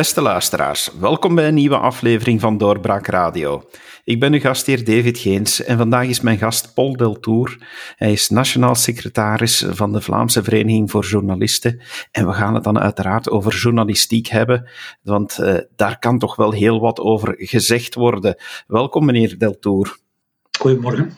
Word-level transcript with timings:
Beste 0.00 0.20
luisteraars, 0.20 0.90
welkom 1.00 1.34
bij 1.34 1.48
een 1.48 1.54
nieuwe 1.54 1.78
aflevering 1.78 2.40
van 2.40 2.58
Doorbraak 2.58 3.06
Radio. 3.06 3.68
Ik 4.04 4.20
ben 4.20 4.32
uw 4.32 4.40
gastheer 4.40 4.84
David 4.84 5.18
Geens 5.18 5.62
en 5.62 5.76
vandaag 5.76 6.06
is 6.06 6.20
mijn 6.20 6.38
gast 6.38 6.74
Paul 6.74 6.96
Deltour. 6.96 7.58
Hij 7.96 8.12
is 8.12 8.28
nationaal 8.28 8.74
secretaris 8.74 9.64
van 9.70 9.92
de 9.92 10.00
Vlaamse 10.00 10.42
Vereniging 10.42 10.90
voor 10.90 11.04
Journalisten 11.04 11.80
en 12.10 12.26
we 12.26 12.32
gaan 12.32 12.54
het 12.54 12.64
dan 12.64 12.78
uiteraard 12.78 13.30
over 13.30 13.54
journalistiek 13.54 14.26
hebben, 14.26 14.70
want 15.02 15.38
uh, 15.40 15.56
daar 15.76 15.98
kan 15.98 16.18
toch 16.18 16.36
wel 16.36 16.52
heel 16.52 16.80
wat 16.80 17.00
over 17.00 17.34
gezegd 17.36 17.94
worden. 17.94 18.36
Welkom 18.66 19.04
meneer 19.04 19.38
Deltour. 19.38 19.96
Goedemorgen. 20.58 21.12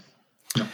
Ja. 0.47 0.67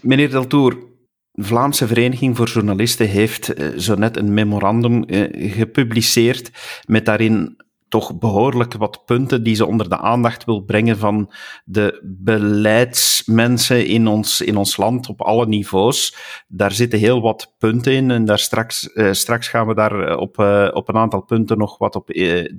Meneer 0.00 0.30
Deltour, 0.30 0.72
de 0.72 0.89
Vlaamse 1.32 1.86
Vereniging 1.86 2.36
voor 2.36 2.48
Journalisten 2.48 3.08
heeft 3.08 3.58
uh, 3.58 3.78
zo 3.78 3.94
net 3.94 4.16
een 4.16 4.34
memorandum 4.34 5.04
uh, 5.06 5.52
gepubliceerd 5.52 6.50
met 6.86 7.06
daarin 7.06 7.56
toch 7.88 8.18
behoorlijk 8.18 8.74
wat 8.74 9.04
punten 9.04 9.42
die 9.42 9.54
ze 9.54 9.66
onder 9.66 9.88
de 9.88 9.98
aandacht 9.98 10.44
wil 10.44 10.60
brengen 10.60 10.98
van 10.98 11.32
de 11.64 12.00
beleidsmensen 12.04 13.86
in 13.86 14.06
ons, 14.06 14.40
in 14.40 14.56
ons 14.56 14.76
land 14.76 15.08
op 15.08 15.20
alle 15.20 15.46
niveaus. 15.46 16.16
Daar 16.48 16.72
zitten 16.72 16.98
heel 16.98 17.20
wat 17.20 17.54
punten 17.58 17.92
in 17.92 18.10
en 18.10 18.24
daar 18.24 18.38
straks, 18.38 18.90
uh, 18.94 19.12
straks 19.12 19.48
gaan 19.48 19.66
we 19.66 19.74
daar 19.74 20.16
op, 20.16 20.38
op 20.72 20.88
een 20.88 20.96
aantal 20.96 21.22
punten 21.22 21.58
nog 21.58 21.78
wat 21.78 21.94
op, 21.94 22.08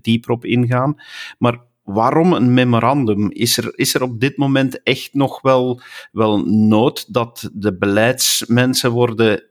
dieper 0.02 0.31
op 0.31 0.45
ingaan. 0.45 0.95
Maar 1.38 1.59
waarom 1.84 2.34
een 2.34 2.53
memorandum? 2.53 3.31
Is 3.31 3.58
er, 3.58 3.78
is 3.78 3.94
er 3.94 4.02
op 4.03 4.19
dit 4.19 4.38
moment 4.38 4.83
echt 4.83 5.14
nog 5.14 5.42
wel, 5.42 5.81
wel 6.11 6.38
nood 6.45 7.14
dat 7.14 7.50
de 7.53 7.78
beleidsmensen 7.78 8.92
worden 8.92 9.44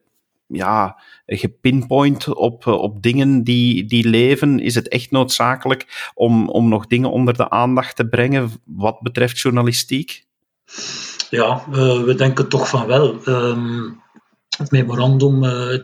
ja, 0.47 1.01
gepinpoint 1.27 2.35
op, 2.35 2.67
op 2.67 3.03
dingen 3.03 3.45
die, 3.45 3.85
die 3.85 4.09
leven? 4.09 4.61
Is 4.61 4.75
het 4.75 4.89
echt 4.89 5.11
noodzakelijk 5.11 6.11
om, 6.15 6.49
om 6.49 6.69
nog 6.69 6.87
dingen 6.87 7.11
onder 7.11 7.37
de 7.37 7.51
aandacht 7.51 7.97
te 7.97 8.09
brengen 8.09 8.51
wat 8.65 9.01
betreft 9.01 9.41
journalistiek? 9.41 10.25
Ja, 11.31 11.65
we 12.05 12.15
denken 12.17 12.49
toch 12.49 12.69
van 12.69 12.87
wel. 12.87 13.29
Um, 13.29 14.03
het 14.59 14.71
memorandum 14.71 15.45
uh, 15.45 15.79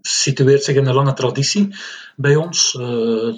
situeert 0.00 0.64
zich 0.64 0.76
in 0.76 0.86
een 0.86 0.94
lange 0.94 1.12
traditie 1.12 1.76
bij 2.16 2.36
ons. 2.36 2.76
Uh, 2.80 3.34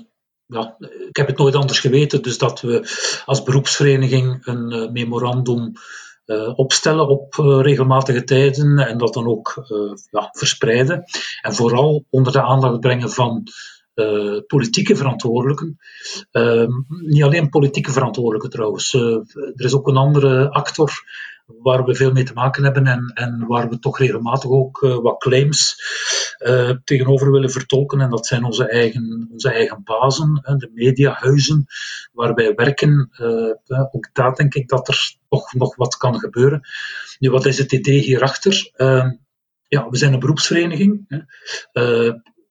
ja, 0.46 0.76
ik 1.08 1.16
heb 1.16 1.26
het 1.26 1.38
nooit 1.38 1.54
anders 1.54 1.80
geweten, 1.80 2.22
dus 2.22 2.38
dat 2.38 2.60
we 2.60 2.88
als 3.24 3.42
beroepsvereniging 3.42 4.46
een 4.46 4.72
uh, 4.72 4.90
memorandum 4.90 5.72
uh, 6.26 6.58
opstellen 6.58 7.08
op 7.08 7.34
uh, 7.34 7.60
regelmatige 7.60 8.24
tijden 8.24 8.78
en 8.78 8.98
dat 8.98 9.14
dan 9.14 9.26
ook 9.26 9.66
ja, 10.10 10.28
verspreiden. 10.32 11.04
En 11.42 11.54
vooral 11.54 12.04
onder 12.10 12.32
de 12.32 12.42
aandacht 12.42 12.80
brengen 12.80 13.10
van 13.10 13.46
politieke 14.46 14.96
verantwoordelijken. 14.96 15.78
Ehm, 16.30 16.70
niet 16.88 17.22
alleen 17.22 17.48
politieke 17.48 17.92
verantwoordelijken 17.92 18.50
trouwens. 18.50 18.94
er 18.94 19.64
is 19.64 19.74
ook 19.74 19.88
een 19.88 19.96
andere 19.96 20.50
actor 20.50 20.90
waar 21.46 21.84
we 21.84 21.94
veel 21.94 22.12
mee 22.12 22.24
te 22.24 22.32
maken 22.32 22.64
hebben 22.64 22.86
en, 22.86 23.10
en 23.14 23.46
waar 23.46 23.68
we 23.68 23.78
toch 23.78 23.98
regelmatig 23.98 24.50
ook 24.50 24.82
uh, 24.82 24.96
wat 24.96 25.18
claims 25.18 25.80
uh, 26.38 26.70
tegenover 26.84 27.30
willen 27.30 27.50
vertolken. 27.50 28.00
En 28.00 28.10
dat 28.10 28.26
zijn 28.26 28.44
onze 28.44 28.68
eigen, 28.68 29.28
onze 29.32 29.50
eigen 29.50 29.80
bazen, 29.84 30.34
de 30.34 30.70
mediahuizen 30.74 31.66
waar 32.12 32.34
wij 32.34 32.54
werken. 32.54 33.10
Uh, 33.20 33.84
ook 33.90 34.08
daar 34.12 34.34
denk 34.34 34.54
ik 34.54 34.68
dat 34.68 34.88
er 34.88 35.16
toch 35.28 35.54
nog 35.54 35.76
wat 35.76 35.96
kan 35.96 36.18
gebeuren. 36.18 36.60
Nu, 37.18 37.30
wat 37.30 37.46
is 37.46 37.58
het 37.58 37.72
idee 37.72 38.00
hierachter? 38.00 38.70
Ehm, 38.72 39.10
ja, 39.68 39.88
we 39.88 39.96
zijn 39.96 40.12
een 40.12 40.18
beroepsvereniging. 40.18 41.04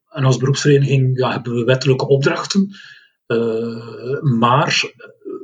En 0.10 0.24
als 0.24 0.38
beroepsvereniging 0.38 1.18
ja, 1.18 1.32
hebben 1.32 1.54
we 1.54 1.64
wettelijke 1.64 2.08
opdrachten. 2.08 2.76
maar 4.22 4.84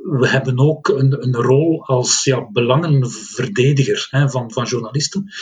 we 0.02 0.28
hebben 0.28 0.58
ook 0.58 0.88
een, 0.88 1.22
een 1.22 1.34
rol 1.34 1.84
als 1.86 2.24
ja, 2.24 2.50
belangenverdediger 2.50 4.06
hè, 4.10 4.30
van, 4.30 4.52
van 4.52 4.64
journalisten. 4.64 5.32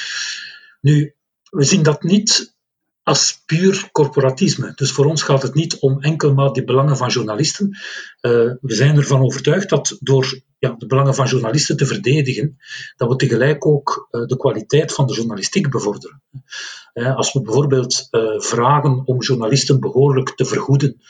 Nu, 0.81 1.15
we 1.51 1.65
zien 1.65 1.83
dat 1.83 2.03
niet 2.03 2.59
als 3.03 3.43
puur 3.47 3.89
corporatisme. 3.93 4.73
Dus 4.75 4.93
voor 4.93 5.05
ons 5.05 5.23
gaat 5.23 5.43
het 5.43 5.55
niet 5.55 5.79
om 5.79 6.01
enkel 6.01 6.35
maar 6.35 6.53
die 6.53 6.65
belangen 6.65 6.97
van 6.97 7.09
journalisten. 7.09 7.69
Uh, 7.69 8.31
we 8.61 8.75
zijn 8.75 8.97
ervan 8.97 9.23
overtuigd 9.23 9.69
dat 9.69 9.97
door 10.01 10.41
ja, 10.59 10.75
de 10.79 10.87
belangen 10.87 11.15
van 11.15 11.27
journalisten 11.27 11.77
te 11.77 11.87
verdedigen, 11.87 12.57
dat 12.97 13.09
we 13.09 13.17
tegelijk 13.17 13.67
ook 13.67 14.09
uh, 14.11 14.27
de 14.27 14.37
kwaliteit 14.37 14.93
van 14.93 15.07
de 15.07 15.15
journalistiek 15.15 15.71
bevorderen. 15.71 16.23
Uh, 16.95 17.17
als 17.17 17.33
we 17.33 17.43
bijvoorbeeld 17.43 18.09
vragen 18.37 19.03
om 19.05 19.23
journalisten 19.23 19.81
behoorlijk 19.81 20.31
te 20.37 20.45
vergoeden 20.45 21.01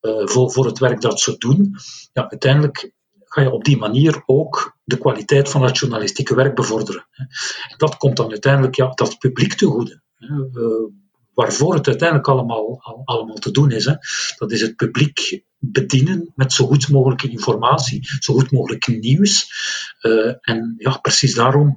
voor, 0.00 0.52
voor 0.52 0.66
het 0.66 0.78
werk 0.78 1.00
dat 1.00 1.20
ze 1.20 1.38
doen, 1.38 1.76
ja, 2.12 2.30
uiteindelijk 2.30 2.92
ga 3.32 3.40
je 3.40 3.50
op 3.50 3.64
die 3.64 3.76
manier 3.76 4.22
ook 4.26 4.76
de 4.84 4.98
kwaliteit 4.98 5.48
van 5.48 5.62
het 5.62 5.78
journalistieke 5.78 6.34
werk 6.34 6.54
bevorderen. 6.54 7.06
Dat 7.76 7.96
komt 7.96 8.16
dan 8.16 8.30
uiteindelijk 8.30 8.74
ja, 8.74 8.92
dat 8.94 9.18
publiek 9.18 9.54
te 9.54 9.66
goede. 9.66 10.02
Waarvoor 11.34 11.74
het 11.74 11.86
uiteindelijk 11.86 12.28
allemaal, 12.28 12.80
allemaal 13.04 13.36
te 13.36 13.50
doen 13.50 13.70
is. 13.70 13.84
Dat 14.36 14.52
is 14.52 14.60
het 14.60 14.76
publiek 14.76 15.42
bedienen 15.58 16.32
met 16.34 16.52
zo 16.52 16.66
goed 16.66 16.88
mogelijke 16.88 17.28
informatie, 17.28 18.08
zo 18.18 18.34
goed 18.34 18.50
mogelijk 18.50 18.86
nieuws. 18.86 19.52
Uh, 20.02 20.34
en 20.40 20.74
ja, 20.76 20.98
precies 20.98 21.34
daarom 21.34 21.76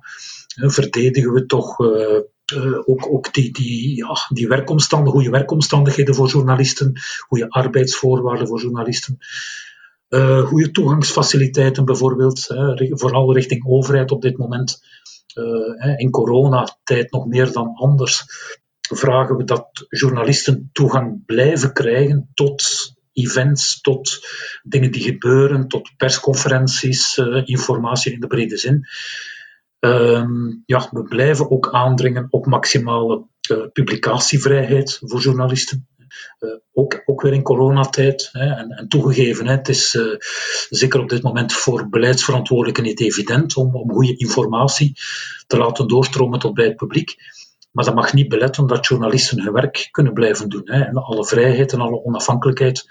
verdedigen 0.56 1.34
we 1.34 1.46
toch 1.46 1.80
uh, 1.80 2.20
uh, 2.54 2.80
ook, 2.86 3.08
ook 3.12 3.34
die, 3.34 3.52
die, 3.52 3.96
ja, 3.96 4.16
die 4.30 4.48
werkomstandigheden, 4.48 5.22
goede 5.22 5.38
werkomstandigheden 5.38 6.16
voor 6.16 6.30
journalisten, 6.30 7.00
goede 7.28 7.50
arbeidsvoorwaarden 7.50 8.48
voor 8.48 8.62
journalisten. 8.62 9.18
Uh, 10.14 10.46
goede 10.46 10.72
toegangsfaciliteiten 10.72 11.86
bijvoorbeeld, 11.86 12.48
hè, 12.48 12.88
vooral 12.98 13.34
richting 13.34 13.66
overheid 13.68 14.12
op 14.12 14.22
dit 14.22 14.38
moment. 14.38 14.80
Uh, 15.36 16.00
in 16.00 16.10
coronatijd 16.10 17.12
nog 17.12 17.26
meer 17.26 17.52
dan 17.52 17.74
anders 17.76 18.24
vragen 18.80 19.36
we 19.38 19.44
dat 19.44 19.86
journalisten 19.90 20.70
toegang 20.74 21.26
blijven 21.26 21.74
krijgen 21.74 22.32
tot 22.34 22.64
events, 23.14 23.82
tot 23.82 24.20
dingen 24.64 24.92
die 24.92 25.02
gebeuren, 25.02 25.68
tot 25.68 25.92
persconferenties, 25.98 27.18
uh, 27.18 27.42
informatie 27.46 28.14
in 28.14 28.20
de 28.20 28.28
brede 28.28 28.58
zin. 28.58 28.88
Ehm, 29.80 30.48
ja, 30.66 30.88
we 30.92 31.04
blijven 31.04 31.52
ook 31.52 31.70
aandringen 31.72 32.28
op 32.30 32.46
maximale 32.46 33.26
publicatievrijheid 33.74 35.00
voor 35.02 35.20
journalisten. 35.20 35.88
Uh, 36.40 36.52
ook, 36.74 37.02
ook 37.06 37.22
weer 37.22 37.34
in 37.34 37.42
coronatijd. 37.42 38.30
Hè, 38.32 38.46
en, 38.46 38.70
en, 38.70 38.88
toegegeven, 38.88 39.48
hè, 39.48 39.52
het 39.52 39.70
is 39.70 39.94
uh, 39.94 40.16
zeker 40.70 41.00
op 41.00 41.10
dit 41.10 41.24
moment 41.24 41.54
voor 41.54 41.90
beleidsverantwoordelijken 41.90 42.84
niet 42.84 43.02
evident 43.02 43.56
om, 43.56 43.76
om 43.76 43.92
goede 43.92 44.18
informatie 44.18 44.98
te 45.48 45.58
laten 45.58 45.88
doorstromen 45.88 46.40
tot 46.40 46.54
bij 46.54 46.66
het 46.66 46.76
publiek. 46.76 47.16
Maar 47.72 47.86
dat 47.86 47.96
mag 47.96 48.14
niet 48.14 48.30
beletten 48.30 48.68
dat 48.68 48.88
journalisten 48.88 49.42
hun 49.42 49.54
werk 49.54 49.88
kunnen 49.92 50.14
blijven 50.14 50.50
doen. 50.50 50.62
Hè, 50.66 50.82
en 50.82 50.96
alle 50.96 51.26
vrijheid 51.26 51.74
en 51.74 51.82
alle 51.82 52.04
onafhankelijkheid. 52.04 52.86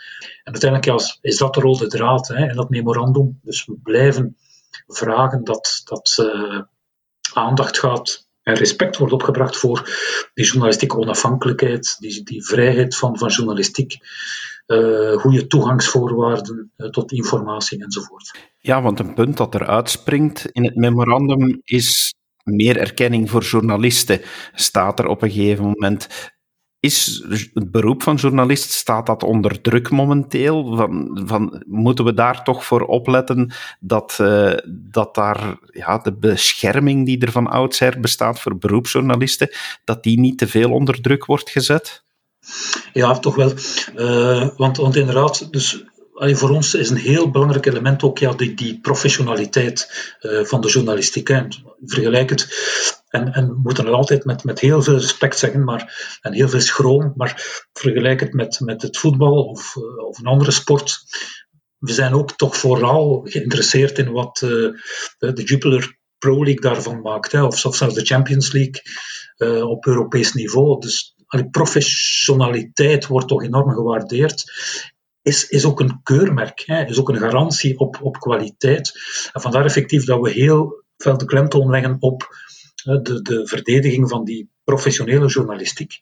En 0.45 0.53
uiteindelijk 0.53 1.03
is 1.21 1.37
dat 1.37 1.55
de 1.55 1.61
rode 1.61 1.87
draad 1.87 2.29
hè, 2.29 2.49
in 2.49 2.57
dat 2.57 2.71
memorandum. 2.71 3.41
Dus 3.43 3.65
we 3.65 3.79
blijven 3.83 4.37
vragen 4.87 5.45
dat, 5.45 5.81
dat 5.85 6.17
uh, 6.21 6.61
aandacht 7.33 7.79
gaat 7.79 8.22
en 8.43 8.55
respect 8.55 8.97
wordt 8.97 9.13
opgebracht 9.13 9.57
voor 9.57 9.91
die 10.35 10.45
journalistieke 10.45 10.97
onafhankelijkheid, 10.97 11.97
die, 11.99 12.23
die 12.23 12.45
vrijheid 12.45 12.97
van, 12.97 13.19
van 13.19 13.29
journalistiek, 13.29 13.97
uh, 14.67 15.17
goede 15.17 15.47
toegangsvoorwaarden 15.47 16.73
uh, 16.77 16.89
tot 16.89 17.13
informatie 17.13 17.85
enzovoort. 17.85 18.39
Ja, 18.59 18.83
want 18.83 19.01
een 19.01 19.15
punt 19.15 19.37
dat 19.37 19.55
er 19.55 19.67
uitspringt 19.67 20.47
in 20.53 20.65
het 20.65 20.77
memorandum 20.77 21.61
is 21.65 22.15
meer 22.43 22.77
erkenning 22.77 23.31
voor 23.31 23.43
journalisten, 23.43 24.21
staat 24.55 24.99
er 24.99 25.07
op 25.07 25.23
een 25.23 25.31
gegeven 25.31 25.65
moment. 25.65 26.09
Is 26.83 27.25
het 27.29 27.71
beroep 27.71 28.03
van 28.03 28.15
journalist, 28.15 28.71
staat 28.71 29.07
dat 29.07 29.23
onder 29.23 29.61
druk 29.61 29.91
momenteel? 29.91 30.77
Van, 30.77 31.21
van, 31.25 31.63
moeten 31.67 32.05
we 32.05 32.15
daar 32.15 32.45
toch 32.45 32.65
voor 32.65 32.81
opletten 32.81 33.53
dat, 33.81 34.19
uh, 34.21 34.53
dat 34.69 35.15
daar 35.15 35.59
ja, 35.67 35.99
de 35.99 36.13
bescherming 36.13 37.07
die 37.07 37.21
er 37.21 37.33
van 37.33 37.47
oudsher 37.47 38.01
bestaat 38.01 38.41
voor 38.41 38.59
beroepsjournalisten, 38.59 39.51
dat 39.85 40.03
die 40.03 40.21
niet 40.21 40.39
te 40.39 40.49
veel 40.49 40.71
onder 40.73 41.01
druk 41.01 41.25
wordt 41.25 41.51
gezet? 41.51 42.05
Ja, 42.93 43.19
toch 43.19 43.35
wel. 43.35 43.53
Uh, 43.97 44.49
want, 44.57 44.77
want 44.77 44.97
inderdaad, 44.97 45.53
dus 45.53 45.85
voor 46.15 46.51
ons 46.51 46.75
is 46.75 46.91
een 46.91 46.97
heel 46.97 47.31
belangrijk 47.31 47.67
element 47.67 48.03
ook 48.03 48.19
ja, 48.19 48.33
die, 48.33 48.55
die 48.55 48.81
professionaliteit 48.81 50.13
uh, 50.21 50.45
van 50.45 50.61
de 50.61 50.69
journalistiek. 50.69 51.29
Vergelijk 51.85 52.31
het, 52.31 52.49
en, 53.09 53.33
en 53.33 53.49
we 53.49 53.61
moeten 53.63 53.85
het 53.85 53.95
altijd 53.95 54.25
met, 54.25 54.45
met 54.45 54.61
heel 54.61 54.83
veel 54.83 54.99
respect 54.99 55.39
zeggen, 55.39 55.65
maar, 55.65 56.19
en 56.21 56.33
heel 56.33 56.49
veel 56.49 56.61
schroom, 56.61 57.13
maar 57.17 57.65
vergelijk 57.73 58.21
het 58.21 58.33
met, 58.33 58.61
met 58.61 58.83
het 58.83 58.99
voetbal 58.99 59.45
of, 59.45 59.77
uh, 59.77 60.07
of 60.07 60.19
een 60.19 60.27
andere 60.27 60.51
sport. 60.51 61.01
We 61.79 61.93
zijn 61.93 62.15
ook 62.15 62.37
toch 62.37 62.57
vooral 62.57 63.21
geïnteresseerd 63.25 63.99
in 63.99 64.13
wat 64.13 64.41
uh, 64.45 64.51
de 65.19 65.43
Jupiler 65.45 65.99
Pro 66.19 66.45
League 66.45 66.61
daarvan 66.61 67.01
maakt, 67.01 67.33
hè, 67.33 67.43
of 67.43 67.59
zelfs 67.59 67.79
de 67.79 68.05
Champions 68.05 68.53
League 68.53 68.83
op 69.63 69.87
Europees 69.87 70.33
niveau. 70.33 70.81
Dus 70.81 71.15
die 71.29 71.51
professionaliteit 71.51 73.07
wordt 73.07 73.29
toch 73.29 73.43
enorm 73.43 73.71
gewaardeerd. 73.71 74.45
Is, 75.23 75.49
is 75.49 75.65
ook 75.65 75.81
een 75.81 76.01
keurmerk, 76.03 76.63
hè, 76.67 76.85
is 76.85 76.99
ook 76.99 77.09
een 77.09 77.19
garantie 77.19 77.79
op, 77.79 77.99
op 78.03 78.19
kwaliteit. 78.19 78.93
En 79.33 79.41
vandaar 79.41 79.65
effectief 79.65 80.05
dat 80.05 80.21
we 80.21 80.31
heel 80.31 80.85
veel 80.97 81.19
de 81.19 81.25
klemtoon 81.25 81.71
leggen 81.71 81.97
op 81.99 82.37
de, 82.83 83.23
de 83.23 83.47
verdediging 83.47 84.09
van 84.09 84.25
die 84.25 84.51
professionele 84.65 85.27
journalistiek. 85.27 86.01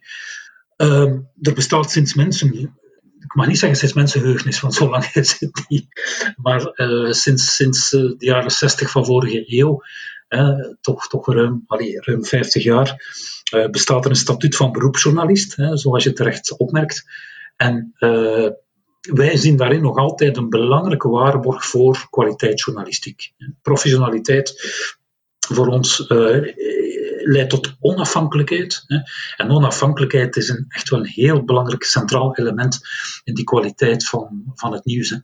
Uh, 0.77 1.13
er 1.41 1.55
bestaat 1.55 1.91
sinds 1.91 2.15
mensen, 2.15 2.55
ik 3.21 3.35
mag 3.35 3.47
niet 3.47 3.59
zeggen 3.59 3.79
sinds 3.79 3.95
mensenheugenis, 3.95 4.61
want 4.61 4.75
zo 4.75 4.91
lang 4.91 5.05
is 5.15 5.39
het 5.39 5.65
niet, 5.69 5.87
maar 6.37 6.73
uh, 6.75 7.13
sinds, 7.13 7.55
sinds 7.55 7.93
uh, 7.93 8.01
de 8.01 8.15
jaren 8.19 8.51
60 8.51 8.91
van 8.91 9.05
vorige 9.05 9.45
eeuw, 9.47 9.83
toch, 10.81 11.09
toch 11.09 11.33
ruim, 11.33 11.65
allee, 11.67 12.01
ruim 12.01 12.25
50 12.25 12.63
jaar, 12.63 13.15
uh, 13.55 13.69
bestaat 13.69 14.05
er 14.05 14.11
een 14.11 14.17
statuut 14.17 14.57
van 14.57 14.73
beroepsjournalist, 14.73 15.55
zoals 15.73 16.05
je 16.05 16.13
terecht 16.13 16.59
opmerkt. 16.59 17.05
En 17.57 17.95
wij 19.01 19.37
zien 19.37 19.57
daarin 19.57 19.83
nog 19.83 19.97
altijd 19.97 20.37
een 20.37 20.49
belangrijke 20.49 21.09
waarborg 21.09 21.67
voor 21.67 22.07
kwaliteitsjournalistiek. 22.11 23.33
Professionaliteit 23.63 24.55
voor 25.39 25.67
ons 25.67 25.99
uh, 26.09 26.55
leidt 27.25 27.51
tot 27.51 27.77
onafhankelijkheid. 27.81 28.85
En 29.37 29.51
onafhankelijkheid 29.51 30.37
is 30.37 30.49
een, 30.49 30.65
echt 30.69 30.89
wel 30.89 30.99
een 30.99 31.07
heel 31.07 31.45
belangrijk 31.45 31.85
centraal 31.85 32.37
element 32.37 32.81
in 33.25 33.35
die 33.35 33.45
kwaliteit 33.45 34.09
van, 34.09 34.53
van 34.55 34.73
het 34.73 34.85
nieuws. 34.85 35.11
Uh, 35.11 35.21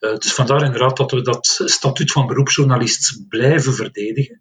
dus 0.00 0.32
vandaar 0.32 0.64
inderdaad 0.64 0.96
dat 0.96 1.10
we 1.10 1.22
dat 1.22 1.62
statuut 1.64 2.12
van 2.12 2.26
beroepsjournalist 2.26 3.24
blijven 3.28 3.74
verdedigen. 3.74 4.40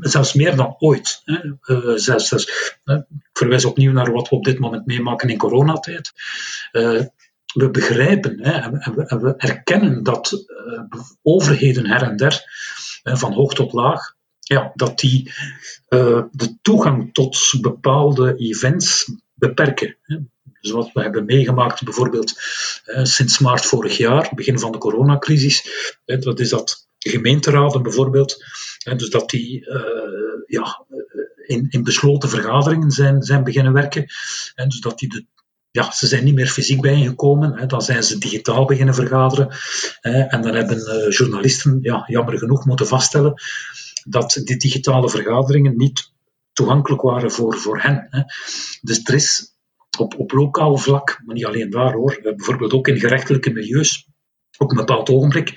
Zelfs 0.00 0.32
meer 0.32 0.56
dan 0.56 0.76
ooit. 0.78 1.22
Hè. 1.24 1.38
Uh, 1.66 1.96
zelfs, 1.96 2.32
ik 2.84 3.06
verwijs 3.32 3.64
opnieuw 3.64 3.92
naar 3.92 4.12
wat 4.12 4.28
we 4.28 4.36
op 4.36 4.44
dit 4.44 4.58
moment 4.58 4.86
meemaken 4.86 5.28
in 5.28 5.38
coronatijd. 5.38 6.12
Uh, 6.72 7.02
we 7.54 7.70
begrijpen 7.70 8.38
hè, 8.42 8.52
en, 8.52 8.94
we, 8.94 9.06
en, 9.06 9.20
we, 9.20 9.34
erkennen 9.36 10.02
dat 10.02 10.32
uh, 10.32 11.00
overheden 11.22 11.86
her 11.86 12.02
en 12.02 12.16
der, 12.16 12.42
van 13.02 13.32
hoog 13.32 13.54
tot 13.54 13.72
laag, 13.72 14.14
ja, 14.38 14.72
dat 14.74 14.98
die 14.98 15.32
de 16.30 16.58
toegang 16.62 17.14
tot 17.14 17.54
bepaalde 17.60 18.36
events 18.36 19.12
beperken. 19.34 19.96
Hè. 20.02 20.18
Dus 20.60 20.70
wat 20.70 20.90
we 20.92 21.02
hebben 21.02 21.24
meegemaakt, 21.24 21.84
bijvoorbeeld 21.84 22.32
sinds 23.02 23.38
maart 23.38 23.66
vorig 23.66 23.96
jaar, 23.96 24.32
begin 24.34 24.58
van 24.58 24.72
de 24.72 24.78
coronacrisis, 24.78 25.68
dat 26.04 26.40
is 26.40 26.48
dat 26.48 26.83
gemeenteraden 27.10 27.82
bijvoorbeeld, 27.82 28.44
dus 28.96 29.10
dat 29.10 29.30
die 29.30 29.60
uh, 29.60 29.82
ja, 30.46 30.84
in, 31.46 31.66
in 31.70 31.82
besloten 31.82 32.28
vergaderingen 32.28 32.90
zijn, 32.90 33.22
zijn 33.22 33.44
beginnen 33.44 33.72
werken. 33.72 34.06
En 34.54 34.68
dus 34.68 34.80
dat 34.80 34.98
die 34.98 35.08
de, 35.08 35.26
ja, 35.70 35.92
ze 35.92 36.06
zijn 36.06 36.24
niet 36.24 36.34
meer 36.34 36.48
fysiek 36.48 36.80
bijeengekomen, 36.80 37.58
hè, 37.58 37.66
dan 37.66 37.82
zijn 37.82 38.04
ze 38.04 38.18
digitaal 38.18 38.64
beginnen 38.64 38.94
vergaderen. 38.94 39.48
Hè, 40.00 40.20
en 40.20 40.42
dan 40.42 40.54
hebben 40.54 40.76
uh, 40.78 41.10
journalisten, 41.10 41.78
ja, 41.82 42.04
jammer 42.06 42.38
genoeg, 42.38 42.64
moeten 42.64 42.86
vaststellen 42.86 43.42
dat 44.04 44.40
die 44.44 44.56
digitale 44.56 45.10
vergaderingen 45.10 45.76
niet 45.76 46.12
toegankelijk 46.52 47.02
waren 47.02 47.30
voor, 47.30 47.56
voor 47.56 47.80
hen. 47.80 48.06
Hè. 48.10 48.22
Dus 48.80 49.00
er 49.04 49.14
is 49.14 49.56
op, 49.98 50.18
op 50.18 50.32
lokaal 50.32 50.76
vlak, 50.76 51.20
maar 51.24 51.34
niet 51.34 51.46
alleen 51.46 51.70
daar 51.70 51.92
hoor, 51.92 52.20
bijvoorbeeld 52.22 52.72
ook 52.72 52.88
in 52.88 52.98
gerechtelijke 52.98 53.50
milieus, 53.50 54.08
op 54.58 54.70
een 54.70 54.76
bepaald 54.76 55.10
ogenblik 55.10 55.48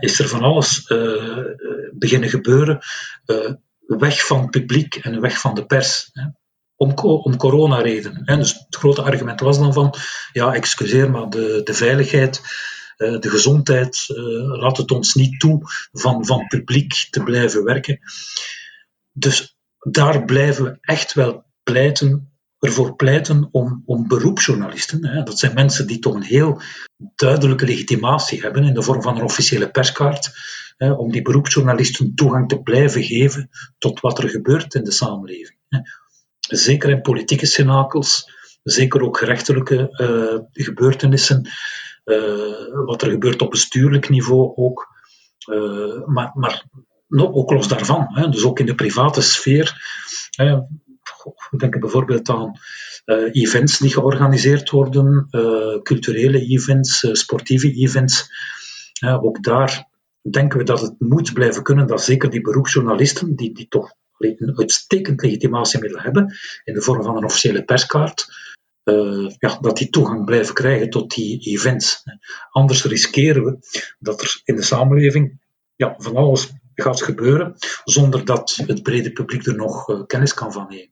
is 0.00 0.18
er 0.18 0.28
van 0.28 0.42
alles 0.42 0.90
uh, 0.90 1.44
beginnen 1.92 2.28
gebeuren, 2.28 2.78
uh, 3.26 3.52
weg 3.86 4.26
van 4.26 4.50
publiek 4.50 4.94
en 4.94 5.20
weg 5.20 5.40
van 5.40 5.54
de 5.54 5.66
pers. 5.66 6.10
Hè. 6.12 6.24
Om, 6.76 6.94
om 6.98 7.36
coronaredenen. 7.36 8.38
Dus 8.38 8.52
het 8.52 8.76
grote 8.76 9.02
argument 9.02 9.40
was 9.40 9.58
dan 9.58 9.72
van, 9.72 9.94
ja, 10.32 10.54
excuseer, 10.54 11.10
maar 11.10 11.30
de, 11.30 11.60
de 11.64 11.74
veiligheid, 11.74 12.40
de 12.96 13.28
gezondheid, 13.30 14.04
laat 14.58 14.76
het 14.76 14.90
ons 14.90 15.14
niet 15.14 15.40
toe 15.40 15.60
van, 15.92 16.26
van 16.26 16.46
publiek 16.46 17.06
te 17.10 17.22
blijven 17.22 17.64
werken. 17.64 17.98
Dus 19.12 19.56
daar 19.78 20.24
blijven 20.24 20.64
we 20.64 20.78
echt 20.80 21.12
wel 21.12 21.44
pleiten 21.62 22.31
ervoor 22.62 22.96
pleiten 22.96 23.48
om, 23.50 23.82
om 23.86 24.08
beroepsjournalisten, 24.08 25.06
hè, 25.06 25.22
dat 25.22 25.38
zijn 25.38 25.54
mensen 25.54 25.86
die 25.86 25.98
toch 25.98 26.14
een 26.14 26.22
heel 26.22 26.60
duidelijke 27.14 27.64
legitimatie 27.64 28.40
hebben 28.40 28.64
in 28.64 28.74
de 28.74 28.82
vorm 28.82 29.02
van 29.02 29.16
een 29.16 29.22
officiële 29.22 29.70
perskaart, 29.70 30.30
hè, 30.76 30.92
om 30.92 31.12
die 31.12 31.22
beroepsjournalisten 31.22 32.14
toegang 32.14 32.48
te 32.48 32.62
blijven 32.62 33.02
geven 33.02 33.50
tot 33.78 34.00
wat 34.00 34.18
er 34.18 34.28
gebeurt 34.28 34.74
in 34.74 34.84
de 34.84 34.90
samenleving. 34.90 35.58
Hè. 35.68 35.78
Zeker 36.38 36.90
in 36.90 37.00
politieke 37.00 37.46
cenakels, 37.46 38.30
zeker 38.62 39.02
ook 39.02 39.18
gerechtelijke 39.18 39.88
uh, 39.96 40.64
gebeurtenissen, 40.64 41.48
uh, 42.04 42.86
wat 42.86 43.02
er 43.02 43.10
gebeurt 43.10 43.42
op 43.42 43.50
bestuurlijk 43.50 44.08
niveau 44.08 44.52
ook. 44.56 44.88
Uh, 45.50 46.06
maar, 46.06 46.30
maar 46.34 46.64
ook 47.16 47.50
los 47.50 47.68
daarvan, 47.68 48.06
hè, 48.08 48.28
dus 48.28 48.44
ook 48.44 48.58
in 48.58 48.66
de 48.66 48.74
private 48.74 49.20
sfeer. 49.20 49.80
We 51.50 51.56
denken 51.56 51.80
bijvoorbeeld 51.80 52.28
aan 52.28 52.52
uh, 53.04 53.28
events 53.32 53.78
die 53.78 53.90
georganiseerd 53.90 54.70
worden, 54.70 55.28
uh, 55.30 55.82
culturele 55.82 56.40
events, 56.40 57.02
uh, 57.02 57.12
sportieve 57.12 57.72
events. 57.72 58.30
ook 59.20 59.42
daar 59.42 59.88
denken 60.30 60.58
we 60.58 60.64
dat 60.64 60.80
het 60.80 60.94
moet 60.98 61.32
blijven 61.32 61.62
kunnen 61.62 61.86
dat 61.86 62.02
zeker 62.02 62.30
die 62.30 62.40
beroepsjournalisten, 62.40 63.36
die, 63.36 63.54
die 63.54 63.68
toch 63.68 63.94
een 64.18 64.58
uitstekend 64.58 65.22
legitimatiemiddel 65.22 66.00
hebben, 66.00 66.36
in 66.64 66.74
de 66.74 66.82
vorm 66.82 67.02
van 67.02 67.16
een 67.16 67.24
officiële 67.24 67.64
perskaart, 67.64 68.26
ja, 69.38 69.58
dat 69.60 69.76
die 69.76 69.90
toegang 69.90 70.24
blijven 70.24 70.54
krijgen 70.54 70.90
tot 70.90 71.14
die 71.14 71.40
events. 71.40 72.02
Anders 72.50 72.84
riskeren 72.84 73.44
we 73.44 73.58
dat 73.98 74.20
er 74.20 74.40
in 74.44 74.56
de 74.56 74.62
samenleving 74.62 75.40
ja, 75.76 75.94
van 75.98 76.16
alles 76.16 76.50
gaat 76.82 77.02
gebeuren, 77.02 77.54
zonder 77.84 78.24
dat 78.24 78.62
het 78.66 78.82
brede 78.82 79.12
publiek 79.12 79.46
er 79.46 79.56
nog 79.56 80.06
kennis 80.06 80.34
kan 80.34 80.52
van 80.52 80.66
nemen. 80.68 80.90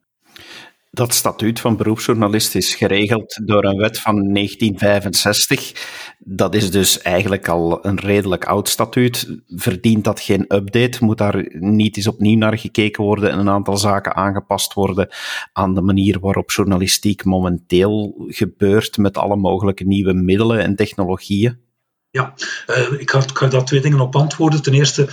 Dat 0.93 1.15
statuut 1.15 1.61
van 1.61 1.77
beroepsjournalist 1.77 2.55
is 2.55 2.75
geregeld 2.75 3.41
door 3.45 3.65
een 3.65 3.79
wet 3.79 3.99
van 3.99 4.15
1965. 4.33 6.17
Dat 6.19 6.55
is 6.55 6.71
dus 6.71 7.03
eigenlijk 7.03 7.49
al 7.49 7.87
een 7.87 7.99
redelijk 7.99 8.45
oud 8.45 8.69
statuut. 8.69 9.41
Verdient 9.47 10.05
dat 10.05 10.21
geen 10.21 10.45
update? 10.49 11.05
Moet 11.05 11.19
daar 11.19 11.47
niet 11.51 11.97
eens 11.97 12.07
opnieuw 12.07 12.37
naar 12.37 12.59
gekeken 12.59 13.05
worden 13.05 13.31
en 13.31 13.39
een 13.39 13.49
aantal 13.49 13.77
zaken 13.77 14.15
aangepast 14.15 14.73
worden 14.73 15.09
aan 15.53 15.75
de 15.75 15.83
manier 15.83 16.21
waarop 16.21 16.51
journalistiek 16.51 17.25
momenteel 17.25 18.25
gebeurt 18.27 18.97
met 18.97 19.19
alle 19.19 19.37
mogelijke 19.37 19.85
nieuwe 19.85 20.13
middelen 20.13 20.61
en 20.61 20.77
technologieën? 20.77 21.70
Ja, 22.13 22.35
uh, 22.67 22.93
ik, 22.93 23.11
ga 23.11 23.47
daar 23.47 23.65
twee 23.65 23.81
dingen 23.81 24.01
op 24.01 24.17
antwoorden. 24.17 24.63
Ten 24.63 24.75
eerste, 24.75 25.09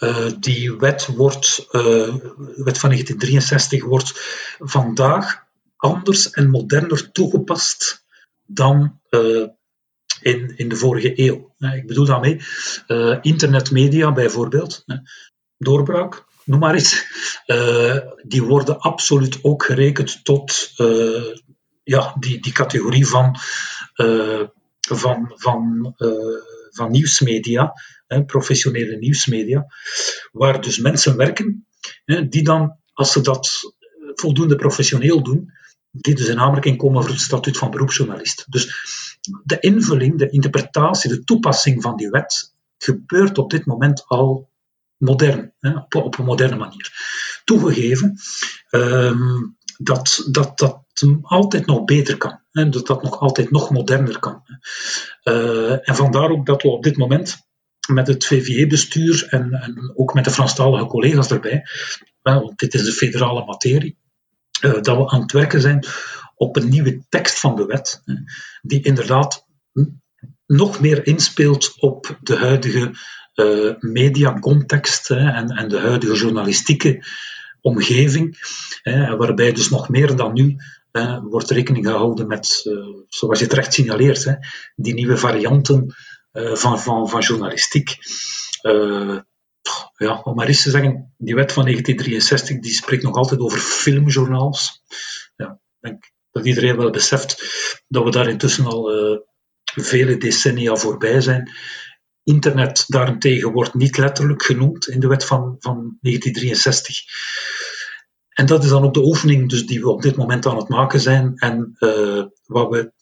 uh, 0.00 0.26
die 0.40 0.76
wet, 0.76 1.06
wordt, 1.06 1.66
uh, 1.70 2.14
wet 2.56 2.78
van 2.78 2.90
1963 2.90 3.84
wordt 3.84 4.12
vandaag 4.58 5.42
anders 5.76 6.30
en 6.30 6.50
moderner 6.50 7.12
toegepast 7.12 8.04
dan 8.46 9.00
in, 10.20 10.56
in 10.56 10.68
de 10.68 10.76
vorige 10.76 11.20
eeuw. 11.20 11.54
ik 11.58 11.86
bedoel 11.86 12.04
daarmee 12.04 12.40
internetmedia 13.20 14.12
bijvoorbeeld, 14.12 14.84
doorbraak, 15.58 16.24
noem 16.44 16.58
maar 16.58 16.76
iets, 16.76 17.06
die 18.22 18.42
worden 18.42 18.78
absoluut 18.78 19.38
ook 19.42 19.64
gerekend 19.64 20.24
tot 20.24 20.72
ja, 21.82 22.16
die, 22.18 22.40
die 22.40 22.52
categorie 22.52 23.06
van 23.06 23.36
van, 24.90 25.32
van, 25.34 25.94
uh, 25.98 26.10
van 26.70 26.90
nieuwsmedia, 26.90 27.72
hè, 28.06 28.24
professionele 28.24 28.96
nieuwsmedia, 28.96 29.66
waar 30.32 30.60
dus 30.60 30.78
mensen 30.78 31.16
werken 31.16 31.66
hè, 32.04 32.28
die 32.28 32.42
dan, 32.42 32.76
als 32.92 33.12
ze 33.12 33.20
dat 33.20 33.74
voldoende 34.14 34.56
professioneel 34.56 35.22
doen, 35.22 35.52
die 35.90 36.14
dus 36.14 36.28
in 36.28 36.38
aanmerking 36.38 36.76
komen 36.76 37.02
voor 37.02 37.10
het 37.10 37.20
statuut 37.20 37.56
van 37.56 37.70
beroepsjournalist. 37.70 38.44
Dus 38.48 38.74
de 39.44 39.60
invulling, 39.60 40.18
de 40.18 40.30
interpretatie, 40.30 41.10
de 41.10 41.24
toepassing 41.24 41.82
van 41.82 41.96
die 41.96 42.10
wet 42.10 42.54
gebeurt 42.78 43.38
op 43.38 43.50
dit 43.50 43.66
moment 43.66 44.04
al 44.06 44.50
modern, 44.96 45.52
hè, 45.60 45.72
op, 45.88 46.18
een 46.18 46.24
moderne 46.24 46.56
manier. 46.56 46.92
Toegegeven 47.44 48.18
um, 48.70 49.56
dat, 49.78 50.28
dat, 50.30 50.58
dat 50.58 50.82
altijd 51.22 51.66
nog 51.66 51.84
beter 51.84 52.16
kan. 52.16 52.43
En 52.54 52.70
dat 52.70 52.86
dat 52.86 53.02
nog 53.02 53.20
altijd 53.20 53.50
nog 53.50 53.70
moderner 53.70 54.18
kan. 54.18 54.42
Uh, 55.24 55.88
en 55.88 55.94
vandaar 55.94 56.30
ook 56.30 56.46
dat 56.46 56.62
we 56.62 56.68
op 56.68 56.82
dit 56.82 56.96
moment 56.96 57.36
met 57.88 58.06
het 58.06 58.26
VVE-bestuur 58.26 59.26
en, 59.28 59.52
en, 59.52 59.92
ook 59.94 60.14
met 60.14 60.24
de 60.24 60.30
Franstalige 60.30 60.86
collega's 60.86 61.30
erbij, 61.30 61.66
want 62.22 62.58
dit 62.58 62.74
is 62.74 62.84
de 62.84 62.92
federale 62.92 63.44
materie, 63.44 63.98
uh, 64.64 64.72
dat 64.72 64.96
we 64.96 65.10
aan 65.10 65.20
het 65.20 65.32
werken 65.32 65.60
zijn 65.60 65.84
op 66.34 66.56
een 66.56 66.68
nieuwe 66.68 67.04
tekst 67.08 67.40
van 67.40 67.56
de 67.56 67.64
wet, 67.64 68.02
die 68.62 68.82
inderdaad 68.82 69.46
nog 70.46 70.80
meer 70.80 71.06
inspeelt 71.06 71.74
op 71.80 72.18
de 72.20 72.36
huidige 72.36 72.94
uh, 73.34 73.74
mediacontext 73.78 75.10
en, 75.10 75.48
en 75.48 75.68
de 75.68 75.78
huidige 75.78 76.14
journalistieke 76.14 77.04
omgeving, 77.60 78.38
waarbij 79.18 79.52
dus 79.52 79.70
nog 79.70 79.88
meer 79.88 80.16
dan 80.16 80.32
nu 80.32 80.56
wordt 81.22 81.50
rekening 81.50 81.86
gehouden 81.86 82.26
met, 82.26 82.70
zoals 83.08 83.38
je 83.38 83.46
terecht 83.46 83.72
signaleert, 83.72 84.24
hè, 84.24 84.34
die 84.76 84.94
nieuwe 84.94 85.16
varianten 85.16 85.94
van, 86.32 86.80
van, 86.80 87.08
van 87.08 87.20
journalistiek. 87.20 87.96
ja, 89.96 90.20
om 90.24 90.34
maar 90.34 90.46
eens 90.46 90.62
te 90.62 90.70
zeggen, 90.70 91.14
die 91.18 91.34
wet 91.34 91.52
van 91.52 91.62
1963 91.62 92.58
die 92.60 92.72
spreekt 92.72 93.02
nog 93.02 93.16
altijd 93.16 93.40
over 93.40 93.58
filmjournaals. 93.58 94.82
Ja, 95.36 95.50
ik 95.52 95.90
denk 95.90 96.10
dat 96.30 96.46
iedereen 96.46 96.76
wel 96.76 96.90
beseft 96.90 97.44
dat 97.88 98.04
we 98.04 98.10
daar 98.10 98.28
intussen 98.28 98.66
al 98.66 98.90
vele 99.64 100.16
decennia 100.16 100.76
voorbij 100.76 101.20
zijn. 101.20 101.50
Internet 102.24 102.84
daarentegen 102.86 103.52
wordt 103.52 103.74
niet 103.74 103.96
letterlijk 103.96 104.42
genoemd 104.42 104.88
in 104.88 105.00
de 105.00 105.06
wet 105.06 105.24
van, 105.24 105.56
van 105.58 105.98
1963. 106.00 107.02
En 108.34 108.46
dat 108.46 108.64
is 108.64 108.68
dan 108.68 108.84
ook 108.84 108.94
de 108.94 109.04
oefening 109.04 109.48
dus 109.48 109.66
die 109.66 109.80
we 109.80 109.90
op 109.90 110.02
dit 110.02 110.16
moment 110.16 110.46
aan 110.46 110.56
het 110.56 110.68
maken 110.68 111.00
zijn 111.00 111.32
en 111.36 111.76
uh, 111.78 112.24
wat 112.46 112.70
we 112.70 112.92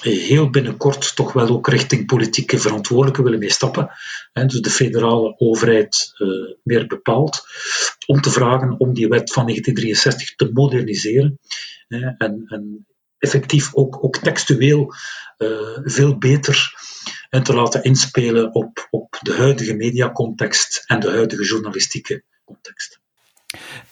heel 0.00 0.50
binnenkort 0.50 1.16
toch 1.16 1.32
wel 1.32 1.48
ook 1.48 1.68
richting 1.68 2.06
politieke 2.06 2.58
verantwoordelijken 2.58 3.24
willen 3.24 3.38
mee 3.38 3.50
stappen. 3.50 3.90
Hè, 4.32 4.46
dus 4.46 4.60
de 4.60 4.70
federale 4.70 5.34
overheid 5.38 6.12
uh, 6.18 6.28
meer 6.62 6.86
bepaalt, 6.86 7.42
om 8.06 8.20
te 8.20 8.30
vragen 8.30 8.78
om 8.78 8.94
die 8.94 9.08
wet 9.08 9.32
van 9.32 9.46
1963 9.46 10.34
te 10.34 10.50
moderniseren. 10.52 11.38
Hè, 11.88 11.98
en, 12.18 12.42
en 12.46 12.86
effectief 13.18 13.74
ook, 13.74 14.04
ook 14.04 14.16
textueel 14.16 14.94
uh, 15.38 15.78
veel 15.82 16.18
beter 16.18 16.74
en 17.30 17.42
te 17.42 17.54
laten 17.54 17.82
inspelen 17.82 18.54
op, 18.54 18.88
op 18.90 19.18
de 19.20 19.34
huidige 19.34 19.74
mediacontext 19.74 20.84
en 20.86 21.00
de 21.00 21.10
huidige 21.10 21.44
journalistieke 21.44 22.24
context. 22.44 22.99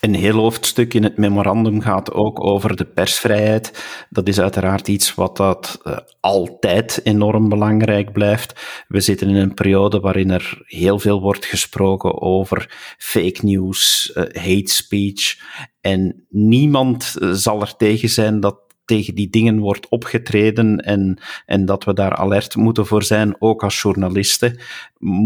Een 0.01 0.15
heel 0.15 0.35
hoofdstuk 0.35 0.95
in 0.95 1.03
het 1.03 1.17
memorandum 1.17 1.81
gaat 1.81 2.13
ook 2.13 2.45
over 2.45 2.77
de 2.77 2.85
persvrijheid. 2.85 3.85
Dat 4.11 4.29
is 4.29 4.41
uiteraard 4.41 4.89
iets 4.89 5.15
wat 5.15 5.37
dat 5.37 5.81
uh, 5.85 5.97
altijd 6.21 7.01
enorm 7.05 7.49
belangrijk 7.49 8.13
blijft. 8.13 8.85
We 8.89 9.01
zitten 9.01 9.29
in 9.29 9.35
een 9.35 9.55
periode 9.55 10.01
waarin 10.01 10.31
er 10.31 10.63
heel 10.65 10.99
veel 10.99 11.21
wordt 11.21 11.45
gesproken 11.45 12.21
over 12.21 12.77
fake 12.99 13.39
news, 13.41 14.11
uh, 14.15 14.23
hate 14.23 14.73
speech. 14.73 15.39
En 15.81 16.27
niemand 16.29 17.17
zal 17.33 17.61
er 17.61 17.77
tegen 17.77 18.09
zijn 18.09 18.41
dat 18.41 18.67
tegen 18.85 19.15
die 19.15 19.31
dingen 19.31 19.59
wordt 19.59 19.89
opgetreden 19.89 20.79
en, 20.79 21.21
en 21.47 21.65
dat 21.65 21.85
we 21.85 21.93
daar 21.93 22.15
alert 22.17 22.57
moeten 22.57 22.87
voor 22.87 23.03
zijn, 23.03 23.37
ook 23.39 23.63
als 23.63 23.83
journalisten. 23.83 24.59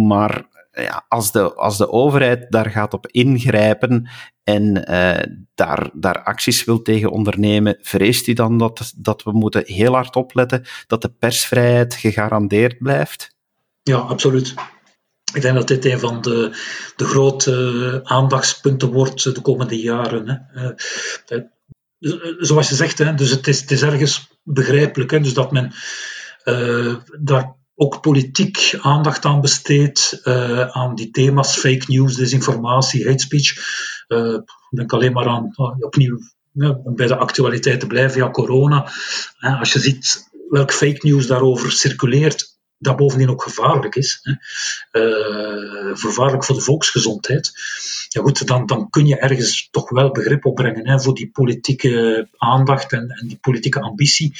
Maar 0.06 0.46
ja, 0.72 1.04
als, 1.08 1.32
de, 1.32 1.54
als 1.54 1.78
de 1.78 1.90
overheid 1.90 2.46
daar 2.48 2.70
gaat 2.70 2.94
op 2.94 3.06
ingrijpen 3.06 4.08
en 4.44 4.90
uh, 4.90 5.36
daar, 5.54 5.90
daar 5.92 6.22
acties 6.22 6.64
wil 6.64 6.82
tegen 6.82 7.10
ondernemen, 7.10 7.78
vreest 7.80 8.26
u 8.26 8.32
dan 8.32 8.58
dat, 8.58 8.92
dat 8.96 9.22
we 9.22 9.32
moeten 9.32 9.62
heel 9.66 9.94
hard 9.94 10.16
opletten 10.16 10.64
dat 10.86 11.02
de 11.02 11.08
persvrijheid 11.18 11.94
gegarandeerd 11.94 12.78
blijft? 12.78 13.34
Ja, 13.82 13.96
absoluut. 13.96 14.54
Ik 15.34 15.42
denk 15.42 15.54
dat 15.54 15.68
dit 15.68 15.84
een 15.84 15.98
van 15.98 16.20
de, 16.20 16.50
de 16.96 17.04
grote 17.04 18.00
aandachtspunten 18.02 18.92
wordt 18.92 19.34
de 19.34 19.40
komende 19.40 19.80
jaren. 19.80 20.48
Hè. 21.24 21.40
Zoals 22.38 22.68
je 22.68 22.74
zegt, 22.74 22.98
hè, 22.98 23.14
dus 23.14 23.30
het 23.30 23.46
is, 23.46 23.60
het 23.60 23.70
is 23.70 23.82
ergens 23.82 24.28
begrijpelijk 24.42 25.10
hè, 25.10 25.20
dus 25.20 25.34
dat 25.34 25.52
men 25.52 25.72
daar 27.20 27.54
ook 27.74 28.00
politiek 28.00 28.78
aandacht 28.80 29.24
aan 29.24 29.40
besteedt, 29.40 30.20
uh, 30.24 30.60
aan 30.60 30.94
die 30.94 31.10
thema's 31.10 31.56
fake 31.56 31.84
news, 31.86 32.14
desinformatie, 32.14 33.06
hate 33.06 33.22
speech. 33.22 33.56
Uh, 34.08 34.38
denk 34.70 34.92
alleen 34.92 35.12
maar 35.12 35.28
aan, 35.28 35.52
opnieuw, 35.80 36.18
om 36.84 36.94
bij 36.96 37.06
de 37.06 37.16
actualiteit 37.16 37.80
te 37.80 37.86
blijven, 37.86 38.20
ja, 38.20 38.30
corona. 38.30 38.92
als 39.38 39.72
je 39.72 39.78
ziet 39.78 40.30
welk 40.48 40.72
fake 40.72 41.06
news 41.06 41.26
daarover 41.26 41.72
circuleert, 41.72 42.60
dat 42.78 42.96
bovendien 42.96 43.30
ook 43.30 43.42
gevaarlijk 43.42 43.94
is. 43.94 44.20
Hè. 44.22 44.34
Gevaarlijk 45.94 46.44
voor 46.44 46.54
de 46.54 46.60
volksgezondheid. 46.60 47.52
Ja 48.08 48.22
goed, 48.22 48.46
dan, 48.46 48.66
dan 48.66 48.90
kun 48.90 49.06
je 49.06 49.18
ergens 49.18 49.68
toch 49.70 49.90
wel 49.90 50.10
begrip 50.10 50.44
opbrengen 50.44 50.88
hè, 50.88 51.00
voor 51.00 51.14
die 51.14 51.30
politieke 51.30 52.28
aandacht 52.36 52.92
en, 52.92 53.08
en 53.08 53.28
die 53.28 53.38
politieke 53.40 53.80
ambitie. 53.80 54.34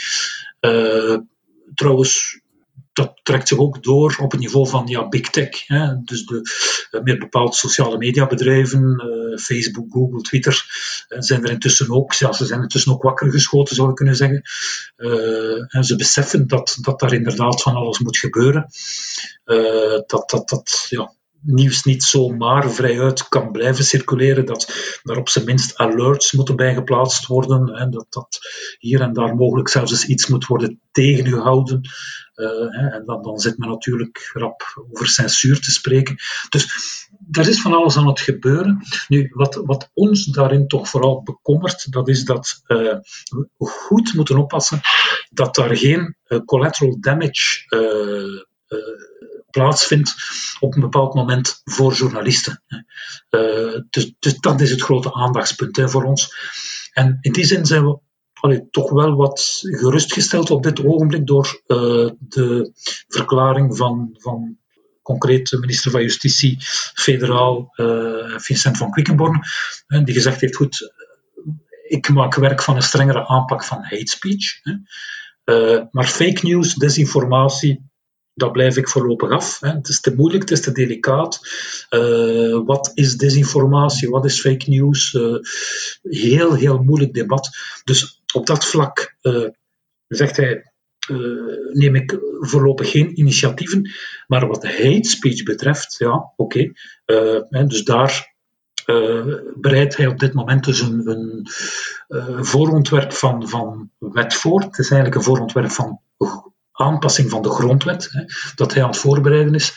Trouwens, 1.75 2.42
dat 2.93 3.21
trekt 3.23 3.49
zich 3.49 3.59
ook 3.59 3.83
door 3.83 4.17
op 4.21 4.31
het 4.31 4.41
niveau 4.41 4.69
van 4.69 4.87
ja, 4.87 5.09
big 5.09 5.31
tech. 5.31 5.67
Hè. 5.67 6.03
Dus 6.05 6.27
de 6.27 6.41
uh, 6.91 7.03
meer 7.03 7.19
bepaald 7.19 7.55
sociale 7.55 7.99
mediabedrijven, 7.99 9.03
uh, 9.31 9.39
Facebook, 9.39 9.93
Google, 9.93 10.21
Twitter, 10.21 10.65
uh, 11.09 11.19
zijn 11.21 11.45
er 11.45 11.51
intussen 11.51 11.91
ook, 11.91 12.13
ja, 12.13 12.33
ze 12.33 12.47
zijn 12.47 12.63
intussen 12.63 12.93
ook 12.93 13.03
wakker 13.03 13.31
geschoten, 13.31 13.77
zou 13.77 13.89
ik 13.89 13.95
kunnen 13.95 14.17
zeggen. 14.17 14.43
en 15.69 15.85
ze 15.85 15.97
beseffen 15.97 16.47
dat, 16.47 16.79
dat 16.81 17.01
daar 17.01 17.13
inderdaad 17.13 17.63
van 17.63 17.75
alles 17.75 17.99
moet 17.99 18.19
gebeuren. 18.19 18.67
dat, 20.07 20.31
dat, 20.31 20.49
dat, 20.49 20.87
ja, 20.89 21.13
nieuws 21.43 21.85
niet 21.85 22.03
zomaar 22.03 22.71
vrijuit 22.71 23.29
kan 23.29 23.53
blijven 23.53 23.85
circuleren, 23.85 24.47
dat 24.47 24.73
daar 25.03 25.17
op 25.17 25.29
zijn 25.29 25.45
minst 25.45 25.77
alerts 25.77 26.33
moeten 26.33 26.57
bij 26.57 26.75
geplaatst 26.75 27.27
worden, 27.27 27.69
en 27.69 27.91
dat, 27.91 28.07
dat 28.09 28.39
hier 28.79 29.01
en 29.01 29.13
daar 29.13 29.35
mogelijk 29.35 29.69
zelfs 29.69 29.91
eens 29.91 30.07
iets 30.07 30.27
moet 30.27 30.47
worden 30.47 30.81
tegengehouden. 30.93 31.81
Uh, 32.43 32.95
en 32.95 33.03
dan, 33.07 33.23
dan 33.23 33.39
zit 33.39 33.59
men 33.59 33.69
natuurlijk 33.69 34.31
rap 34.33 34.85
over 34.91 35.07
censuur 35.07 35.61
te 35.61 35.71
spreken. 35.71 36.17
Dus 36.49 36.69
er 37.31 37.49
is 37.49 37.61
van 37.61 37.73
alles 37.73 37.97
aan 37.97 38.07
het 38.07 38.21
gebeuren. 38.21 38.83
Nu, 39.09 39.31
wat, 39.35 39.55
wat 39.55 39.91
ons 39.95 40.25
daarin 40.25 40.69
toch 40.69 40.89
vooral 40.89 41.23
bekommert, 41.23 41.93
dat 41.93 42.09
is 42.09 42.25
dat 42.25 42.63
uh, 42.67 42.79
we 43.29 43.67
goed 43.67 44.15
moeten 44.15 44.37
oppassen 44.37 44.81
dat 45.31 45.55
daar 45.55 45.77
geen 45.77 46.17
uh, 46.29 46.39
collateral 46.45 47.01
damage 47.01 47.71
plaatsvindt 49.51 50.15
op 50.61 50.75
een 50.75 50.81
bepaald 50.81 51.15
moment 51.15 51.61
voor 51.65 51.93
journalisten. 51.93 52.63
Dus, 53.91 54.13
dus, 54.19 54.39
dat 54.39 54.61
is 54.61 54.71
het 54.71 54.83
grote 54.83 55.15
aandachtspunt 55.15 55.77
hè, 55.77 55.89
voor 55.89 56.05
ons. 56.05 56.35
En 56.93 57.19
in 57.21 57.33
die 57.33 57.45
zin 57.45 57.67
zijn 57.67 57.85
we 57.85 57.99
allee, 58.43 58.69
toch 58.71 58.91
wel 58.91 59.17
wat 59.17 59.59
gerustgesteld 59.63 60.51
op 60.51 60.63
dit 60.63 60.85
ogenblik 60.85 61.27
door 61.27 61.63
uh, 61.67 62.11
de 62.19 62.73
verklaring 63.09 63.77
van, 63.77 64.17
van 64.19 64.59
concreet 65.03 65.49
de 65.49 65.59
minister 65.59 65.91
van 65.91 66.03
Justitie, 66.03 66.57
federaal 66.95 67.73
uh, 67.77 68.39
Vincent 68.39 68.77
van 68.77 68.91
Quickenborn, 68.91 69.41
die 69.87 70.15
gezegd 70.15 70.41
heeft, 70.41 70.57
goed, 70.57 70.93
ik 71.89 72.09
maak 72.09 72.35
werk 72.35 72.63
van 72.63 72.77
een 72.77 72.83
strengere 72.83 73.27
aanpak 73.27 73.65
van 73.65 73.83
hate 73.83 74.07
speech. 74.07 74.61
maar 75.91 76.07
fake 76.07 76.41
news, 76.43 76.75
desinformatie, 76.75 77.91
dat 78.35 78.53
blijf 78.53 78.77
ik 78.77 78.89
voorlopig 78.89 79.31
af. 79.31 79.61
Het 79.61 79.89
is 79.89 80.01
te 80.01 80.15
moeilijk, 80.15 80.43
het 80.43 80.53
is 80.53 80.61
te 80.61 80.73
delicaat. 80.73 81.41
Wat 82.65 82.91
is 82.95 83.17
desinformatie, 83.17 84.09
wat 84.09 84.25
is 84.25 84.41
fake 84.41 84.71
news? 84.71 85.19
Heel, 86.03 86.55
heel 86.55 86.79
moeilijk 86.83 87.15
debat. 87.15 87.49
Dus 87.85 88.22
op 88.33 88.47
dat 88.47 88.65
vlak 88.65 89.17
uh, 89.23 89.49
zegt 90.09 90.37
hij, 90.37 90.67
neem 91.73 91.95
ik 91.95 92.19
voorlopig 92.39 92.91
geen 92.91 93.19
initiatieven. 93.19 93.91
Maar 94.27 94.47
wat 94.47 94.62
hate 94.62 95.09
speech 95.09 95.43
betreft, 95.43 95.95
ja, 95.99 96.33
oké. 96.37 96.73
Okay. 97.07 97.67
dus 97.67 97.85
daar 97.85 98.35
bereidt 99.55 99.97
hij 99.97 100.07
op 100.07 100.19
dit 100.19 100.33
moment 100.33 100.65
dus 100.65 100.81
een, 100.81 101.09
een 101.09 102.45
voorontwerp 102.45 103.12
van, 103.12 103.49
van 103.49 103.91
wet 103.99 104.35
voor. 104.35 104.61
Het 104.61 104.79
is 104.79 104.91
eigenlijk 104.91 105.15
een 105.15 105.23
voorontwerp 105.23 105.71
van 105.71 106.01
aanpassing 106.73 107.31
van 107.31 107.43
de 107.43 107.51
grondwet, 107.51 108.09
hè, 108.12 108.25
dat 108.55 108.73
hij 108.73 108.83
aan 108.83 108.89
het 108.89 108.99
voorbereiden 108.99 109.55
is 109.55 109.75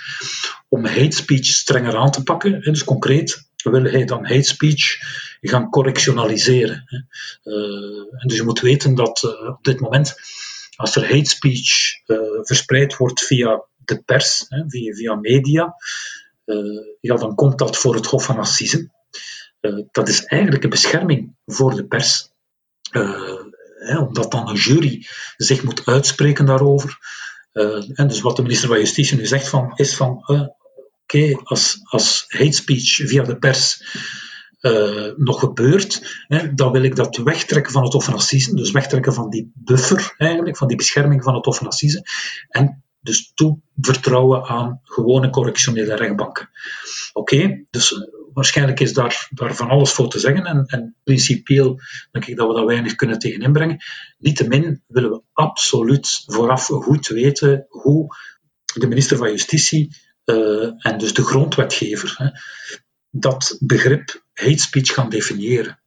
om 0.70 0.86
hate 0.86 1.16
speech 1.16 1.46
strenger 1.46 1.96
aan 1.96 2.12
te 2.12 2.24
pakken. 2.24 2.54
Hè. 2.54 2.72
Dus 2.72 2.84
concreet 2.84 3.45
wil 3.72 3.84
hij 3.84 4.06
dan 4.06 4.26
hate 4.26 4.44
speech 4.44 4.98
gaan 5.42 5.70
correctionaliseren. 5.70 7.08
Uh, 7.44 7.54
en 8.22 8.28
dus 8.28 8.38
je 8.38 8.44
moet 8.44 8.60
weten 8.60 8.96
dat 8.96 9.24
uh, 9.26 9.50
op 9.50 9.64
dit 9.64 9.80
moment, 9.80 10.16
als 10.76 10.96
er 10.96 11.12
hate 11.12 11.30
speech 11.30 11.70
uh, 12.06 12.18
verspreid 12.42 12.98
wordt 12.98 13.26
via 13.26 13.64
de 13.78 14.02
pers, 14.04 14.46
via, 14.68 14.94
via 14.94 15.16
media, 15.16 15.76
ja, 17.02 17.16
dan 17.16 17.36
komt 17.36 17.58
dat 17.58 17.78
voor 17.78 17.96
het 17.96 18.06
Hof 18.06 18.26
van 18.26 18.38
Assise. 18.38 18.90
dat 19.92 20.08
is 20.08 20.26
eigenlijk 20.26 20.64
een 20.64 20.70
bescherming 20.70 21.36
voor 21.46 21.76
de 21.76 21.86
pers 21.86 22.30
omdat 23.86 24.32
dan 24.32 24.50
een 24.50 24.56
jury 24.56 25.06
zich 25.38 25.64
moet 25.64 25.86
uitspreken 25.86 26.46
daarover. 26.46 26.98
En 27.94 28.08
dus 28.08 28.22
wat 28.22 28.36
de 28.36 28.42
minister 28.42 28.68
van 28.68 28.78
Justitie 28.78 29.18
nu 29.18 29.26
zegt 29.26 29.48
van, 29.48 29.72
is 29.76 29.96
van, 29.96 30.24
oké, 31.06 31.40
als, 31.44 31.80
als 31.84 32.26
hate 32.28 32.52
speech 32.52 32.96
via 32.96 33.24
de 33.24 33.38
pers 33.38 33.84
uh, 34.62 35.12
nog 35.16 35.40
gebeurt, 35.40 36.24
hè, 36.28 36.54
dan 36.54 36.72
wil 36.72 36.84
ik 36.84 36.96
dat 36.96 37.18
wegtrekken 37.18 37.72
van 37.72 37.84
het 37.84 37.94
Assise, 37.94 38.56
dus 38.56 38.72
wegtrekken 38.72 39.14
van 39.14 39.30
die 39.30 39.52
buffer 39.54 40.14
eigenlijk, 40.18 40.58
van 40.58 40.68
die 40.68 40.78
bescherming 40.78 41.24
van 41.24 41.36
het 41.36 41.48
Assise, 41.48 42.06
en 42.50 42.84
dus 43.02 43.32
toe 43.34 43.60
vertrouwen 43.76 44.44
aan 44.44 44.80
gewone 44.84 45.30
correctionele 45.30 45.96
rechtbanken. 45.96 46.50
Oké, 47.14 47.66
dus 47.70 48.08
waarschijnlijk 48.34 48.80
is 48.80 48.94
daar, 48.94 49.28
daar 49.30 49.56
van 49.56 49.70
alles 49.70 49.92
voor 49.92 50.10
te 50.10 50.20
zeggen 50.20 50.46
en, 50.46 50.66
en 50.66 50.96
principieel 51.04 51.80
denk 52.12 52.26
ik 52.26 52.36
dat 52.36 52.48
we 52.48 52.54
daar 52.54 52.66
weinig 52.66 52.96
kunnen 52.96 53.20
tegen 53.20 53.42
inbrengen. 53.42 53.84
Niettemin 54.18 54.84
willen 54.88 55.12
we 55.12 55.22
absoluut 55.34 56.24
vooraf 56.26 56.66
goed 56.66 57.08
weten 57.08 57.66
hoe 57.70 58.16
de 58.74 58.88
minister 58.88 59.18
van 59.18 59.30
Justitie 59.30 59.96
uh, 60.26 60.86
en 60.86 60.98
dus 60.98 61.14
de 61.14 61.24
grondwetgever 61.24 62.16
hè, 62.18 62.30
dat 63.10 63.58
begrip 63.60 64.24
hate 64.34 64.58
speech 64.58 64.94
gaan 64.94 65.10
definiëren. 65.10 65.80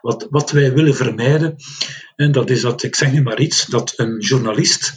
Wat, 0.00 0.26
wat 0.30 0.50
wij 0.50 0.72
willen 0.72 0.94
vermijden, 0.94 1.56
en 2.16 2.32
dat 2.32 2.50
is 2.50 2.60
dat, 2.60 2.82
ik 2.82 2.94
zeg 2.94 3.12
nu 3.12 3.22
maar 3.22 3.40
iets, 3.40 3.66
dat 3.66 3.92
een 3.96 4.18
journalist 4.18 4.92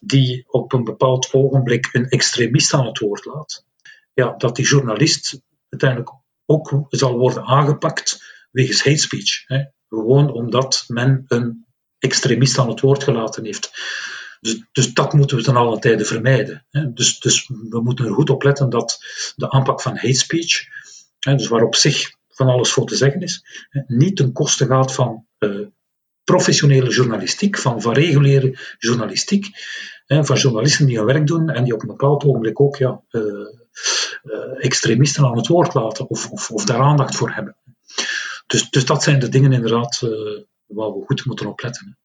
die 0.00 0.44
op 0.46 0.72
een 0.72 0.84
bepaald 0.84 1.32
ogenblik 1.32 1.88
een 1.92 2.08
extremist 2.08 2.74
aan 2.74 2.86
het 2.86 2.98
woord 2.98 3.24
laat, 3.24 3.64
ja, 4.14 4.34
dat 4.36 4.56
die 4.56 4.66
journalist 4.66 5.40
uiteindelijk 5.68 6.10
ook 6.46 6.86
zal 6.88 7.18
worden 7.18 7.44
aangepakt 7.44 8.24
wegens 8.50 8.84
hate 8.84 8.96
speech. 8.96 9.46
Hè. 9.46 9.64
Gewoon 9.88 10.32
omdat 10.32 10.84
men 10.86 11.24
een 11.26 11.66
extremist 11.98 12.58
aan 12.58 12.68
het 12.68 12.80
woord 12.80 13.02
gelaten 13.02 13.44
heeft. 13.44 13.70
Dus, 14.46 14.62
dus 14.72 14.94
dat 14.94 15.12
moeten 15.12 15.36
we 15.36 15.42
ten 15.42 15.56
alle 15.56 15.78
tijde 15.78 16.04
vermijden. 16.04 16.66
Hè. 16.70 16.92
Dus, 16.92 17.18
dus 17.18 17.48
we 17.48 17.80
moeten 17.80 18.04
er 18.04 18.12
goed 18.12 18.30
op 18.30 18.42
letten 18.42 18.70
dat 18.70 18.98
de 19.36 19.50
aanpak 19.50 19.80
van 19.80 19.96
hate 19.96 20.12
speech, 20.12 20.66
hè, 21.18 21.34
dus 21.34 21.48
waar 21.48 21.62
op 21.62 21.74
zich 21.74 22.14
van 22.28 22.48
alles 22.48 22.72
voor 22.72 22.86
te 22.86 22.96
zeggen 22.96 23.20
is, 23.20 23.44
hè, 23.68 23.80
niet 23.86 24.16
ten 24.16 24.32
koste 24.32 24.66
gaat 24.66 24.94
van 24.94 25.26
uh, 25.38 25.66
professionele 26.24 26.90
journalistiek, 26.90 27.58
van, 27.58 27.80
van 27.82 27.92
reguliere 27.92 28.58
journalistiek, 28.78 29.46
hè, 30.06 30.24
van 30.24 30.36
journalisten 30.36 30.86
die 30.86 30.96
hun 30.96 31.06
werk 31.06 31.26
doen 31.26 31.50
en 31.50 31.64
die 31.64 31.74
op 31.74 31.80
een 31.80 31.86
bepaald 31.86 32.24
ogenblik 32.24 32.60
ook 32.60 32.76
ja, 32.76 33.00
uh, 33.10 33.22
uh, 33.22 34.64
extremisten 34.64 35.24
aan 35.24 35.36
het 35.36 35.46
woord 35.46 35.74
laten 35.74 36.08
of, 36.08 36.30
of, 36.30 36.50
of, 36.50 36.64
daar 36.64 36.80
aandacht 36.80 37.16
voor 37.16 37.30
hebben. 37.30 37.56
Dus, 38.46 38.70
dus 38.70 38.84
dat 38.84 39.02
zijn 39.02 39.18
de 39.18 39.28
dingen 39.28 39.52
inderdaad 39.52 40.00
waar 40.66 40.92
we 40.92 41.04
goed 41.06 41.24
moeten 41.24 41.46
opletten. 41.46 41.98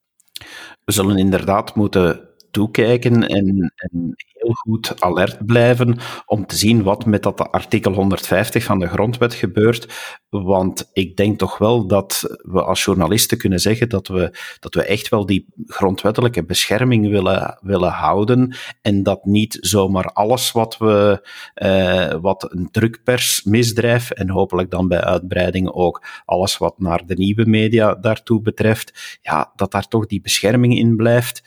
We 0.86 0.92
zullen 0.92 1.18
inderdaad 1.18 1.76
moeten 1.76 2.31
toekijken 2.52 3.28
en, 3.28 3.74
en, 3.76 4.16
heel 4.42 4.54
goed 4.54 5.02
alert 5.02 5.46
blijven 5.46 5.98
om 6.26 6.46
te 6.46 6.56
zien 6.56 6.84
wat 6.84 7.06
met 7.06 7.24
dat 7.24 7.52
artikel 7.52 7.94
150 7.94 8.64
van 8.64 8.80
de 8.80 8.88
grondwet 8.88 9.34
gebeurt. 9.34 9.88
Want 10.30 10.90
ik 10.94 11.18
denk 11.18 11.38
toch 11.38 11.58
wel 11.58 11.88
dat 11.88 12.38
we 12.38 12.64
als 12.64 12.84
journalisten 12.84 13.38
kunnen 13.38 13.60
zeggen 13.60 13.90
dat 13.90 14.08
we, 14.08 14.38
dat 14.60 14.74
we 14.74 14.84
echt 14.84 15.10
wel 15.10 15.26
die 15.26 15.46
grondwettelijke 15.66 16.44
bescherming 16.44 17.10
willen, 17.10 17.58
willen 17.62 17.92
houden 17.92 18.56
en 18.82 19.04
dat 19.04 19.26
niet 19.26 19.58
zomaar 19.60 20.06
alles 20.06 20.52
wat 20.52 20.78
we, 20.78 21.28
eh, 21.54 22.16
wat 22.22 22.54
een 22.54 22.68
drukpersmisdrijf 22.72 24.12
en 24.12 24.30
hopelijk 24.30 24.70
dan 24.72 24.88
bij 24.88 25.02
uitbreiding 25.02 25.72
ook 25.72 26.06
alles 26.26 26.58
wat 26.58 26.80
naar 26.80 27.06
de 27.06 27.16
nieuwe 27.16 27.46
media 27.46 27.96
daartoe 27.96 28.42
betreft, 28.42 29.20
ja, 29.22 29.52
dat 29.56 29.72
daar 29.72 29.88
toch 29.88 30.06
die 30.06 30.22
bescherming 30.22 30.78
in 30.78 30.96
blijft 30.96 31.42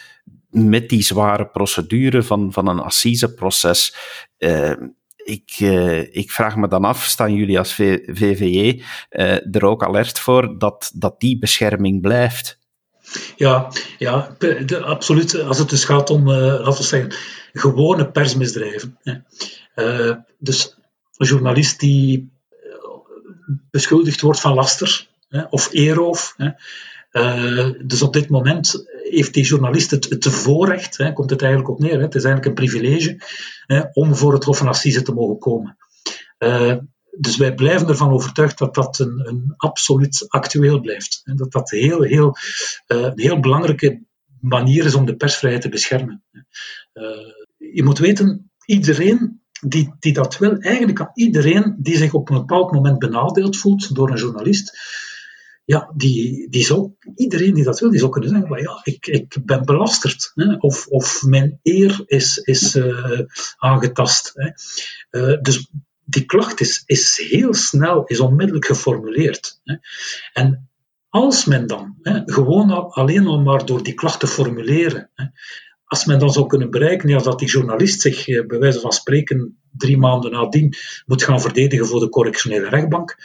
met 0.55 0.89
die 0.89 1.03
zware 1.03 1.47
procedure 1.47 2.23
van, 2.23 2.53
van 2.53 2.69
een 2.69 2.79
assiseproces. 2.79 3.95
Uh, 4.39 4.73
ik, 5.17 5.57
uh, 5.61 6.15
ik 6.15 6.31
vraag 6.31 6.57
me 6.57 6.69
dan 6.69 6.85
af, 6.85 7.05
staan 7.05 7.35
jullie 7.35 7.59
als 7.59 7.75
VVE 7.75 8.83
uh, 9.11 9.55
er 9.55 9.65
ook 9.65 9.85
alert 9.85 10.19
voor 10.19 10.59
dat, 10.59 10.91
dat 10.95 11.21
die 11.21 11.39
bescherming 11.39 12.01
blijft? 12.01 12.59
Ja, 13.37 13.71
ja 13.99 14.37
de, 14.39 14.83
absoluut. 14.83 15.41
Als 15.41 15.59
het 15.59 15.71
dus 15.71 15.85
gaat 15.85 16.11
om, 16.11 16.31
laten 16.31 16.77
we 16.77 16.83
zeggen, 16.83 17.15
gewone 17.53 18.11
persmisdrijven. 18.11 18.99
Hè. 19.03 20.15
dus 20.39 20.77
een 21.17 21.27
journalist 21.27 21.81
die 21.81 22.33
beschuldigd 23.71 24.21
wordt 24.21 24.41
van 24.41 24.55
laster 24.55 25.09
hè, 25.29 25.43
of 25.51 25.69
eeroof, 25.73 26.35
hè, 26.37 26.49
uh, 27.17 27.71
dus 27.85 28.03
op 28.03 28.13
dit 28.13 28.29
moment 28.29 28.85
heeft 29.03 29.35
die 29.35 29.45
journalist 29.45 29.91
het, 29.91 30.05
het 30.09 30.27
voorrecht, 30.27 30.97
hè, 30.97 31.13
komt 31.13 31.31
het 31.31 31.43
eigenlijk 31.43 31.71
op 31.73 31.79
neer, 31.79 31.97
hè, 31.97 32.03
het 32.03 32.15
is 32.15 32.25
eigenlijk 32.25 32.47
een 32.47 32.67
privilege, 32.67 33.21
hè, 33.67 33.83
om 33.93 34.15
voor 34.15 34.33
het 34.33 34.45
Hof 34.45 34.59
van 34.59 34.69
Assise 34.69 35.03
te 35.03 35.13
mogen 35.13 35.39
komen. 35.39 35.77
Uh, 36.39 36.77
dus 37.19 37.37
wij 37.37 37.55
blijven 37.55 37.89
ervan 37.89 38.11
overtuigd 38.11 38.59
dat 38.59 38.75
dat 38.75 38.99
een, 38.99 39.29
een 39.29 39.55
absoluut 39.57 40.25
actueel 40.29 40.81
blijft. 40.81 41.21
Hè, 41.25 41.35
dat 41.35 41.53
dat 41.53 41.71
heel, 41.71 42.03
heel, 42.03 42.37
uh, 42.89 43.03
een 43.03 43.21
heel 43.21 43.41
belangrijke 43.41 44.03
manier 44.41 44.85
is 44.85 44.95
om 44.95 45.07
de 45.07 45.17
persvrijheid 45.17 45.63
te 45.63 45.69
beschermen. 45.69 46.25
je 47.57 47.83
moet 47.83 47.99
weten, 47.99 48.51
iedereen 48.65 49.43
die, 49.61 49.95
die 49.99 50.13
dat 50.13 50.39
wil, 50.39 50.59
eigenlijk 50.59 50.97
kan 50.97 51.11
iedereen 51.15 51.77
die 51.79 51.97
zich 51.97 52.15
op 52.15 52.29
een 52.29 52.37
bepaald 52.37 52.73
moment 52.73 52.99
benadeeld 52.99 53.57
voelt 53.57 53.95
door 53.95 54.11
een 54.11 54.19
journalist, 54.19 54.79
ja, 55.65 55.93
die, 55.97 56.49
die 56.51 56.65
zou, 56.65 56.93
iedereen 57.15 57.55
die 57.55 57.65
dat 57.65 57.81
wil, 57.81 57.91
die 57.91 57.99
zou 57.99 58.11
kunnen 58.11 58.31
zeggen, 58.31 58.63
ja, 58.63 58.81
ik, 58.83 59.07
ik 59.07 59.37
ben 59.45 59.65
belasterd. 59.65 60.33
Hè, 60.35 60.55
of, 60.55 60.87
of 60.87 61.23
mijn 61.23 61.59
eer 61.63 62.03
is, 62.07 62.39
is 62.39 62.77
uh, 62.77 63.21
aangetast. 63.57 64.33
Hè. 64.35 64.51
Uh, 65.21 65.41
dus 65.43 65.71
die 66.05 66.25
klacht 66.25 66.61
is, 66.61 66.83
is 66.87 67.27
heel 67.31 67.55
snel, 67.55 68.05
is 68.05 68.21
onmiddellijk 68.21 68.67
geformuleerd. 68.67 69.61
Hè. 69.65 69.77
En 70.33 70.69
als 71.09 71.45
men 71.45 71.67
dan, 71.67 71.99
hè, 72.03 72.23
gewoon 72.25 72.71
al, 72.71 72.95
alleen 72.95 73.27
al 73.27 73.41
maar 73.41 73.67
door 73.67 73.83
die 73.83 73.95
klacht 73.95 74.21
te 74.21 74.27
formuleren, 74.27 75.11
hè, 75.15 75.25
als 75.85 76.05
men 76.05 76.19
dan 76.19 76.33
zou 76.33 76.47
kunnen 76.47 76.71
bereiken 76.71 77.23
dat 77.23 77.39
die 77.39 77.49
journalist 77.49 78.01
zich 78.01 78.29
eh, 78.29 78.47
bij 78.47 78.59
wijze 78.59 78.81
van 78.81 78.93
spreken 78.93 79.59
drie 79.71 79.97
maanden 79.97 80.31
nadien 80.31 80.75
moet 81.07 81.23
gaan 81.23 81.41
verdedigen 81.41 81.87
voor 81.87 82.01
de 82.01 82.09
correctionele 82.09 82.69
rechtbank, 82.69 83.17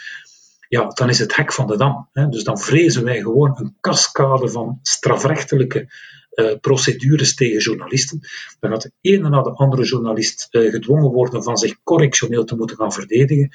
ja, 0.70 0.88
dan 0.88 1.08
is 1.08 1.18
het 1.18 1.36
hek 1.36 1.52
van 1.52 1.66
de 1.66 1.76
dam. 1.76 2.08
Hè. 2.12 2.28
Dus 2.28 2.44
dan 2.44 2.58
vrezen 2.58 3.04
wij 3.04 3.20
gewoon 3.20 3.52
een 3.58 3.76
cascade 3.80 4.48
van 4.48 4.78
strafrechtelijke 4.82 5.88
uh, 6.34 6.52
procedures 6.60 7.34
tegen 7.34 7.60
journalisten. 7.60 8.20
Dan 8.60 8.70
gaat 8.70 8.82
de 8.82 8.92
ene 9.00 9.28
na 9.28 9.42
de 9.42 9.52
andere 9.52 9.84
journalist 9.84 10.48
uh, 10.50 10.70
gedwongen 10.70 11.10
worden 11.10 11.42
van 11.42 11.56
zich 11.56 11.82
correctioneel 11.82 12.44
te 12.44 12.56
moeten 12.56 12.76
gaan 12.76 12.92
verdedigen. 12.92 13.50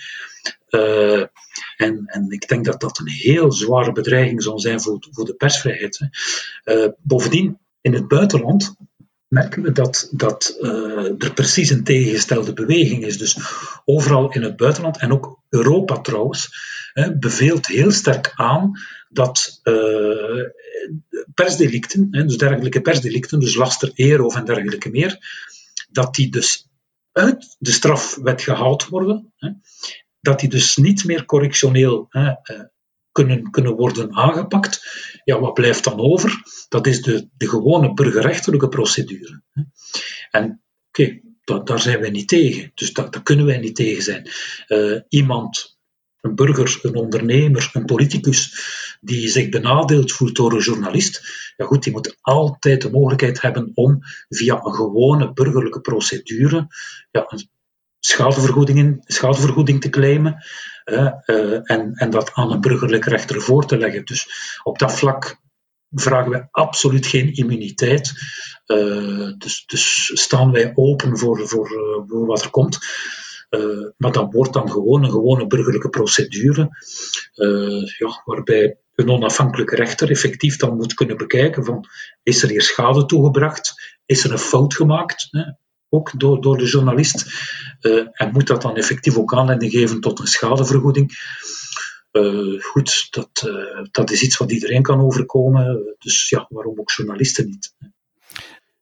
Uh, 0.70 1.20
en, 1.78 2.06
en, 2.06 2.26
ik 2.30 2.48
denk 2.48 2.66
dat 2.66 2.80
dat 2.80 3.00
een 3.00 3.08
heel 3.08 3.52
zware 3.52 3.92
bedreiging 3.92 4.44
zal 4.44 4.60
zijn 4.60 4.82
voor, 4.82 5.08
voor 5.10 5.26
de 5.26 5.36
persvrijheid. 5.36 6.10
Hè. 6.64 6.90
bovendien, 6.98 7.58
in 7.82 7.94
het 7.94 8.08
buitenland 8.08 8.76
merken 9.28 9.62
we 9.62 9.72
dat, 9.72 10.10
dat 10.12 10.58
er 11.18 11.34
precies 11.34 11.70
een 11.70 11.84
tegengestelde 11.84 12.54
beweging 12.54 13.06
is. 13.06 13.18
Dus 13.18 13.38
overal 13.86 14.32
in 14.32 14.42
het 14.42 14.56
buitenland, 14.56 14.98
en 14.98 15.12
ook 15.12 15.40
Europa 15.50 16.02
trouwens, 16.02 16.50
beveelt 17.20 17.68
heel 17.68 17.92
sterk 17.92 18.32
aan 18.36 18.72
dat 19.10 19.60
uh, 19.64 20.44
persdelicten, 21.34 22.12
dus 22.12 22.38
dergelijke 22.38 22.82
persdelicten, 22.82 23.40
dus 23.40 23.56
laster, 23.56 23.92
eeroof 23.94 24.36
en 24.36 24.46
dergelijke 24.46 24.90
meer, 24.90 25.18
dat 25.92 26.16
die 26.16 26.32
dus 26.32 26.70
uit 27.12 27.56
de 27.60 27.72
strafwet 27.72 28.42
gehaald 28.42 28.88
worden, 28.88 29.34
dat 30.20 30.40
die 30.40 30.50
dus 30.50 30.76
niet 30.76 31.06
meer 31.06 31.26
correctioneel 31.26 32.08
uh, 32.12 32.34
kunnen, 33.12 33.50
kunnen 33.52 33.76
worden 33.76 34.16
aangepakt. 34.16 34.88
Ja, 35.24 35.40
wat 35.40 35.54
blijft 35.54 35.84
dan 35.84 36.00
over? 36.00 36.44
Dat 36.70 36.88
is 36.88 37.02
de, 37.02 37.30
de 37.38 37.50
gewone 37.50 37.94
burgerrechtelijke 37.94 38.68
procedure. 38.68 39.42
En 40.32 40.64
oké, 40.88 41.20
daar 41.64 41.80
zijn 41.80 42.00
wij 42.00 42.10
niet 42.10 42.28
tegen. 42.28 42.72
Dus 42.74 42.94
daar, 42.94 43.24
kunnen 43.24 43.46
wij 43.46 43.58
niet 43.58 43.76
tegen 43.76 44.04
zijn. 44.04 44.30
Uh, 44.68 45.02
iemand, 45.08 45.75
een 46.26 46.36
burger, 46.36 46.80
een 46.82 46.96
ondernemer, 46.96 47.70
een 47.74 47.86
politicus, 47.86 48.54
die 49.02 49.28
zich 49.28 49.50
benadeeld 49.50 50.12
voelt 50.12 50.36
door 50.36 50.54
een 50.54 50.62
journalist, 50.62 51.22
ja 51.58 51.66
goed, 51.66 51.84
die 51.84 51.94
moet 51.94 52.18
altijd 52.22 52.82
de 52.82 52.92
mogelijkheid 52.92 53.42
hebben 53.42 53.72
om 53.74 54.00
via 54.30 54.60
een 54.64 54.74
gewone 54.74 55.34
burgerlijke 55.34 55.82
procedure 55.82 56.68
ja, 57.12 57.26
een 57.28 57.50
schadevergoeding, 58.00 59.82
te 59.82 59.90
claimen 59.90 60.44
uh, 60.86 61.12
en, 61.72 61.94
en 61.94 62.10
dat 62.10 62.34
aan 62.34 62.52
een 62.52 62.62
burgerlijke 62.62 63.10
rechter 63.10 63.42
voor 63.42 63.66
te 63.66 63.78
leggen. 63.78 64.06
Dus 64.06 64.28
op 64.64 64.80
dat 64.80 64.94
vlak 64.94 65.40
vragen 65.90 66.32
wij 66.32 66.48
absoluut 66.52 67.06
geen 67.06 67.34
immuniteit. 67.34 68.14
Uh, 68.68 69.32
dus, 69.38 69.64
dus, 69.66 70.12
staan 70.14 70.52
wij 70.52 70.72
open 70.76 71.18
voor, 71.18 71.48
voor, 71.48 71.68
voor 72.08 72.26
wat 72.26 72.44
er 72.44 72.50
komt. 72.50 72.80
Uh, 73.56 73.90
maar 73.98 74.12
dat 74.12 74.34
wordt 74.34 74.54
dan 74.54 74.72
gewoon 74.72 75.04
een 75.04 75.12
gewone 75.12 75.48
burgerlijke 75.48 75.90
procedure, 75.90 76.70
uh, 77.36 77.88
ja, 77.98 78.22
waarbij 78.26 78.78
een 78.96 79.10
onafhankelijke 79.10 79.76
rechter 79.76 80.10
effectief 80.10 80.58
dan 80.58 80.76
moet 80.76 80.94
kunnen 80.94 81.18
bekijken 81.18 81.66
van 81.66 81.86
is 82.24 82.44
er 82.44 82.50
hier 82.50 82.62
schade 82.62 83.06
toegebracht, 83.06 83.74
is 84.06 84.24
er 84.24 84.32
een 84.32 84.38
fout 84.38 84.74
gemaakt, 84.74 85.28
hè? 85.30 85.44
ook 85.90 86.20
door, 86.20 86.42
door 86.42 86.58
de 86.58 86.66
journalist, 86.66 87.26
uh, 87.82 88.08
en 88.12 88.32
moet 88.32 88.48
dat 88.48 88.62
dan 88.62 88.76
effectief 88.76 89.18
ook 89.18 89.34
aanleiding 89.34 89.72
geven 89.72 90.02
tot 90.02 90.20
een 90.20 90.28
schadevergoeding. 90.28 91.34
Goed, 92.60 93.08
dat, 93.10 93.52
dat 93.92 94.12
is 94.12 94.22
iets 94.22 94.38
wat 94.38 94.52
iedereen 94.52 94.82
kan 94.82 95.02
overkomen. 95.02 95.96
Dus 96.00 96.30
ja, 96.30 96.46
waarom 96.50 96.80
ook 96.80 96.92
journalisten 96.92 97.46
niet? 97.46 97.74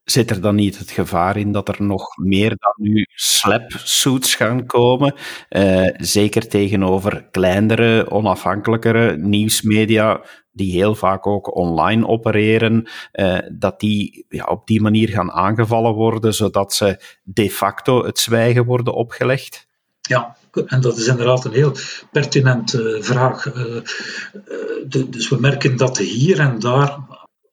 Zit 0.04 0.30
er 0.30 0.42
dan 0.42 0.56
niet 0.56 0.78
het 0.78 0.92
gevaar 0.92 1.38
in 1.38 1.52
dat 1.52 1.68
er 1.68 1.84
nog 1.84 2.18
meer 2.18 2.50
dan 2.50 2.74
nu 2.76 3.06
slap-suits 3.16 4.36
gaan 4.36 4.66
komen? 4.66 5.13
Uh, 5.50 5.89
zeker 5.98 6.48
tegenover 6.48 7.28
kleinere, 7.32 8.12
onafhankelijkere 8.12 9.18
nieuwsmedia, 9.18 10.22
die 10.52 10.72
heel 10.72 10.96
vaak 10.96 11.28
ook 11.28 11.56
online 11.56 12.08
opereren, 12.08 12.88
uh, 13.13 13.38
dat 13.52 13.80
die 13.80 14.26
ja, 14.30 14.44
op 14.44 14.68
die 14.68 14.82
manier 14.82 15.10
gaan 15.10 15.32
aangevallen 15.32 15.94
worden, 15.94 16.34
zodat 16.34 16.74
ze 16.74 17.00
de 17.24 17.50
facto 17.50 18.06
het 18.06 18.20
zwijgen 18.20 18.66
worden 18.66 18.94
opgelegd? 18.94 19.68
Ja, 20.02 20.38
en 20.66 20.82
dat 20.82 20.98
is 20.98 21.08
inderdaad 21.08 21.46
een 21.46 21.52
heel 21.54 21.76
pertinente 22.12 22.98
vraag. 23.02 23.46
Uh, 23.46 23.54
de, 24.88 25.10
dus 25.10 25.30
we 25.30 25.39
merken 25.39 25.78
dat 25.78 25.98
hier 25.98 26.39
en 26.39 26.60
daar 26.60 26.98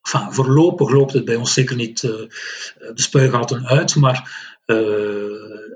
Voorlopig 0.01 0.89
loopt 0.89 1.13
het 1.13 1.25
bij 1.25 1.35
ons 1.35 1.53
zeker 1.53 1.75
niet 1.75 2.03
uh, 2.03 2.11
de 2.77 2.91
spuigaten 2.93 3.67
uit, 3.67 3.95
maar 3.95 4.49
uh, 4.65 4.77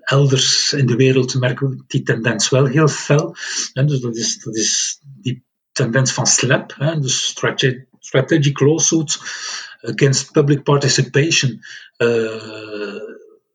elders 0.02 0.74
in 0.74 0.86
de 0.86 0.96
wereld 0.96 1.40
merken 1.40 1.70
we 1.70 1.84
die 1.88 2.04
tendens 2.04 2.50
wel 2.50 2.66
heel 2.66 2.88
fel. 2.88 3.36
En 3.74 3.88
dus 3.88 4.00
dat 4.00 4.16
is, 4.16 4.40
dat 4.40 4.56
is 4.56 5.00
die 5.22 5.44
tendens 5.72 6.12
van 6.12 6.28
SLAP, 6.28 6.74
hè, 6.78 7.00
dus 7.00 7.26
strategic, 8.00 8.60
lawsuits 8.60 9.20
against 9.82 10.32
public 10.32 10.64
participation. 10.64 11.62
Uh, 11.98 13.02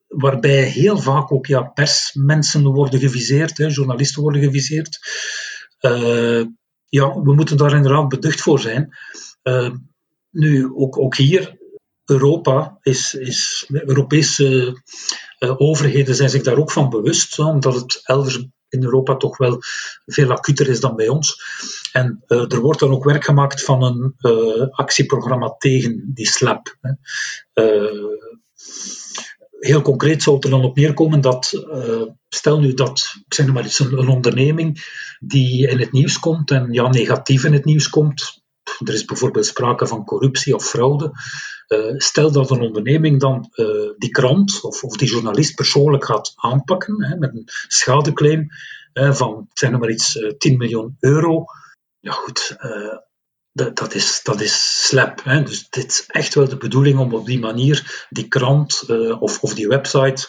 waarbij 0.09 0.63
heel 0.63 0.99
vaak 0.99 1.33
ook 1.33 1.47
ja, 1.47 1.63
persmensen 1.63 2.63
worden 2.63 3.01
geviseerd, 3.01 3.59
hè, 3.59 3.67
journalisten 3.67 4.23
worden 4.23 4.43
geviseerd. 4.43 4.99
Ja, 6.89 7.21
we 7.21 7.35
moeten 7.35 7.57
daar 7.57 7.75
inderdaad 7.75 8.09
beducht 8.09 8.41
voor 8.41 8.61
zijn. 8.61 8.97
Nu, 10.31 10.71
ook, 10.75 10.99
ook 10.99 11.17
hier, 11.17 11.59
Europa 12.05 12.79
is, 12.83 13.15
is 13.15 13.67
Europese 13.69 14.77
uh, 15.39 15.61
overheden 15.61 16.15
zijn 16.15 16.31
zich 16.31 16.43
daar 16.43 16.59
ook 16.59 16.71
van 16.71 16.89
bewust, 16.89 17.39
omdat 17.39 17.75
het 17.75 18.01
elders 18.03 18.47
in 18.69 18.83
Europa 18.83 19.17
toch 19.17 19.37
wel 19.37 19.59
veel 20.07 20.31
acuter 20.31 20.69
is 20.69 20.81
dan 20.81 20.97
bij 20.97 21.09
ons. 21.09 21.43
En 21.93 22.25
uh, 22.27 22.53
er 22.53 22.61
wordt 22.61 22.81
dan 22.81 22.91
ook 22.91 23.05
werk 23.05 23.25
gemaakt 23.25 23.65
van 23.65 23.83
een 23.83 24.15
uh, 24.19 24.67
actieprogramma 24.71 25.55
tegen 25.59 26.11
die 26.15 26.27
slap. 26.27 26.77
Heel 29.59 29.83
concreet 29.83 30.23
zou 30.23 30.37
het 30.37 30.45
er 30.45 30.51
dan 30.51 30.65
op 30.65 30.77
neerkomen 30.77 31.21
dat, 31.21 31.53
stel 32.29 32.61
nu 32.61 32.75
dat, 32.75 33.15
ik 33.27 33.35
zeg 33.35 33.47
maar 33.47 33.65
iets, 33.65 33.79
een 33.79 34.09
onderneming 34.09 34.85
die 35.21 35.69
in 35.69 35.79
het 35.79 35.93
nieuws 35.93 36.19
komt 36.19 36.51
en 36.51 36.73
ja, 36.73 36.89
negatief 36.89 37.45
in 37.45 37.53
het 37.53 37.65
nieuws 37.65 37.89
komt, 37.89 38.40
er 38.79 38.95
is 38.95 39.05
bijvoorbeeld 39.05 39.47
sprake 39.47 39.87
van 39.87 40.05
corruptie 40.05 40.55
of 40.55 40.65
fraude. 40.65 41.13
Uh, 41.69 41.95
stel 41.97 42.33
dat 42.33 42.51
een 42.51 42.61
onderneming 42.61 43.21
dan 43.21 43.53
uh, 43.55 43.91
die 43.97 44.11
krant 44.11 44.61
of, 44.63 44.85
of, 44.85 44.97
die 44.97 45.09
journalist 45.09 45.55
persoonlijk 45.55 46.05
gaat 46.05 46.33
aanpakken 46.37 47.05
hè, 47.05 47.17
met 47.17 47.35
een 47.35 47.49
schadeclaim 47.69 48.49
uh, 48.95 49.15
van, 49.15 49.49
zeg 49.53 49.71
maar 49.71 49.91
iets, 49.91 50.19
10 50.39 50.57
miljoen 50.57 50.97
euro. 51.01 51.45
Ja 52.01 52.13
goed, 52.13 52.57
dat, 53.53 53.95
is, 53.95 54.21
dat 54.23 54.41
is 54.41 54.87
slap. 54.87 55.25
Hè. 55.25 55.43
Dus 55.43 55.69
dit 55.69 55.91
is 55.91 56.05
echt 56.07 56.35
wel 56.35 56.49
de 56.49 56.57
bedoeling 56.57 56.99
om 56.99 57.15
op 57.15 57.27
die 57.27 57.39
manier 57.39 58.07
die 58.11 58.29
krant 58.29 58.85
of, 59.19 59.41
of 59.41 59.55
die 59.55 59.69
website 59.69 60.27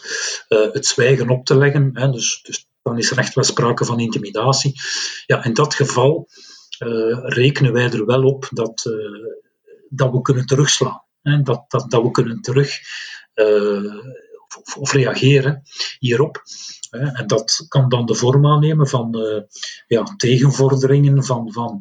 het 0.47 0.85
zwijgen 0.85 1.29
op 1.29 1.45
te 1.45 1.57
leggen. 1.57 1.89
Hè. 1.93 2.09
Dus, 2.09 2.39
dus 2.43 2.67
dan 2.81 2.97
is 2.97 3.11
er 3.11 3.17
echt 3.17 3.33
wel 3.33 3.43
sprake 3.43 3.85
van 3.85 3.99
intimidatie. 3.99 4.73
Ja, 5.25 5.43
in 5.43 5.53
dat 5.53 5.73
geval 5.73 6.27
uh, 6.29 6.50
rekenen 7.23 7.73
wij 7.73 7.91
er 7.91 8.05
wel 8.05 8.23
op 8.23 8.47
dat, 8.51 8.85
uh, 8.85 9.25
dat 9.89 10.11
we 10.11 10.21
kunnen 10.21 10.45
terugslaan. 10.45 11.03
Hè, 11.21 11.41
dat, 11.41 11.65
dat, 11.67 11.91
dat 11.91 12.03
we 12.03 12.11
kunnen 12.11 12.41
terug 12.41 12.79
uh, 13.35 13.95
of, 14.77 14.93
reageren 14.93 15.61
hierop. 15.99 16.43
Hè, 16.89 16.99
en 16.99 17.27
dat 17.27 17.65
kan 17.67 17.89
dan 17.89 18.05
de 18.05 18.15
vorm 18.15 18.47
aannemen 18.47 18.87
van 18.87 19.17
ja, 19.87 20.03
tegenvorderingen, 20.03 21.23
van, 21.23 21.51
van 21.51 21.79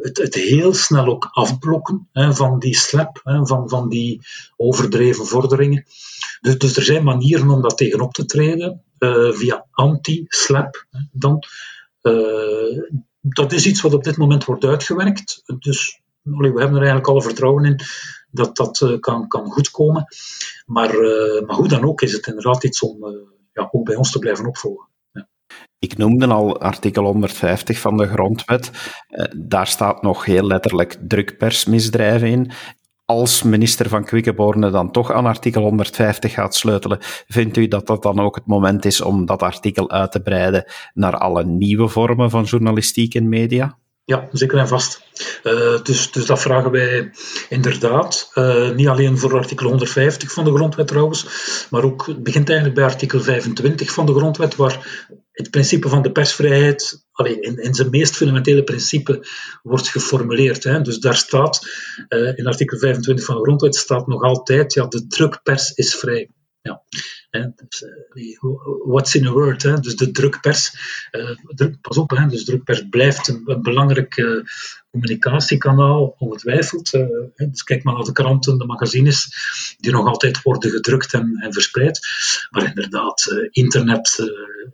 het, 0.00 0.18
het, 0.18 0.34
heel 0.34 0.74
snel 0.74 1.06
ook 1.06 1.28
afblokken 1.30 2.08
hè, 2.12 2.34
van 2.34 2.58
die 2.58 2.76
slap, 2.76 3.20
hè, 3.22 3.46
van, 3.46 3.68
van 3.68 3.88
die 3.88 4.20
overdreven 4.56 5.26
vorderingen. 5.26 5.84
Dus, 6.40 6.58
dus 6.58 6.76
er 6.76 6.82
zijn 6.82 7.04
manieren 7.04 7.50
om 7.50 7.62
dat 7.62 7.76
tegenop 7.76 8.12
te 8.12 8.24
treden, 8.24 8.82
via 9.32 9.66
anti-slap 9.70 10.86
dan. 11.12 11.42
Dat 13.28 13.52
is 13.52 13.66
iets 13.66 13.80
wat 13.80 13.94
op 13.94 14.04
dit 14.04 14.16
moment 14.16 14.44
wordt 14.44 14.64
uitgewerkt. 14.64 15.42
Dus 15.58 16.00
we 16.22 16.46
hebben 16.46 16.70
er 16.70 16.76
eigenlijk 16.76 17.06
alle 17.06 17.22
vertrouwen 17.22 17.64
in 17.64 17.80
dat 18.30 18.56
dat 18.56 18.80
uh, 18.80 18.98
kan, 19.00 19.28
kan 19.28 19.50
goedkomen. 19.50 20.04
Maar, 20.66 20.94
uh, 20.94 21.46
maar 21.46 21.56
hoe 21.56 21.68
dan 21.68 21.84
ook 21.84 22.02
is 22.02 22.12
het 22.12 22.26
inderdaad 22.26 22.64
iets 22.64 22.82
om 22.82 23.04
uh, 23.04 23.10
ja, 23.52 23.68
ook 23.70 23.84
bij 23.84 23.96
ons 23.96 24.10
te 24.10 24.18
blijven 24.18 24.46
opvolgen. 24.46 24.86
Ik 25.78 25.96
noemde 25.96 26.26
al 26.26 26.60
artikel 26.60 27.04
150 27.04 27.78
van 27.78 27.96
de 27.96 28.06
grondwet. 28.06 28.70
daar 29.36 29.66
staat 29.66 30.02
nog 30.02 30.24
heel 30.24 30.46
letterlijk 30.46 30.96
drukpersmisdrijven 31.00 32.28
in 32.28 32.50
als 33.08 33.42
minister 33.42 33.88
van 33.88 34.04
Quickenborne 34.04 34.70
dan 34.70 34.90
toch 34.90 35.12
aan 35.12 35.26
artikel 35.26 35.62
150 35.62 36.32
gaat 36.32 36.54
sleutelen, 36.54 36.98
vindt 37.28 37.56
u 37.56 37.68
dat 37.68 37.86
dat 37.86 38.02
dan 38.02 38.20
ook 38.20 38.34
het 38.34 38.46
moment 38.46 38.84
is 38.84 39.00
om 39.00 39.26
dat 39.26 39.42
artikel 39.42 39.90
uit 39.90 40.12
te 40.12 40.20
breiden 40.20 40.64
naar 40.94 41.16
alle 41.16 41.44
nieuwe 41.44 41.88
vormen 41.88 42.30
van 42.30 42.44
journalistiek 42.44 43.14
en 43.14 43.28
media? 43.28 43.78
Ja, 44.04 44.28
zeker 44.32 44.58
en 44.58 44.68
vast. 44.68 45.02
Uh, 45.44 45.82
dus, 45.82 46.12
dus 46.12 46.26
dat 46.26 46.40
vragen 46.40 46.70
wij 46.70 47.10
inderdaad. 47.48 48.30
Uh, 48.34 48.70
niet 48.70 48.88
alleen 48.88 49.18
voor 49.18 49.36
artikel 49.36 49.66
150 49.66 50.32
van 50.32 50.44
de 50.44 50.54
grondwet 50.54 50.86
trouwens, 50.86 51.26
maar 51.70 51.84
ook, 51.84 52.06
het 52.06 52.22
begint 52.22 52.48
eigenlijk 52.48 52.78
bij 52.78 52.88
artikel 52.88 53.20
25 53.20 53.92
van 53.92 54.06
de 54.06 54.14
grondwet, 54.14 54.56
waar 54.56 55.06
het 55.38 55.50
principe 55.50 55.88
van 55.88 56.02
de 56.02 56.12
persvrijheid 56.12 57.06
in, 57.14 57.62
in 57.62 57.74
zijn 57.74 57.90
meest 57.90 58.16
fundamentele 58.16 58.64
principe 58.64 59.26
wordt 59.62 59.88
geformuleerd. 59.88 60.64
Hè. 60.64 60.80
Dus 60.80 60.98
daar 60.98 61.16
staat, 61.16 61.66
uh, 62.08 62.38
in 62.38 62.46
artikel 62.46 62.78
25 62.78 63.24
van 63.24 63.34
de 63.34 63.42
grondwet 63.42 63.76
staat 63.76 64.06
nog 64.06 64.22
altijd, 64.22 64.74
ja, 64.74 64.86
de 64.86 65.06
drukpers 65.06 65.72
is 65.72 65.94
vrij. 65.94 66.30
Ja. 66.62 66.82
Dus, 67.30 67.82
uh, 67.82 68.84
what's 68.84 69.14
in 69.14 69.26
a 69.26 69.32
word? 69.32 69.62
Hè? 69.62 69.80
Dus 69.80 69.96
de 69.96 70.10
drukpers, 70.10 70.72
druk, 71.46 71.80
pas 71.80 71.98
op, 71.98 72.10
hè? 72.10 72.26
dus 72.26 72.44
drukpers 72.44 72.88
blijft 72.88 73.28
een, 73.28 73.42
een 73.44 73.62
belangrijk 73.62 74.16
uh, 74.16 74.42
communicatiekanaal, 74.90 76.14
ongetwijfeld. 76.18 76.90
dus 77.36 77.62
kijk 77.62 77.82
maar 77.82 77.94
naar 77.94 78.04
de 78.04 78.12
kranten, 78.12 78.58
de 78.58 78.64
magazines, 78.64 79.28
die 79.78 79.92
nog 79.92 80.06
altijd 80.06 80.42
worden 80.42 80.70
gedrukt 80.70 81.12
en, 81.12 81.36
en 81.40 81.52
verspreid. 81.52 82.00
Maar 82.50 82.64
inderdaad, 82.64 83.48
internet 83.50 84.30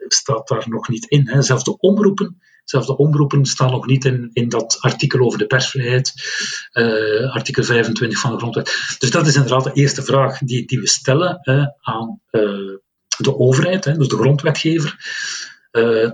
staat 0.09 0.49
daar 0.49 0.69
nog 0.69 0.88
niet 0.88 1.07
in. 1.07 1.29
Hè? 1.29 1.43
Zelfs 1.43 1.64
de 1.64 1.79
omroepen 1.79 2.40
Zelfs 2.64 2.87
de 2.87 2.96
omroepen 2.96 3.44
staan 3.44 3.70
nog 3.70 3.87
niet 3.87 4.05
in, 4.05 4.31
in 4.33 4.48
dat 4.48 4.77
artikel 4.81 5.20
over 5.20 5.38
de 5.38 5.46
persvrijheid, 5.46 6.12
uh, 6.72 7.35
artikel 7.35 7.64
25 7.64 8.18
van 8.18 8.31
de 8.31 8.37
grondwet. 8.37 8.96
Dus 8.98 9.11
dat 9.11 9.27
is 9.27 9.35
inderdaad 9.35 9.64
de 9.64 9.72
eerste 9.72 10.03
vraag 10.03 10.38
die, 10.38 10.66
die 10.66 10.81
we 10.81 10.88
stellen 10.88 11.40
aan 11.81 12.20
uh, 12.31 12.77
de 13.18 13.38
overheid, 13.38 13.85
dus 13.85 14.09
de 14.09 14.16
grondwetgever. 14.16 14.96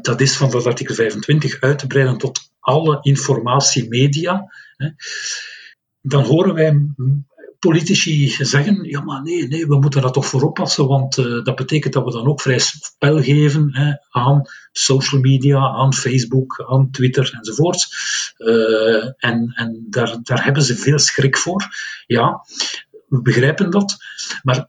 dat 0.02 0.20
is 0.20 0.36
van 0.36 0.50
dat 0.50 0.66
artikel 0.66 0.94
25 0.94 1.60
uit 1.60 1.78
te 1.78 1.86
breiden 1.86 2.18
tot 2.18 2.50
alle 2.60 2.98
informatiemedia. 3.00 4.52
Hè. 4.76 4.88
Dan 6.00 6.24
horen 6.24 6.54
wij 6.54 6.92
politici 7.60 8.28
zeggen, 8.28 8.84
ja 8.84 9.00
maar 9.00 9.22
nee, 9.22 9.48
nee, 9.48 9.66
we 9.66 9.78
moeten 9.78 10.02
dat 10.02 10.12
toch 10.12 10.26
voor 10.26 10.42
oppassen, 10.42 10.86
want 10.86 11.16
uh, 11.16 11.44
dat 11.44 11.56
betekent 11.56 11.92
dat 11.92 12.04
we 12.04 12.10
dan 12.10 12.26
ook 12.26 12.40
vrij 12.40 12.58
spel 12.58 13.22
geven 13.22 13.76
hè, 13.76 13.92
aan 14.10 14.42
social 14.72 15.20
media, 15.20 15.58
aan 15.58 15.94
Facebook, 15.94 16.64
aan 16.68 16.90
Twitter 16.90 17.34
enzovoort. 17.38 17.88
Uh, 18.38 19.04
en 19.16 19.52
en 19.54 19.86
daar, 19.88 20.18
daar 20.22 20.44
hebben 20.44 20.62
ze 20.62 20.76
veel 20.76 20.98
schrik 20.98 21.36
voor. 21.36 21.68
Ja, 22.06 22.44
we 23.06 23.22
begrijpen 23.22 23.70
dat, 23.70 23.96
maar 24.42 24.68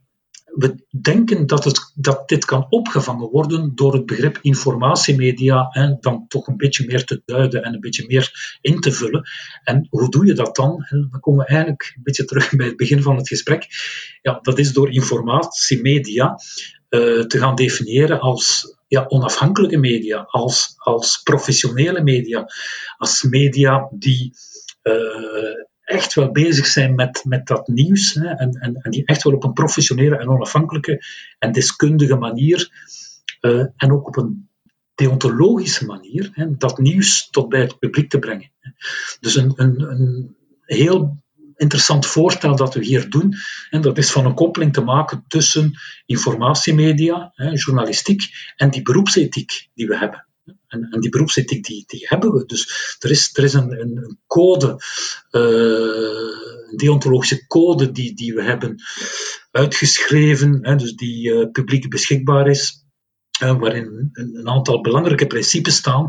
we 0.62 0.86
denken 1.02 1.48
dat, 1.48 1.64
het, 1.64 1.92
dat 1.96 2.30
dit 2.30 2.46
kan 2.46 2.66
opgevangen 2.70 3.30
worden 3.30 3.76
door 3.76 3.94
het 3.94 4.06
begrip 4.06 4.40
informatiemedia 4.42 5.68
en 5.70 5.98
dan 6.00 6.26
toch 6.28 6.48
een 6.48 6.58
beetje 6.58 6.86
meer 6.86 7.06
te 7.06 7.22
duiden 7.26 7.64
en 7.64 7.74
een 7.74 7.80
beetje 7.80 8.06
meer 8.08 8.58
in 8.62 8.80
te 8.80 8.92
vullen. 8.92 9.30
En 9.64 9.88
hoe 9.90 10.10
doe 10.10 10.26
je 10.26 10.34
dat 10.34 10.56
dan? 10.56 10.86
Dan 10.90 11.20
komen 11.20 11.46
we 11.46 11.52
eigenlijk 11.52 11.94
een 11.96 12.04
beetje 12.04 12.26
terug 12.26 12.56
bij 12.56 12.66
het 12.66 12.78
begin 12.78 13.02
van 13.02 13.16
het 13.16 13.28
gesprek. 13.28 13.68
Ja, 14.22 14.40
dat 14.42 14.60
is 14.60 14.74
door 14.74 14.92
informatiemedia 14.92 16.40
uh, 16.90 17.22
te 17.22 17.38
gaan 17.38 17.56
definiëren 17.56 18.20
als 18.20 18.76
ja, 18.88 19.06
onafhankelijke 19.08 19.78
media, 19.78 20.26
als, 20.28 20.74
als 20.78 21.22
professionele 21.24 22.04
media, 22.04 22.46
als 22.98 23.24
media 23.24 23.90
die 23.92 24.34
uh, 24.84 24.94
echt 25.92 26.14
wel 26.14 26.32
bezig 26.32 26.66
zijn 26.66 26.96
met, 26.96 27.22
met 27.26 27.48
dat 27.48 27.68
nieuws 27.68 28.14
hè, 28.14 28.28
en, 28.28 28.52
en, 28.52 28.76
en, 28.76 28.92
die 28.92 29.06
echt 29.06 29.24
wel 29.24 29.34
op 29.34 29.44
een 29.44 29.54
professionele 29.54 30.18
en 30.18 30.30
onafhankelijke 30.30 31.04
en 31.40 31.52
deskundige 31.52 32.16
manier 32.16 32.72
uh, 33.42 33.66
en 33.76 33.92
ook 33.92 34.08
op 34.08 34.18
een 34.18 34.50
deontologische 34.96 35.86
manier 35.86 36.30
hè, 36.34 36.58
dat 36.58 36.78
nieuws 36.78 37.30
tot 37.30 37.50
bij 37.50 37.62
het 37.62 37.80
publiek 37.80 38.10
te 38.10 38.20
brengen. 38.20 38.52
Dus 39.20 39.36
een, 39.36 39.54
een, 39.56 39.82
een 39.82 40.36
heel 40.66 41.24
interessant 41.56 42.06
voorstel 42.06 42.56
dat 42.56 42.74
we 42.74 42.86
hier 42.86 43.10
doen. 43.10 43.36
En 43.70 43.82
dat 43.82 43.98
is 43.98 44.12
van 44.12 44.26
een 44.26 44.34
koppeling 44.34 44.74
te 44.74 44.82
maken 44.82 45.24
tussen 45.28 45.80
informatiemedia, 46.06 47.32
journalistiek 47.54 48.24
en 48.56 48.70
die 48.70 48.82
beroepsethiek 48.82 49.70
die 49.74 49.88
we 49.88 49.98
hebben. 49.98 50.26
En, 50.68 51.00
die 51.00 51.10
beroepsethiek 51.10 51.66
die, 51.66 51.84
die 51.88 52.06
hebben 52.08 52.32
we. 52.32 52.46
Dus 52.46 52.96
er 53.00 53.10
is, 53.10 53.30
er 53.34 53.44
is 53.44 53.54
een, 53.54 53.82
een 53.82 54.20
code, 54.28 54.68
uh, 55.32 56.72
een 56.72 56.78
deontologische 56.78 57.48
code 57.48 57.92
die, 57.92 58.16
die 58.16 58.34
we 58.34 58.44
hebben 58.44 58.76
uitgeschreven, 59.52 60.60
hè, 60.62 60.76
dus 60.76 60.96
die 60.96 61.30
uh, 61.30 61.52
publiek 61.52 61.90
beschikbaar 61.90 62.48
is 62.48 62.86
waarin 63.40 64.10
een, 64.14 64.48
aantal 64.48 64.82
belangrijke 64.82 65.28
principes 65.28 65.76
staan 65.76 66.08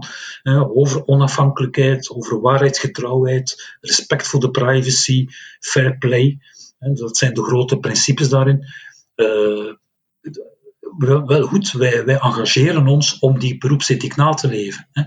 over 0.74 1.06
onafhankelijkheid, 1.06 2.10
over 2.10 2.40
waarheidsgetrouwheid, 2.40 3.76
respect 3.80 4.26
voor 4.26 4.40
de 4.40 4.50
privacy, 4.50 5.26
fair 5.60 5.98
play. 5.98 6.38
dat 6.78 7.16
zijn 7.16 7.34
de 7.34 7.42
grote 7.42 7.78
principes 7.78 8.28
daarin. 8.28 8.64
Wel, 10.98 11.42
goed, 11.42 11.72
wij, 11.72 12.04
wij 12.04 12.18
engageren 12.18 12.86
ons 12.86 13.18
om 13.18 13.38
die 13.38 13.58
beroepsethiek 13.58 14.16
na 14.16 14.30
te 14.30 14.48
leven. 14.48 14.88
Hè. 14.92 15.02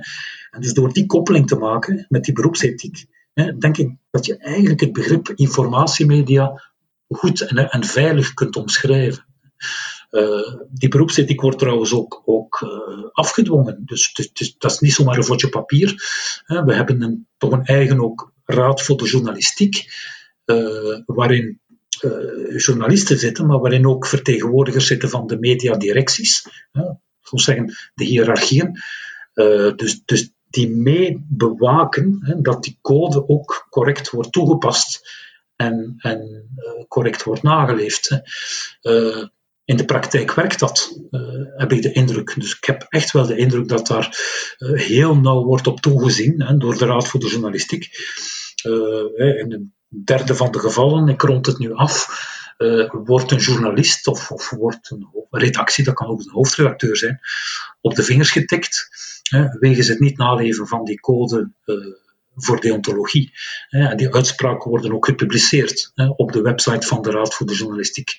En 0.49 0.61
dus 0.61 0.73
door 0.73 0.93
die 0.93 1.05
koppeling 1.05 1.47
te 1.47 1.55
maken 1.55 2.05
met 2.09 2.23
die 2.23 2.33
beroepsethiek, 2.33 3.05
hè, 3.33 3.57
denk 3.57 3.77
ik 3.77 3.95
dat 4.11 4.25
je 4.25 4.37
eigenlijk 4.37 4.79
het 4.79 4.93
begrip 4.93 5.29
informatiemedia 5.35 6.61
goed 7.07 7.41
en, 7.41 7.69
en 7.69 7.83
veilig 7.83 8.33
kunt 8.33 8.55
omschrijven. 8.55 9.25
Uh, 10.11 10.55
die 10.69 10.89
beroepsethiek 10.89 11.41
wordt 11.41 11.59
trouwens 11.59 11.93
ook, 11.93 12.21
ook 12.25 12.61
uh, 12.61 13.03
afgedwongen. 13.11 13.81
Dus, 13.85 14.13
dus, 14.13 14.55
dat 14.57 14.71
is 14.71 14.79
niet 14.79 14.93
zomaar 14.93 15.17
een 15.17 15.23
vodje 15.23 15.49
papier. 15.49 15.93
We 16.45 16.73
hebben 16.73 17.01
een, 17.01 17.27
toch 17.37 17.51
een 17.51 17.65
eigen 17.65 18.03
ook 18.03 18.33
raad 18.45 18.81
voor 18.81 18.97
de 18.97 19.05
journalistiek, 19.05 19.85
eh, 20.45 20.99
waarin 21.05 21.59
journalisten 22.57 23.17
zitten, 23.17 23.45
maar 23.45 23.59
waarin 23.59 23.87
ook 23.87 24.07
vertegenwoordigers 24.07 24.87
zitten 24.87 25.09
van 25.09 25.27
de 25.27 25.39
mediadirecties. 25.39 26.47
Soms 27.21 27.43
zeggen 27.43 27.73
de 27.93 28.03
hiërarchieën. 28.03 28.79
dus, 29.75 30.01
dus 30.05 30.33
die 30.49 30.69
mee 30.69 31.25
bewaken 31.29 32.37
dat 32.41 32.63
die 32.63 32.77
code 32.81 33.27
ook 33.27 33.67
correct 33.69 34.09
wordt 34.09 34.31
toegepast 34.31 35.09
en, 35.55 35.95
en 35.97 36.49
correct 36.87 37.23
wordt 37.23 37.43
nageleefd. 37.43 38.21
In 39.65 39.77
de 39.77 39.85
praktijk 39.85 40.33
werkt 40.33 40.59
dat, 40.59 40.99
heb 41.55 41.71
ik 41.71 41.81
de 41.81 41.91
indruk. 41.91 42.33
Dus 42.39 42.55
ik 42.55 42.63
heb 42.63 42.85
echt 42.89 43.11
wel 43.11 43.25
de 43.25 43.37
indruk 43.37 43.67
dat 43.67 43.87
daar 43.87 44.17
heel 44.57 45.15
nauw 45.15 45.43
wordt 45.43 45.67
op 45.67 45.79
toegezien 45.79 46.41
hè, 46.41 46.57
door 46.57 46.77
de 46.77 46.85
Raad 46.85 47.07
voor 47.07 47.19
de 47.19 47.29
Journalistiek. 47.29 47.89
In 49.37 49.73
derde 50.03 50.35
van 50.35 50.51
de 50.51 50.59
gevallen, 50.59 51.07
ik 51.07 51.21
rond 51.21 51.45
het 51.45 51.57
nu 51.57 51.73
af, 51.73 52.07
wordt 52.91 53.31
een 53.31 53.37
journalist 53.37 54.07
of, 54.07 54.31
of 54.31 54.49
wordt 54.49 54.91
een 54.91 55.07
redactie, 55.29 55.83
dat 55.83 55.93
kan 55.93 56.07
ook 56.07 56.19
een 56.19 56.31
hoofdredacteur 56.31 56.97
zijn, 56.97 57.19
op 57.81 57.95
de 57.95 58.03
vingers 58.03 58.31
getikt, 58.31 58.87
wegens 59.59 59.87
het 59.87 59.99
niet 59.99 60.17
naleven 60.17 60.67
van 60.67 60.83
die 60.83 60.99
code 60.99 61.49
voor 62.35 62.59
deontologie. 62.59 63.33
En 63.69 63.97
die 63.97 64.13
uitspraken 64.13 64.69
worden 64.69 64.93
ook 64.93 65.05
gepubliceerd 65.05 65.91
op 66.15 66.31
de 66.31 66.41
website 66.41 66.87
van 66.87 67.01
de 67.01 67.11
Raad 67.11 67.33
voor 67.33 67.45
de 67.45 67.55
Journalistiek. 67.55 68.17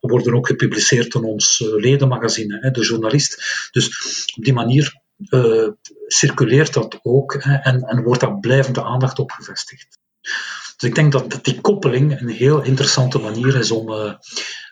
Worden 0.00 0.34
ook 0.34 0.46
gepubliceerd 0.46 1.14
in 1.14 1.24
ons 1.24 1.60
eh, 1.60 1.74
ledenmagazine, 1.74 2.70
de 2.70 2.84
journalist. 2.84 3.68
Dus 3.70 3.88
op 4.36 4.44
die 4.44 4.52
manier 4.52 5.00
uh, 5.18 5.68
circuleert 6.06 6.72
dat 6.72 6.98
ook 7.02 7.34
en, 7.34 7.82
en 7.82 8.02
wordt 8.02 8.20
daar 8.20 8.38
blijvende 8.38 8.84
aandacht 8.84 9.18
op 9.18 9.30
gevestigd. 9.30 9.98
Dus 10.78 10.88
ik 10.88 10.94
denk 10.94 11.12
dat, 11.12 11.38
die 11.42 11.60
koppeling 11.60 12.20
een 12.20 12.28
heel 12.28 12.62
interessante 12.62 13.18
manier 13.18 13.56
is 13.56 13.70
om 13.70 13.90
uh, 13.90 14.12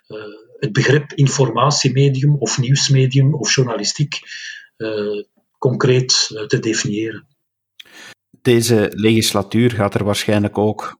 uh, 0.08 0.18
het 0.58 0.72
begrip 0.72 1.12
informatiemedium 1.12 2.36
of 2.36 2.58
nieuwsmedium 2.58 3.34
of 3.34 3.54
journalistiek 3.54 4.18
concreet 5.58 6.26
te 6.46 6.58
definiëren. 6.58 7.26
Deze 8.42 8.90
legislatuur 8.94 9.70
gaat 9.70 9.94
er 9.94 10.04
waarschijnlijk 10.04 10.58
ook, 10.58 10.98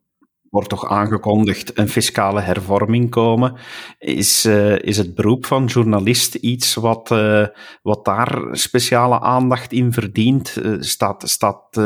wordt 0.51 0.69
toch 0.69 0.89
aangekondigd, 0.89 1.79
een 1.79 1.89
fiscale 1.89 2.41
hervorming 2.41 3.11
komen. 3.11 3.55
Is, 3.99 4.47
uh, 4.47 4.79
is 4.79 4.97
het 4.97 5.15
beroep 5.15 5.47
van 5.47 5.65
journalist 5.65 6.35
iets 6.35 6.75
wat, 6.75 7.11
uh, 7.11 7.47
wat 7.83 8.05
daar 8.05 8.49
speciale 8.51 9.21
aandacht 9.21 9.73
in 9.73 9.93
verdient? 9.93 10.57
Uh, 10.63 10.77
staat 10.81 11.29
staat 11.29 11.81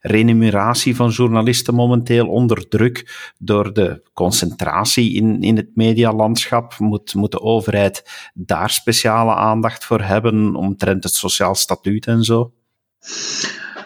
remuneratie 0.00 0.96
van 0.96 1.10
journalisten 1.10 1.74
momenteel 1.74 2.26
onder 2.26 2.68
druk 2.68 3.32
door 3.38 3.72
de 3.72 4.02
concentratie 4.12 5.14
in, 5.14 5.42
in 5.42 5.56
het 5.56 5.70
medialandschap? 5.74 6.78
Moet, 6.78 7.14
moet 7.14 7.32
de 7.32 7.40
overheid 7.40 8.30
daar 8.34 8.70
speciale 8.70 9.34
aandacht 9.34 9.84
voor 9.84 10.00
hebben 10.00 10.54
omtrent 10.54 11.04
het 11.04 11.14
sociaal 11.14 11.54
statuut 11.54 12.06
en 12.06 12.22
zo? 12.22 12.52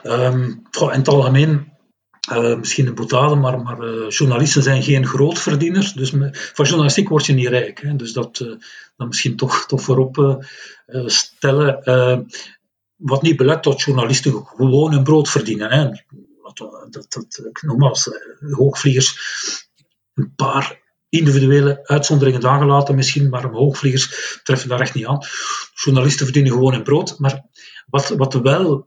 Um, 0.02 0.62
in 0.72 0.88
het 0.88 1.08
algemeen, 1.08 1.72
uh, 2.32 2.56
misschien 2.56 2.86
een 2.86 2.94
boetade, 2.94 3.34
maar, 3.34 3.60
maar 3.60 3.82
uh, 3.82 4.10
journalisten 4.10 4.62
zijn 4.62 4.82
geen 4.82 5.06
grootverdieners. 5.06 5.92
Dus 5.92 6.10
van 6.30 6.64
journalistiek 6.64 7.08
word 7.08 7.26
je 7.26 7.32
niet 7.32 7.48
rijk. 7.48 7.80
Hè. 7.80 7.96
Dus 7.96 8.12
dat, 8.12 8.40
uh, 8.40 8.54
dat 8.96 9.06
misschien 9.06 9.36
toch, 9.36 9.66
toch 9.66 9.82
voorop 9.82 10.44
stellen. 11.06 11.82
wat 12.96 13.22
niet 13.22 13.36
belet 13.36 13.62
dat 13.62 13.82
journalisten 13.82 14.46
gewoon 14.46 14.92
hun 14.92 15.02
brood 15.02 15.28
verdienen. 15.28 15.70
Hè. 15.70 15.84
Dat, 16.54 16.56
dat, 16.90 17.06
dat, 17.08 17.62
nogmaals, 17.62 18.10
hoogvliegers, 18.50 19.18
een 20.14 20.34
paar 20.34 20.80
individuele 21.08 21.80
uitzonderingen 21.86 22.40
daar 22.40 22.58
gelaten 22.58 22.94
misschien, 22.94 23.28
maar 23.28 23.44
hoogvliegers 23.44 24.40
treffen 24.42 24.68
daar 24.68 24.80
echt 24.80 24.94
niet 24.94 25.06
aan. 25.06 25.22
Journalisten 25.74 26.24
verdienen 26.24 26.52
gewoon 26.52 26.72
hun 26.72 26.82
brood. 26.82 27.18
Maar 27.18 27.44
wat, 27.86 28.08
wat 28.08 28.34
wel 28.34 28.86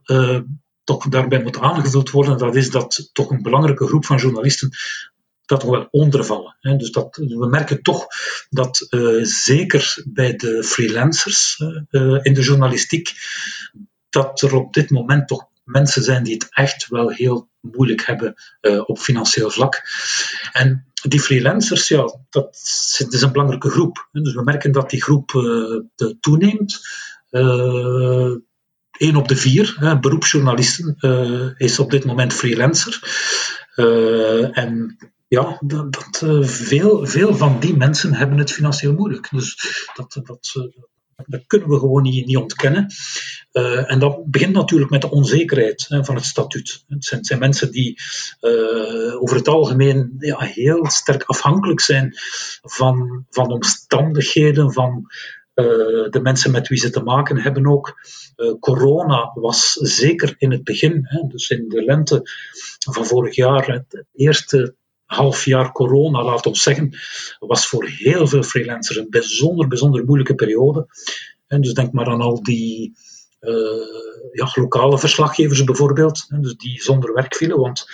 toch 0.84 1.08
daarbij 1.08 1.42
moet 1.42 1.58
aangevuld 1.58 2.10
worden, 2.10 2.38
dat 2.38 2.56
is 2.56 2.70
dat 2.70 3.10
toch 3.12 3.30
een 3.30 3.42
belangrijke 3.42 3.86
groep 3.86 4.04
van 4.04 4.16
journalisten 4.16 4.70
dat 5.44 5.62
wel 5.62 5.88
ondervallen. 5.90 6.56
Hè. 6.60 6.76
Dus 6.76 6.90
dat, 6.90 7.16
we 7.16 7.46
merken 7.46 7.82
toch 7.82 8.06
dat 8.50 8.86
uh, 8.90 9.24
zeker 9.24 10.02
bij 10.06 10.36
de 10.36 10.64
freelancers 10.64 11.58
uh, 11.58 12.18
in 12.22 12.34
de 12.34 12.42
journalistiek, 12.42 13.12
dat 14.08 14.40
er 14.40 14.54
op 14.54 14.74
dit 14.74 14.90
moment 14.90 15.28
toch 15.28 15.50
mensen 15.64 16.02
zijn 16.02 16.24
die 16.24 16.34
het 16.34 16.46
echt 16.50 16.88
wel 16.88 17.10
heel 17.10 17.48
moeilijk 17.60 18.06
hebben 18.06 18.34
op 18.86 18.98
financieel 18.98 19.50
vlak. 19.50 19.82
En 20.52 20.86
die 21.08 21.20
freelancers, 21.20 21.88
ja, 21.88 22.18
dat 22.30 22.60
is 23.10 23.22
een 23.22 23.32
belangrijke 23.32 23.70
groep. 23.70 24.08
Dus 24.12 24.34
we 24.34 24.42
merken 24.42 24.72
dat 24.72 24.90
die 24.90 25.02
groep 25.02 25.30
toeneemt. 26.20 26.80
Één 29.02 29.16
op 29.16 29.28
de 29.28 29.36
vier 29.36 29.76
hè, 29.78 29.98
beroepsjournalisten 29.98 30.96
uh, 31.00 31.50
is 31.56 31.78
op 31.78 31.90
dit 31.90 32.04
moment 32.04 32.32
freelancer. 32.32 33.00
Uh, 33.76 34.58
en 34.58 34.96
ja, 35.28 35.56
dat, 35.60 35.92
dat 35.92 36.22
uh, 36.24 36.44
veel, 36.44 37.06
veel 37.06 37.34
van 37.34 37.60
die 37.60 37.76
mensen 37.76 38.14
hebben 38.14 38.38
het 38.38 38.52
financieel 38.52 38.94
moeilijk. 38.94 39.28
Dus 39.30 39.56
dat, 39.94 40.20
dat, 40.24 40.70
dat 41.26 41.46
kunnen 41.46 41.68
we 41.68 41.78
gewoon 41.78 42.02
niet, 42.02 42.26
niet 42.26 42.36
ontkennen. 42.36 42.86
En 43.86 43.98
dat 43.98 44.30
begint 44.30 44.52
natuurlijk 44.52 44.90
met 44.90 45.00
de 45.00 45.10
onzekerheid 45.10 45.84
hè, 45.88 46.04
van 46.04 46.14
het 46.14 46.24
statuut. 46.24 46.84
Het 46.88 47.04
zijn, 47.04 47.24
zijn 47.24 47.38
mensen 47.38 47.70
die 47.70 48.00
over 49.18 49.36
het 49.36 49.48
algemeen 49.48 50.14
ja, 50.18 50.38
heel 50.38 50.90
sterk 50.90 51.22
afhankelijk 51.22 51.80
zijn 51.80 52.16
van, 52.62 53.26
van 53.30 53.52
omstandigheden, 53.52 54.72
van 54.72 55.06
de 55.54 56.20
mensen 56.22 56.50
met 56.50 56.68
wie 56.68 56.78
ze 56.78 56.90
te 56.90 57.02
maken 57.02 57.38
hebben 57.38 57.66
ook. 57.66 58.00
Uh, 58.36 58.52
corona 58.60 59.30
was 59.34 59.72
zeker 59.72 60.34
in 60.38 60.50
het 60.50 60.64
begin, 60.64 61.00
hè, 61.02 61.26
dus 61.28 61.50
in 61.50 61.68
de 61.68 61.84
lente 61.84 62.22
van 62.92 63.06
vorig 63.06 63.34
jaar, 63.34 63.66
het 63.66 64.04
eerste 64.14 64.74
half 65.04 65.44
jaar 65.44 65.72
corona, 65.72 66.24
laat 66.24 66.46
ons 66.46 66.62
zeggen, 66.62 66.98
was 67.38 67.66
voor 67.66 67.86
heel 67.86 68.26
veel 68.26 68.42
freelancers 68.42 68.98
een 68.98 69.10
bijzonder, 69.10 69.68
bijzonder 69.68 70.04
moeilijke 70.04 70.34
periode. 70.34 70.86
En 71.46 71.60
dus 71.60 71.74
denk 71.74 71.92
maar 71.92 72.06
aan 72.06 72.20
al 72.20 72.42
die 72.42 72.92
uh, 73.40 73.52
ja, 74.32 74.50
lokale 74.54 74.98
verslaggevers 74.98 75.64
bijvoorbeeld, 75.64 76.24
hè, 76.28 76.40
dus 76.40 76.56
die 76.56 76.82
zonder 76.82 77.12
werk 77.14 77.34
vielen, 77.34 77.58
want 77.58 77.86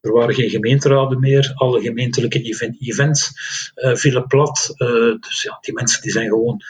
er 0.00 0.12
waren 0.12 0.34
geen 0.34 0.50
gemeenteraden 0.50 1.20
meer, 1.20 1.52
alle 1.54 1.80
gemeentelijke 1.80 2.40
events 2.78 3.30
uh, 3.74 3.94
vielen 3.94 4.26
plat. 4.26 4.74
Dus 5.20 5.42
ja, 5.42 5.58
die 5.60 5.74
mensen 5.74 6.02
die 6.02 6.10
zijn 6.10 6.28
gewoon 6.28 6.62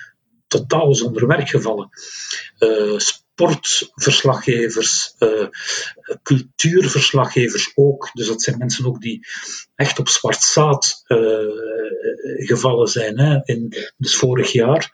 totaal 0.52 0.94
zonder 0.94 1.26
werk 1.26 1.48
gevallen. 1.48 1.88
Uh, 2.58 2.98
sportverslaggevers, 2.98 5.14
uh, 5.18 5.46
cultuurverslaggevers 6.22 7.72
ook. 7.74 8.10
Dus 8.12 8.26
dat 8.26 8.42
zijn 8.42 8.58
mensen 8.58 8.86
ook 8.86 9.00
die 9.00 9.26
echt 9.74 9.98
op 9.98 10.08
zwart 10.08 10.42
zaad 10.42 11.04
uh, 11.06 11.18
gevallen 12.46 12.88
zijn. 12.88 13.18
Hè, 13.18 13.40
in, 13.44 13.74
dus 13.96 14.16
vorig 14.16 14.52
jaar. 14.52 14.90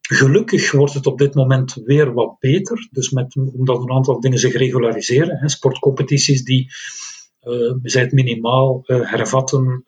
Gelukkig 0.00 0.70
wordt 0.70 0.94
het 0.94 1.06
op 1.06 1.18
dit 1.18 1.34
moment 1.34 1.74
weer 1.84 2.12
wat 2.12 2.38
beter. 2.38 2.88
Dus 2.90 3.10
met, 3.10 3.36
omdat 3.36 3.82
een 3.82 3.92
aantal 3.92 4.20
dingen 4.20 4.38
zich 4.38 4.52
regulariseren. 4.52 5.38
Hè, 5.38 5.48
sportcompetities 5.48 6.44
die 6.44 6.70
we 7.42 7.80
zijn 7.82 8.04
het 8.04 8.12
minimaal 8.12 8.82
hervatten 8.86 9.84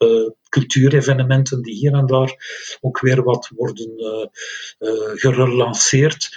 cultuurevenementen 0.49 1.63
die 1.63 1.75
hier 1.75 1.93
en 1.93 2.07
daar 2.07 2.35
ook 2.81 3.01
weer 3.01 3.23
wat 3.23 3.51
worden 3.55 4.31
gerelanceerd 5.15 6.31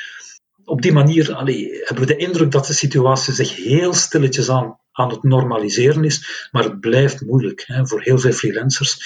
op 0.68 0.82
die 0.82 0.94
manier 0.94 1.26
hebben 1.36 2.00
we 2.00 2.06
de 2.06 2.16
indruk 2.16 2.52
dat 2.52 2.66
de 2.66 2.74
situatie 2.74 3.34
zich 3.34 3.56
heel 3.56 3.94
stilletjes 3.94 4.50
aan, 4.50 4.80
aan 4.92 5.10
het 5.10 5.24
normaliseren 5.24 6.04
is, 6.04 6.48
maar 6.52 6.64
het 6.64 6.80
blijft 6.80 7.22
moeilijk 7.22 7.64
hè, 7.68 7.88
voor 7.88 8.02
heel 8.02 8.20
veel 8.20 8.32
freelancers. 8.32 9.00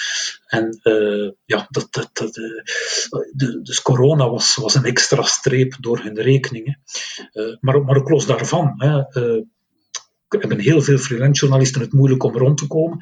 En 0.46 0.80
uh, 0.82 1.30
ja, 1.44 1.66
dat, 1.70 1.86
dat, 1.90 2.10
dat, 2.12 2.36
uh, 2.36 3.62
dus 3.62 3.82
corona 3.82 4.30
was, 4.30 4.56
was 4.56 4.74
een 4.74 4.84
extra 4.84 5.22
streep 5.22 5.76
door 5.80 5.98
hun 6.02 6.20
rekeningen. 6.20 6.80
Uh, 7.32 7.56
maar, 7.60 7.82
maar 7.82 7.96
ook 7.96 8.08
los 8.08 8.26
daarvan 8.26 8.74
hè, 8.76 9.02
hebben 10.40 10.60
heel 10.60 10.82
veel 10.82 10.98
freelance 10.98 11.40
journalisten 11.40 11.80
het 11.80 11.92
moeilijk 11.92 12.22
om 12.22 12.36
rond 12.36 12.58
te 12.58 12.66
komen. 12.66 12.98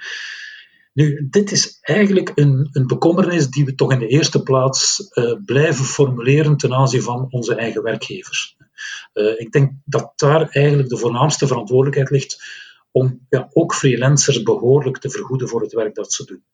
Nu, 0.93 1.29
dit 1.31 1.53
is 1.53 1.79
eigenlijk 1.81 2.33
een, 2.35 2.69
een 2.73 2.87
bekommernis 2.87 3.49
die 3.49 3.65
we 3.65 3.75
toch 3.75 3.93
in 3.93 3.99
de 3.99 4.07
eerste 4.07 4.43
plaats 4.43 5.11
uh, 5.15 5.35
blijven 5.45 5.85
formuleren 5.85 6.57
ten 6.57 6.75
aanzien 6.75 7.03
van 7.03 7.27
onze 7.31 7.55
eigen 7.55 7.83
werkgevers. 7.83 8.57
Uh, 9.15 9.41
ik 9.41 9.53
denk 9.53 9.73
dat 9.85 10.13
daar 10.17 10.49
eigenlijk 10.49 10.89
de 10.89 10.97
voornaamste 10.97 11.47
verantwoordelijkheid 11.47 12.11
ligt 12.11 12.43
om 12.91 13.27
ja, 13.29 13.49
ook 13.53 13.75
freelancers 13.75 14.43
behoorlijk 14.43 14.99
te 14.99 15.11
vergoeden 15.11 15.49
voor 15.49 15.61
het 15.61 15.73
werk 15.73 15.95
dat 15.95 16.13
ze 16.13 16.25
doen. 16.25 16.45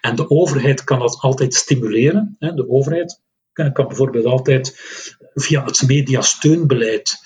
En 0.00 0.16
de 0.16 0.30
overheid 0.30 0.84
kan 0.84 0.98
dat 0.98 1.18
altijd 1.20 1.54
stimuleren. 1.54 2.36
Hè. 2.38 2.54
De 2.54 2.68
overheid 2.68 3.22
kan, 3.52 3.86
bijvoorbeeld 3.86 4.24
altijd 4.24 4.74
via 5.34 5.64
het 5.64 5.82
mediasteunbeleid 5.86 7.16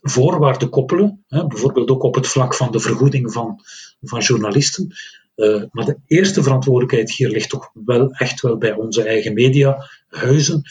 voorwaarden 0.00 0.68
koppelen, 0.68 1.24
hè, 1.28 1.46
bijvoorbeeld 1.46 1.90
ook 1.90 2.02
op 2.02 2.14
het 2.14 2.26
vlak 2.26 2.54
van 2.54 2.72
de 2.72 2.80
vergoeding 2.80 3.32
van, 3.32 3.60
van 4.00 4.20
journalisten. 4.20 4.94
Uh, 5.36 5.62
maar 5.70 5.84
de 5.84 5.98
eerste 6.06 6.42
verantwoordelijkheid 6.42 7.10
hier 7.10 7.28
ligt 7.28 7.48
toch 7.48 7.70
wel 7.84 8.10
echt 8.10 8.40
wel 8.40 8.58
bij 8.58 8.72
onze 8.72 9.02
eigen 9.02 9.32
mediahuizen. 9.32 10.62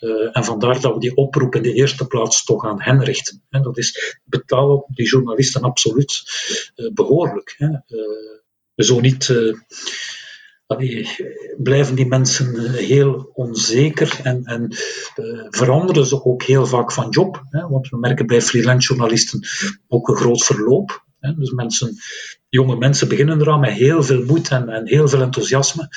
Uh, 0.00 0.36
en 0.36 0.44
vandaar 0.44 0.80
dat 0.80 0.94
we 0.94 1.00
die 1.00 1.16
oproep 1.16 1.54
in 1.54 1.62
de 1.62 1.72
eerste 1.72 2.06
plaats 2.06 2.44
toch 2.44 2.64
aan 2.64 2.82
hen 2.82 3.04
richten. 3.04 3.42
En 3.48 3.62
dat 3.62 3.78
is 3.78 4.18
betalen 4.24 4.84
die 4.88 5.08
journalisten 5.08 5.62
absoluut 5.62 6.22
behoorlijk. 6.94 7.54
Hè. 7.58 7.68
zo 8.74 9.00
niet 9.00 9.32
blijven 11.56 11.94
die 11.94 12.06
mensen 12.06 12.72
heel 12.72 13.30
onzeker 13.32 14.20
en, 14.22 14.44
en 14.44 14.68
veranderen 15.50 16.06
ze 16.06 16.24
ook 16.24 16.42
heel 16.42 16.66
vaak 16.66 16.92
van 16.92 17.08
job. 17.08 17.42
Hè. 17.48 17.68
Want 17.68 17.88
we 17.88 17.98
merken 17.98 18.26
bij 18.26 18.42
freelance 18.42 18.88
journalisten 18.88 19.40
ook 19.88 20.08
een 20.08 20.16
groot 20.16 20.44
verloop. 20.44 21.04
Dus 21.36 21.50
mensen, 21.50 21.96
jonge 22.48 22.76
mensen 22.76 23.08
beginnen 23.08 23.40
eraan 23.40 23.60
met 23.60 23.72
heel 23.72 24.02
veel 24.02 24.24
moed 24.24 24.48
en, 24.48 24.68
en 24.68 24.88
heel 24.88 25.08
veel 25.08 25.20
enthousiasme. 25.20 25.88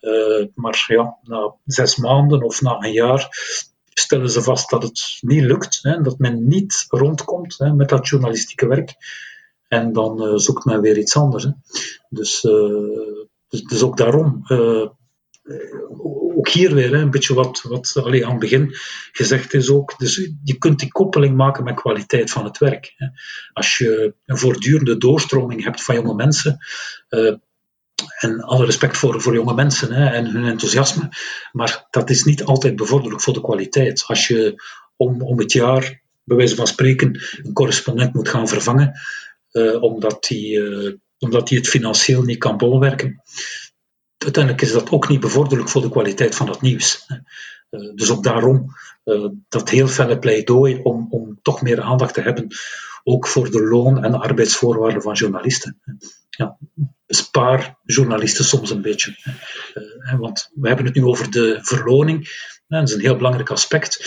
Uh, 0.00 0.46
maar 0.54 0.84
ja, 0.88 1.18
na 1.22 1.54
zes 1.64 1.96
maanden 1.96 2.42
of 2.42 2.62
na 2.62 2.84
een 2.84 2.92
jaar 2.92 3.28
stellen 3.88 4.30
ze 4.30 4.42
vast 4.42 4.70
dat 4.70 4.82
het 4.82 5.18
niet 5.20 5.42
lukt, 5.42 5.78
hè, 5.82 6.00
dat 6.00 6.18
men 6.18 6.48
niet 6.48 6.84
rondkomt 6.88 7.58
hè, 7.58 7.72
met 7.72 7.88
dat 7.88 8.08
journalistieke 8.08 8.66
werk. 8.66 8.94
En 9.68 9.92
dan 9.92 10.40
zoekt 10.40 10.64
men 10.64 10.80
weer 10.80 10.98
iets 10.98 11.16
anders. 11.16 11.44
Hè. 11.44 11.50
Dus, 12.08 12.46
dus, 13.48 13.62
dus, 13.62 13.82
ook 13.82 13.96
daarom 13.96 14.44
ook 16.36 16.48
hier 16.48 16.74
weer 16.74 16.94
een 16.94 17.10
beetje 17.10 17.34
wat, 17.34 17.62
wat 17.62 17.92
allee, 17.96 18.24
aan 18.24 18.30
het 18.30 18.40
begin 18.40 18.74
gezegd 19.12 19.54
is 19.54 19.70
ook. 19.70 19.98
Dus 19.98 20.30
je 20.44 20.58
kunt 20.58 20.78
die 20.78 20.92
koppeling 20.92 21.36
maken 21.36 21.64
met 21.64 21.74
kwaliteit 21.74 22.30
van 22.30 22.44
het 22.44 22.58
werk. 22.58 22.94
Hè. 22.96 23.06
Als 23.52 23.76
je 23.76 24.14
een 24.26 24.38
voortdurende 24.38 24.96
doorstroming 24.96 25.64
hebt 25.64 25.82
van 25.82 25.94
jonge 25.94 26.14
mensen. 26.14 26.58
Uh, 27.10 27.34
en 28.18 28.40
alle 28.40 28.64
respect 28.64 28.96
voor, 28.96 29.20
voor 29.20 29.34
jonge 29.34 29.54
mensen 29.54 29.92
hè, 29.92 30.06
en 30.06 30.26
hun 30.26 30.44
enthousiasme. 30.44 31.08
Maar 31.52 31.86
dat 31.90 32.10
is 32.10 32.24
niet 32.24 32.44
altijd 32.44 32.76
bevorderlijk 32.76 33.22
voor 33.22 33.34
de 33.34 33.40
kwaliteit. 33.40 34.04
Als 34.06 34.26
je 34.26 34.62
om, 34.96 35.22
om 35.22 35.38
het 35.38 35.52
jaar, 35.52 36.02
bij 36.24 36.36
wijze 36.36 36.54
van 36.54 36.66
spreken, 36.66 37.20
een 37.42 37.52
correspondent 37.52 38.14
moet 38.14 38.28
gaan 38.28 38.48
vervangen. 38.48 38.92
Uh, 39.52 39.82
omdat 39.82 40.30
uh, 40.30 40.92
omdat 41.18 41.48
die 41.48 41.58
het 41.58 41.68
financieel 41.68 42.22
niet 42.22 42.38
kan 42.38 42.56
bolwerken 42.56 43.22
uiteindelijk 44.26 44.62
is 44.64 44.72
dat 44.72 44.90
ook 44.90 45.08
niet 45.08 45.20
bevorderlijk 45.20 45.68
voor 45.68 45.82
de 45.82 45.90
kwaliteit 45.90 46.34
van 46.34 46.48
het 46.48 46.60
nieuws. 46.60 47.06
Uh, 47.70 47.94
dus 47.94 48.10
ook 48.10 48.22
daarom 48.22 48.66
uh, 49.04 49.28
dat 49.48 49.70
heel 49.70 49.88
felle 49.88 50.18
pleidooi 50.18 50.80
om, 50.82 51.06
om 51.10 51.38
toch 51.42 51.62
meer 51.62 51.80
aandacht 51.80 52.14
te 52.14 52.20
hebben, 52.20 52.46
ook 53.04 53.26
voor 53.26 53.50
de 53.50 53.62
loon- 53.62 54.04
en 54.04 54.14
arbeidsvoorwaarden 54.14 55.02
van 55.02 55.14
journalisten. 55.14 55.80
Ja, 56.30 56.58
spaar 57.06 57.78
journalisten 57.84 58.44
soms 58.44 58.70
een 58.70 58.82
beetje. 58.82 59.16
Uh, 59.74 60.18
want 60.18 60.50
we 60.54 60.68
hebben 60.68 60.86
het 60.86 60.94
nu 60.94 61.04
over 61.04 61.30
de 61.30 61.58
verloning, 61.62 62.28
dat 62.68 62.88
is 62.88 62.94
een 62.94 63.00
heel 63.00 63.16
belangrijk 63.16 63.50
aspect. 63.50 64.04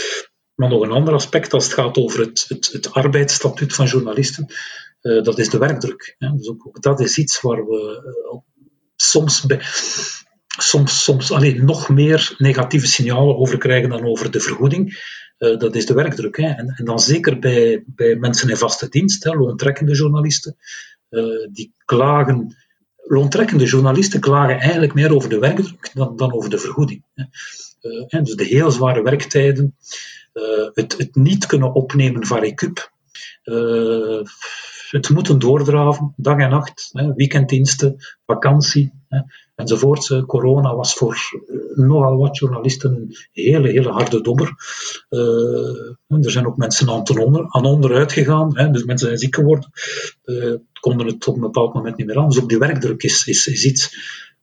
Maar 0.55 0.69
nog 0.69 0.81
een 0.81 0.91
ander 0.91 1.13
aspect 1.13 1.53
als 1.53 1.63
het 1.63 1.73
gaat 1.73 1.97
over 1.97 2.19
het, 2.19 2.45
het, 2.47 2.69
het 2.71 2.93
arbeidsstatuut 2.93 3.73
van 3.73 3.85
journalisten, 3.85 4.53
dat 5.01 5.39
is 5.39 5.49
de 5.49 5.57
werkdruk. 5.57 6.15
Dus 6.17 6.49
ook, 6.49 6.81
dat 6.81 6.99
is 6.99 7.17
iets 7.17 7.41
waar 7.41 7.65
we 7.65 8.01
soms, 8.95 9.45
soms, 10.57 11.03
soms 11.03 11.31
alleen 11.31 11.65
nog 11.65 11.89
meer 11.89 12.35
negatieve 12.37 12.87
signalen 12.87 13.37
over 13.37 13.57
krijgen 13.57 13.89
dan 13.89 14.05
over 14.05 14.31
de 14.31 14.39
vergoeding. 14.39 14.97
Uh, 15.39 15.57
dat 15.57 15.75
is 15.75 15.85
de 15.85 15.93
werkdruk. 15.93 16.37
Hè. 16.37 16.47
En, 16.47 16.73
en, 16.77 16.85
dan 16.85 16.99
zeker 16.99 17.39
bij, 17.39 17.83
bij 17.85 18.15
mensen 18.15 18.49
in 18.49 18.57
vaste 18.57 18.89
dienst, 18.89 19.23
hè, 19.23 19.31
loontrekkende 19.31 19.95
journalisten, 19.95 20.55
uh, 21.09 21.47
die 21.51 21.73
klagen. 21.85 22.55
Loontrekkende 23.03 23.65
journalisten 23.65 24.19
klagen 24.19 24.59
eigenlijk 24.59 24.93
meer 24.93 25.15
over 25.15 25.29
de 25.29 25.39
werkdruk 25.39 25.91
dan, 25.93 26.15
dan 26.15 26.33
over 26.33 26.49
de 26.49 26.57
vergoeding. 26.57 27.05
Hè. 27.13 27.23
Uh, 27.81 28.23
dus 28.23 28.35
de 28.35 28.43
heel 28.43 28.71
zware 28.71 29.01
werktijden, 29.01 29.75
het, 30.73 30.97
het 30.97 31.15
niet 31.15 31.45
kunnen 31.45 31.73
opnemen 31.73 32.25
van 32.25 32.39
recup, 32.39 32.91
het 34.91 35.09
moeten 35.09 35.39
doordraven, 35.39 36.13
dag 36.15 36.37
en 36.37 36.49
nacht, 36.49 36.89
weekenddiensten, 37.15 37.95
vakantie 38.25 38.91
enzovoort. 39.59 40.09
Eh, 40.09 40.25
corona 40.25 40.75
was 40.75 40.93
voor 40.93 41.13
eh, 41.13 41.85
nogal 41.85 42.17
wat 42.17 42.37
journalisten 42.37 42.95
een 42.95 43.15
hele, 43.31 43.69
hele 43.69 43.91
harde 43.91 44.21
dobber. 44.21 44.53
Uh, 45.09 46.23
er 46.25 46.31
zijn 46.31 46.47
ook 46.47 46.57
mensen 46.57 46.89
aan, 46.89 47.19
onder, 47.19 47.45
aan 47.47 47.65
onderuit 47.65 48.11
gegaan, 48.11 48.49
dus 48.49 48.83
mensen 48.83 49.07
zijn 49.07 49.17
ziek 49.17 49.35
geworden, 49.35 49.71
konden 50.79 51.07
het 51.07 51.27
op 51.27 51.35
een 51.35 51.41
bepaald 51.41 51.73
moment 51.73 51.97
niet 51.97 52.07
meer 52.07 52.17
aan. 52.17 52.29
Dus 52.29 52.41
ook 52.41 52.49
die 52.49 52.57
werkdruk 52.57 53.03
is, 53.03 53.27
is, 53.27 53.65
iets 53.65 53.95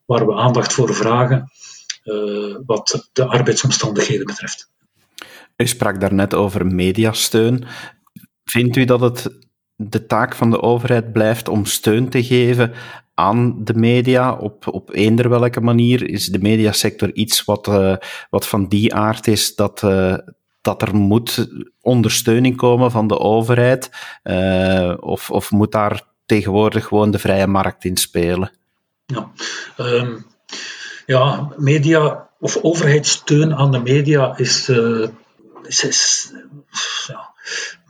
waar 0.05 0.27
we 0.27 0.35
aandacht 0.35 0.73
voor 0.73 0.95
vragen, 0.95 1.51
wat 2.67 3.09
de 3.13 3.25
arbeidsomstandigheden 3.25 4.27
betreft. 4.27 4.71
U 5.57 5.67
sprak 5.67 6.01
daarnet 6.01 6.35
over 6.35 6.67
mediasteun. 6.67 7.65
Vindt 8.45 8.77
u 8.77 8.85
dat 8.85 9.01
het 9.01 9.46
de 9.77 10.07
taak 10.07 10.35
van 10.35 10.51
de 10.51 10.63
overheid 10.63 11.13
blijft 11.13 11.49
om 11.49 11.65
steun 11.65 12.09
te 12.09 12.25
geven 12.25 12.73
aan 13.15 13.65
de 13.65 13.75
media 13.75 14.35
op, 14.35 14.67
op 14.67 14.95
eender 14.95 15.29
welke 15.29 15.61
manier? 15.61 16.09
Is 16.09 16.27
de 16.27 16.39
mediasector 16.39 17.13
iets 17.13 17.45
wat, 17.45 17.67
uh, 17.67 17.97
wat 18.31 18.47
van 18.47 18.69
die 18.69 18.95
aard 18.95 19.27
is 19.27 19.55
dat, 19.55 19.83
uh, 19.83 20.17
dat 20.61 20.83
er 20.83 20.97
moet 20.97 21.49
ondersteuning 21.81 22.57
komen 22.57 22.91
van 22.91 23.07
de 23.07 23.19
overheid? 23.19 23.91
Uh, 24.25 24.95
of, 25.01 25.31
of 25.31 25.51
moet 25.51 25.73
daar 25.73 26.03
tegenwoordig 26.27 26.87
gewoon 26.87 27.11
de 27.11 27.19
vrije 27.19 27.47
markt 27.47 27.85
in 27.85 27.97
spelen? 27.97 28.51
Ja, 29.07 29.31
um, 29.77 30.27
ja 31.07 31.53
media 31.57 32.29
of 32.41 32.57
overheidssteun 32.63 33.55
aan 33.55 33.71
de 33.71 33.81
media 33.81 34.37
is, 34.37 34.69
is, 35.63 35.85
is 35.85 36.33
ja, 37.07 37.35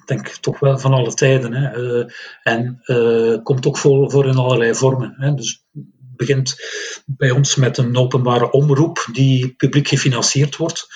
denk 0.06 0.28
toch 0.28 0.58
wel 0.58 0.78
van 0.78 0.92
alle 0.92 1.14
tijden. 1.14 1.52
Hè. 1.52 1.82
Uh, 1.82 2.04
en 2.42 2.80
uh, 2.84 3.36
komt 3.42 3.66
ook 3.66 3.78
voor, 3.78 4.10
voor 4.10 4.26
in 4.26 4.36
allerlei 4.36 4.74
vormen. 4.74 5.14
Hè. 5.18 5.34
Dus 5.34 5.64
begint 6.16 6.56
bij 7.06 7.30
ons 7.30 7.54
met 7.54 7.78
een 7.78 7.96
openbare 7.96 8.50
omroep 8.50 9.08
die 9.12 9.54
publiek 9.56 9.88
gefinancierd 9.88 10.56
wordt. 10.56 10.86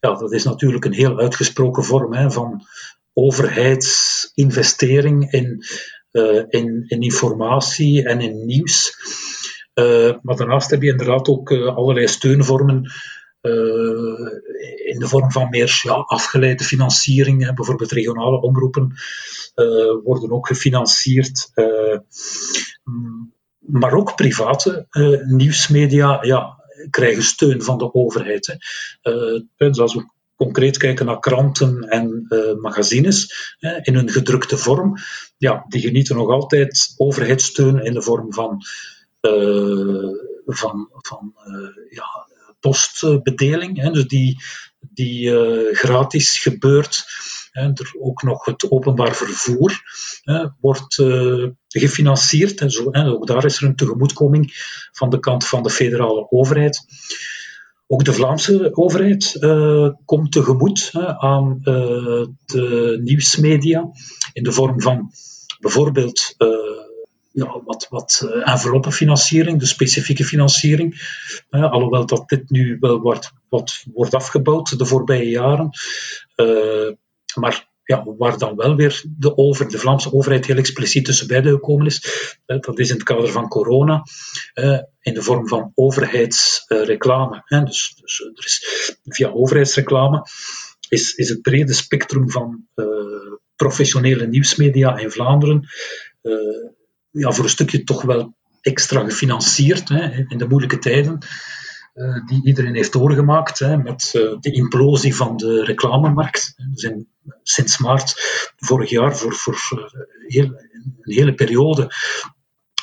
Ja, 0.00 0.14
dat 0.14 0.32
is 0.32 0.44
natuurlijk 0.44 0.84
een 0.84 0.92
heel 0.92 1.18
uitgesproken 1.18 1.84
vorm 1.84 2.14
hè, 2.14 2.30
van 2.30 2.66
overheidsinvestering 3.12 5.32
in, 5.32 5.64
uh, 6.12 6.42
in, 6.48 6.84
in 6.86 7.00
informatie 7.00 8.04
en 8.04 8.20
in 8.20 8.46
nieuws. 8.46 8.96
maar 10.22 10.36
daarnaast 10.36 10.70
heb 10.70 10.82
je 10.82 10.90
inderdaad 10.90 11.28
ook 11.28 11.52
allerlei 11.52 12.08
steunvormen 12.08 12.90
in 14.88 14.98
de 14.98 15.08
vorm 15.08 15.32
van 15.32 15.48
meer 15.48 15.82
afgeleide 16.06 16.64
financiering. 16.64 17.44
Hè. 17.44 17.52
Bijvoorbeeld 17.52 17.92
regionale 17.92 18.40
omroepen 18.40 18.92
uh, 19.54 20.04
worden 20.04 20.30
ook 20.30 20.46
gefinancierd. 20.46 21.50
Uh, 21.54 21.98
maar 23.58 23.92
ook 23.92 24.16
private 24.16 24.86
nieuwsmedia 25.26 26.18
ja, 26.24 26.64
krijgen 26.90 27.22
steun 27.22 27.62
van 27.62 27.78
de 27.78 27.94
overheid. 27.94 28.46
Hè. 28.46 29.68
dus 29.68 29.78
als 29.78 29.94
we 29.94 30.10
concreet 30.36 30.76
kijken 30.76 31.06
naar 31.06 31.18
kranten 31.18 31.82
en 31.82 32.26
magazines 32.60 33.32
in 33.82 33.94
hun 33.94 34.10
gedrukte 34.10 34.56
vorm, 34.56 34.94
ja, 35.36 35.64
die 35.68 35.80
genieten 35.80 36.16
nog 36.16 36.28
altijd 36.28 36.94
overheidssteun 36.96 37.84
in 37.84 37.92
de 37.92 38.02
vorm 38.02 38.32
van, 38.32 38.62
van, 40.46 40.88
van 40.92 41.34
ja, 41.90 42.27
postbedeling. 42.60 43.92
Dus 43.92 44.06
die, 44.06 44.42
die 44.80 45.30
gratis 45.74 46.38
gebeurt. 46.38 47.04
Er 47.52 47.94
ook 48.00 48.22
nog 48.22 48.44
het 48.44 48.70
openbaar 48.70 49.14
vervoer 49.14 49.82
wordt 50.60 50.94
gefinancierd 51.68 52.60
en 52.60 52.70
zo. 52.70 52.90
Ook 52.92 53.26
daar 53.26 53.44
is 53.44 53.56
er 53.56 53.68
een 53.68 53.76
tegemoetkoming 53.76 54.52
van 54.92 55.10
de 55.10 55.18
kant 55.18 55.46
van 55.46 55.62
de 55.62 55.70
federale 55.70 56.30
overheid. 56.30 56.84
Ook 57.90 58.04
de 58.04 58.12
Vlaamse 58.12 58.76
overheid 58.76 59.36
uh, 59.40 59.88
komt 60.04 60.32
tegemoet 60.32 60.90
aan 61.18 61.58
de 61.62 62.98
nieuwsmedia 63.02 63.90
in 64.32 64.42
de 64.42 64.52
vorm 64.52 64.80
van 64.80 65.12
bijvoorbeeld 65.60 66.34
ja, 67.38 67.60
wat, 67.64 67.86
wat 67.90 68.28
enveloppenfinanciering, 68.44 69.58
de 69.58 69.66
specifieke 69.66 70.24
financiering. 70.24 71.00
alhoewel 71.50 72.06
dat 72.06 72.28
dit 72.28 72.50
nu 72.50 72.76
wel 72.80 73.00
wordt, 73.00 73.32
wat 73.48 73.84
wordt 73.92 74.14
afgebouwd 74.14 74.78
de 74.78 74.86
voorbije 74.86 75.28
jaren. 75.30 75.70
maar 77.34 77.66
ja, 77.82 78.04
waar 78.18 78.38
dan 78.38 78.56
wel 78.56 78.76
weer 78.76 79.02
de, 79.18 79.36
over, 79.36 79.68
de 79.68 79.78
Vlaamse 79.78 80.12
overheid 80.12 80.46
heel 80.46 80.56
expliciet 80.56 81.04
tussen 81.04 81.26
beiden 81.26 81.52
gekomen 81.52 81.86
is. 81.86 82.02
dat 82.46 82.78
is 82.78 82.88
in 82.88 82.94
het 82.94 83.04
kader 83.04 83.28
van 83.28 83.48
corona, 83.48 84.02
in 85.00 85.14
de 85.14 85.22
vorm 85.22 85.48
van 85.48 85.72
overheidsreclame. 85.74 87.42
dus, 87.46 87.96
dus 88.00 88.20
er 88.34 88.44
is, 88.44 88.96
via 89.04 89.30
overheidsreclame 89.30 90.26
is, 90.88 91.14
is 91.14 91.28
het 91.28 91.42
brede 91.42 91.72
spectrum 91.72 92.30
van 92.30 92.68
professionele 93.56 94.26
nieuwsmedia 94.26 94.96
in 94.96 95.10
Vlaanderen 95.10 95.68
ja, 97.10 97.32
voor 97.32 97.44
een 97.44 97.50
stukje 97.50 97.84
toch 97.84 98.02
wel 98.02 98.34
extra 98.60 99.04
gefinancierd 99.04 99.88
hè, 99.88 100.24
in 100.28 100.38
de 100.38 100.48
moeilijke 100.48 100.78
tijden. 100.78 101.18
Uh, 101.94 102.26
die 102.26 102.44
iedereen 102.44 102.74
heeft 102.74 102.92
doorgemaakt 102.92 103.58
hè, 103.58 103.76
met 103.76 104.10
de 104.40 104.52
implosie 104.52 105.16
van 105.16 105.36
de 105.36 105.64
reclamemarkt. 105.64 106.54
In, 106.74 107.08
sinds 107.42 107.78
maart 107.78 108.14
vorig 108.56 108.90
jaar, 108.90 109.16
voor, 109.16 109.34
voor 109.34 109.92
heel, 110.26 110.44
een 110.44 111.12
hele 111.14 111.34
periode, 111.34 111.90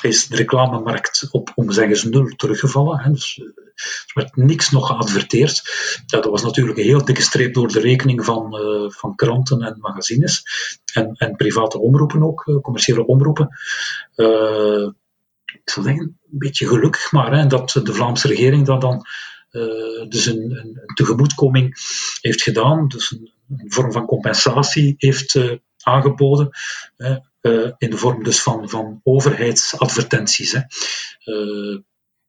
is 0.02 0.26
de 0.26 0.36
reclamemarkt 0.36 1.28
op, 1.30 1.52
om 1.54 1.70
zeggen 1.70 1.96
ze, 1.96 2.08
nul 2.08 2.26
teruggevallen. 2.36 2.98
Hè. 2.98 3.10
Dus, 3.10 3.38
er 3.76 4.12
werd 4.14 4.36
niks 4.36 4.70
nog 4.70 4.86
geadverteerd. 4.86 5.62
Ja, 6.06 6.20
dat 6.20 6.30
was 6.30 6.42
natuurlijk 6.42 6.78
een 6.78 6.84
heel 6.84 7.04
dikke 7.04 7.22
streep 7.22 7.54
door 7.54 7.68
de 7.68 7.80
rekening 7.80 8.24
van, 8.24 8.60
uh, 8.60 8.90
van 8.90 9.14
kranten 9.14 9.62
en 9.62 9.78
magazines. 9.80 10.42
En, 10.92 11.14
en 11.14 11.36
private 11.36 11.78
omroepen 11.78 12.22
ook, 12.22 12.46
uh, 12.46 12.60
commerciële 12.60 13.06
omroepen. 13.06 13.48
Ik 15.46 15.70
zou 15.70 15.86
zeggen, 15.86 16.04
een 16.04 16.38
beetje 16.38 16.66
gelukkig 16.66 17.12
maar, 17.12 17.32
hè, 17.38 17.46
dat 17.46 17.80
de 17.82 17.92
Vlaamse 17.92 18.28
regering 18.28 18.66
dat 18.66 18.80
dan 18.80 19.06
dus 20.08 20.26
een, 20.26 20.50
een, 20.50 20.80
tegemoetkoming 20.94 21.76
heeft 22.20 22.42
gedaan. 22.42 22.88
Dus 22.88 23.10
een, 23.10 23.32
een 23.48 23.72
vorm 23.72 23.92
van 23.92 24.06
compensatie 24.06 24.94
heeft 24.98 25.38
aangeboden. 25.82 26.48
Uh, 26.96 27.16
in 27.78 27.90
de 27.90 27.96
vorm 27.96 28.22
dus 28.22 28.42
van, 28.42 28.68
van 28.68 29.00
overheidsadvertenties. 29.02 30.52
Hè. 30.52 30.60
Uh, 31.24 31.78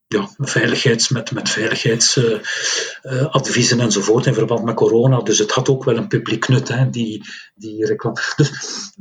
ja, 0.08 0.30
veiligheids, 0.38 1.10
met, 1.10 1.32
met 1.32 1.50
veiligheidsadviezen 1.50 3.80
enzovoort 3.80 4.26
in 4.26 4.34
verband 4.34 4.64
met 4.64 4.76
corona. 4.76 5.22
Dus 5.22 5.38
het 5.38 5.52
had 5.52 5.70
ook 5.70 5.84
wel 5.84 5.98
een 5.98 6.08
publiek 6.08 6.48
nut, 6.48 6.68
hè, 6.68 6.90
die, 6.90 7.24
die 7.56 7.86
reclame. 7.86 8.22
Dus 8.36 8.50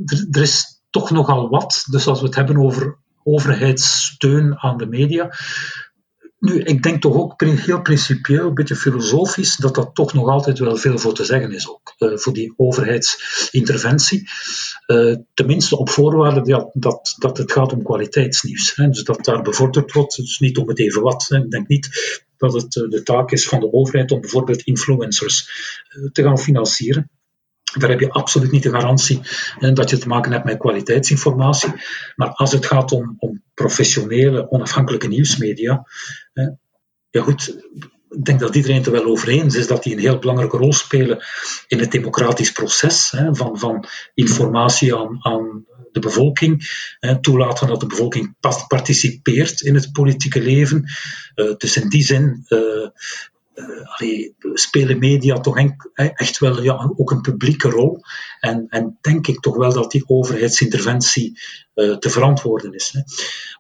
er, 0.05 0.27
er 0.31 0.43
is 0.43 0.83
toch 0.91 1.11
nogal 1.11 1.49
wat. 1.49 1.85
Dus 1.91 2.07
als 2.07 2.21
we 2.21 2.27
het 2.27 2.35
hebben 2.35 2.57
over 2.57 2.99
overheidssteun 3.23 4.59
aan 4.59 4.77
de 4.77 4.87
media, 4.87 5.31
nu, 6.47 6.63
ik 6.63 6.83
denk 6.83 7.03
toch 7.03 7.15
ook 7.15 7.41
heel 7.41 7.83
principieel, 7.83 8.47
een 8.47 8.55
beetje 8.55 8.77
filosofisch, 8.77 9.57
dat 9.57 9.75
dat 9.75 9.95
toch 9.95 10.15
nog 10.15 10.29
altijd 10.29 10.59
wel 10.59 10.77
veel 10.77 10.99
voor 10.99 11.15
te 11.15 11.25
zeggen 11.25 11.53
is 11.53 11.69
ook, 11.69 11.95
uh, 11.99 12.17
voor 12.17 12.33
die 12.33 12.53
overheidsinterventie. 12.57 14.29
Uh, 14.87 15.17
tenminste 15.35 15.79
op 15.79 15.89
voorwaarde 15.89 16.43
dat, 16.43 16.71
dat, 16.73 17.15
dat 17.19 17.39
het 17.39 17.53
gaat 17.53 17.73
om 17.73 17.83
kwaliteitsnieuws. 17.83 18.77
Hè, 18.77 18.89
dus 18.89 19.05
dat 19.05 19.25
daar 19.25 19.43
bevorderd 19.43 19.93
wordt, 19.93 20.17
dus 20.17 20.39
niet 20.39 20.59
om 20.59 20.69
het 20.69 20.79
even 20.79 21.03
wat. 21.03 21.27
Hè. 21.29 21.37
Ik 21.37 21.51
denk 21.51 21.69
niet 21.69 21.89
dat 22.37 22.53
het 22.53 22.77
uh, 22.77 22.91
de 22.91 23.03
taak 23.03 23.31
is 23.31 23.49
van 23.49 23.61
de 23.61 23.73
overheid 23.73 24.11
om 24.11 24.21
bijvoorbeeld 24.21 24.63
influencers 24.63 25.49
te 26.13 26.23
gaan 26.23 26.39
financieren. 26.39 27.11
Daar 27.79 27.91
heb 27.91 28.01
je 28.01 28.11
absoluut 28.11 28.51
niet 28.51 28.63
de 28.63 28.71
garantie 28.71 29.21
dat 29.73 29.91
je 29.91 29.99
te 29.99 30.09
maken 30.09 30.33
hebt 30.33 30.45
met 30.45 30.59
kwaliteitsinformatie. 30.59 31.73
Maar 32.17 32.29
als 32.29 32.53
het 32.53 32.67
gaat 32.67 32.93
om, 32.93 33.17
om 33.19 33.43
professionele, 33.55 34.51
onafhankelijke 34.51 35.09
nieuwsmedia, 35.09 35.87
ja 37.11 37.23
goed, 37.23 37.65
ik 38.09 38.25
denk 38.25 38.41
dat 38.41 38.55
iedereen 38.55 38.77
het 38.77 38.87
er 38.87 38.93
wel 38.93 39.05
over 39.05 39.29
eens 39.29 39.55
is 39.55 39.67
dat 39.67 39.83
die 39.83 39.93
een 39.93 39.99
heel 39.99 40.19
belangrijke 40.19 40.57
rol 40.57 40.73
spelen 40.73 41.25
in 41.67 41.79
het 41.79 41.91
democratisch 41.91 42.53
proces 42.53 43.15
van, 43.31 43.59
van 43.59 43.85
informatie 44.15 44.97
aan, 44.97 45.19
aan 45.21 45.67
de 45.93 46.01
bevolking, 46.01 46.69
toelaten 47.21 47.67
dat 47.67 47.81
de 47.81 47.87
bevolking 47.87 48.35
participeert 48.69 49.61
in 49.61 49.75
het 49.75 49.93
politieke 49.93 50.43
leven. 50.43 50.85
Uh, 51.35 51.55
dus 51.57 51.77
in 51.77 51.89
die 51.89 52.05
zin 52.05 52.45
uh, 52.49 52.89
uh, 53.57 53.87
spelen 54.55 54.99
media 54.99 55.41
toch 55.41 55.59
echt 55.95 56.39
wel 56.39 56.63
ja, 56.63 56.93
ook 56.97 57.11
een 57.11 57.21
publieke 57.21 57.69
rol. 57.69 58.01
En, 58.41 58.67
en 58.69 58.99
denk 59.01 59.27
ik 59.27 59.41
toch 59.41 59.57
wel 59.57 59.73
dat 59.73 59.91
die 59.91 60.09
overheidsinterventie 60.09 61.41
uh, 61.75 61.97
te 61.97 62.11
verantwoorden 62.11 62.75
is. 62.75 62.91
Hè. 62.93 63.01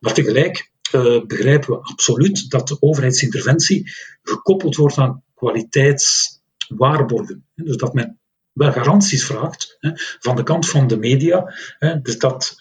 Maar 0.00 0.12
tegelijk 0.12 0.70
uh, 0.92 1.24
begrijpen 1.26 1.70
we 1.70 1.80
absoluut 1.80 2.50
dat 2.50 2.68
de 2.68 2.76
overheidsinterventie 2.80 3.90
gekoppeld 4.22 4.76
wordt 4.76 4.98
aan 4.98 5.22
kwaliteitswaarborgen. 5.34 7.44
Dus 7.54 7.76
dat 7.76 7.94
men 7.94 8.20
wel 8.52 8.72
garanties 8.72 9.24
vraagt 9.24 9.76
hè, 9.80 9.90
van 9.94 10.36
de 10.36 10.42
kant 10.42 10.68
van 10.68 10.86
de 10.86 10.96
media, 10.96 11.54
hè, 11.78 12.00
dus 12.00 12.18
dat, 12.18 12.54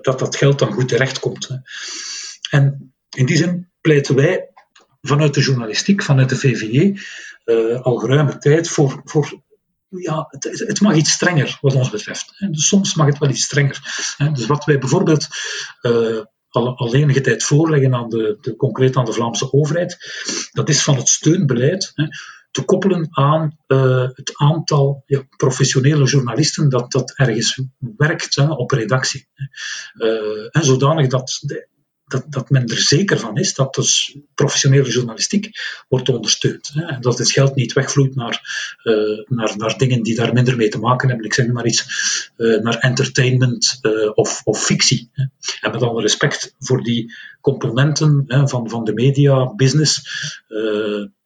dat 0.00 0.18
dat 0.18 0.36
geld 0.36 0.58
dan 0.58 0.72
goed 0.72 0.88
terechtkomt. 0.88 1.48
Hè. 1.48 1.56
En 2.50 2.94
in 3.10 3.26
die 3.26 3.36
zin 3.36 3.70
pleiten 3.80 4.14
wij 4.14 4.49
vanuit 5.00 5.34
de 5.34 5.40
journalistiek, 5.40 6.02
vanuit 6.02 6.28
de 6.28 6.36
VVE, 6.36 7.00
eh, 7.44 7.80
al 7.80 7.96
geruime 7.96 8.38
tijd 8.38 8.68
voor, 8.68 9.00
voor 9.04 9.40
ja, 9.88 10.26
het, 10.28 10.44
het, 10.44 10.80
mag 10.80 10.94
iets 10.94 11.10
strenger 11.10 11.58
wat 11.60 11.74
ons 11.74 11.90
betreft. 11.90 12.34
Dus 12.38 12.68
soms 12.68 12.94
mag 12.94 13.06
het 13.06 13.18
wel 13.18 13.30
iets 13.30 13.42
strenger. 13.42 13.80
Dus 14.32 14.46
wat 14.46 14.64
wij 14.64 14.78
bijvoorbeeld 14.78 15.26
uh, 15.82 16.20
al, 16.48 16.94
enige 16.94 17.20
tijd 17.20 17.42
voorleggen 17.42 17.94
aan 17.94 18.08
de, 18.08 18.38
de, 18.40 18.56
concreet 18.56 18.96
aan 18.96 19.04
de 19.04 19.12
Vlaamse 19.12 19.52
overheid, 19.52 19.98
dat 20.52 20.68
is 20.68 20.82
van 20.82 20.96
het 20.96 21.08
steunbeleid 21.08 21.90
hè, 21.94 22.04
te 22.50 22.62
koppelen 22.62 23.08
aan 23.10 23.58
uh, 23.66 24.08
het 24.12 24.32
aantal 24.34 25.02
ja, 25.06 25.22
professionele 25.36 26.04
journalisten 26.04 26.68
dat, 26.68 26.92
dat 26.92 27.12
ergens 27.16 27.62
werkt 27.96 28.34
hè, 28.34 28.50
op 28.50 28.70
redactie. 28.70 29.28
En 30.50 30.64
zodanig 30.64 31.06
dat 31.06 31.38
de, 31.40 31.68
dat, 32.10 32.24
dat 32.28 32.50
men 32.50 32.66
er 32.66 32.78
zeker 32.78 33.18
van 33.18 33.36
is 33.36 33.54
dat 33.54 33.74
dus 33.74 34.16
professionele 34.34 34.90
journalistiek 34.90 35.50
wordt 35.88 36.08
ondersteund. 36.08 36.70
Hè, 36.74 36.82
en 36.82 37.00
dat 37.00 37.18
het 37.18 37.32
geld 37.32 37.54
niet 37.54 37.72
wegvloeit 37.72 38.14
naar, 38.14 38.42
uh, 38.84 39.24
naar, 39.26 39.56
naar 39.56 39.78
dingen 39.78 40.02
die 40.02 40.14
daar 40.14 40.32
minder 40.32 40.56
mee 40.56 40.68
te 40.68 40.78
maken 40.78 41.08
hebben. 41.08 41.26
Ik 41.26 41.34
zeg 41.34 41.46
maar 41.46 41.66
iets, 41.66 41.84
uh, 42.36 42.60
naar 42.60 42.78
entertainment 42.78 43.78
uh, 43.82 44.10
of, 44.14 44.40
of 44.44 44.64
fictie. 44.64 45.10
Hè. 45.12 45.24
En 45.60 45.70
met 45.70 45.82
alle 45.82 46.02
respect 46.02 46.54
voor 46.58 46.82
die 46.82 47.14
componenten 47.40 48.24
hè, 48.26 48.48
van, 48.48 48.68
van 48.68 48.84
de 48.84 48.92
media, 48.92 49.54
business. 49.54 50.02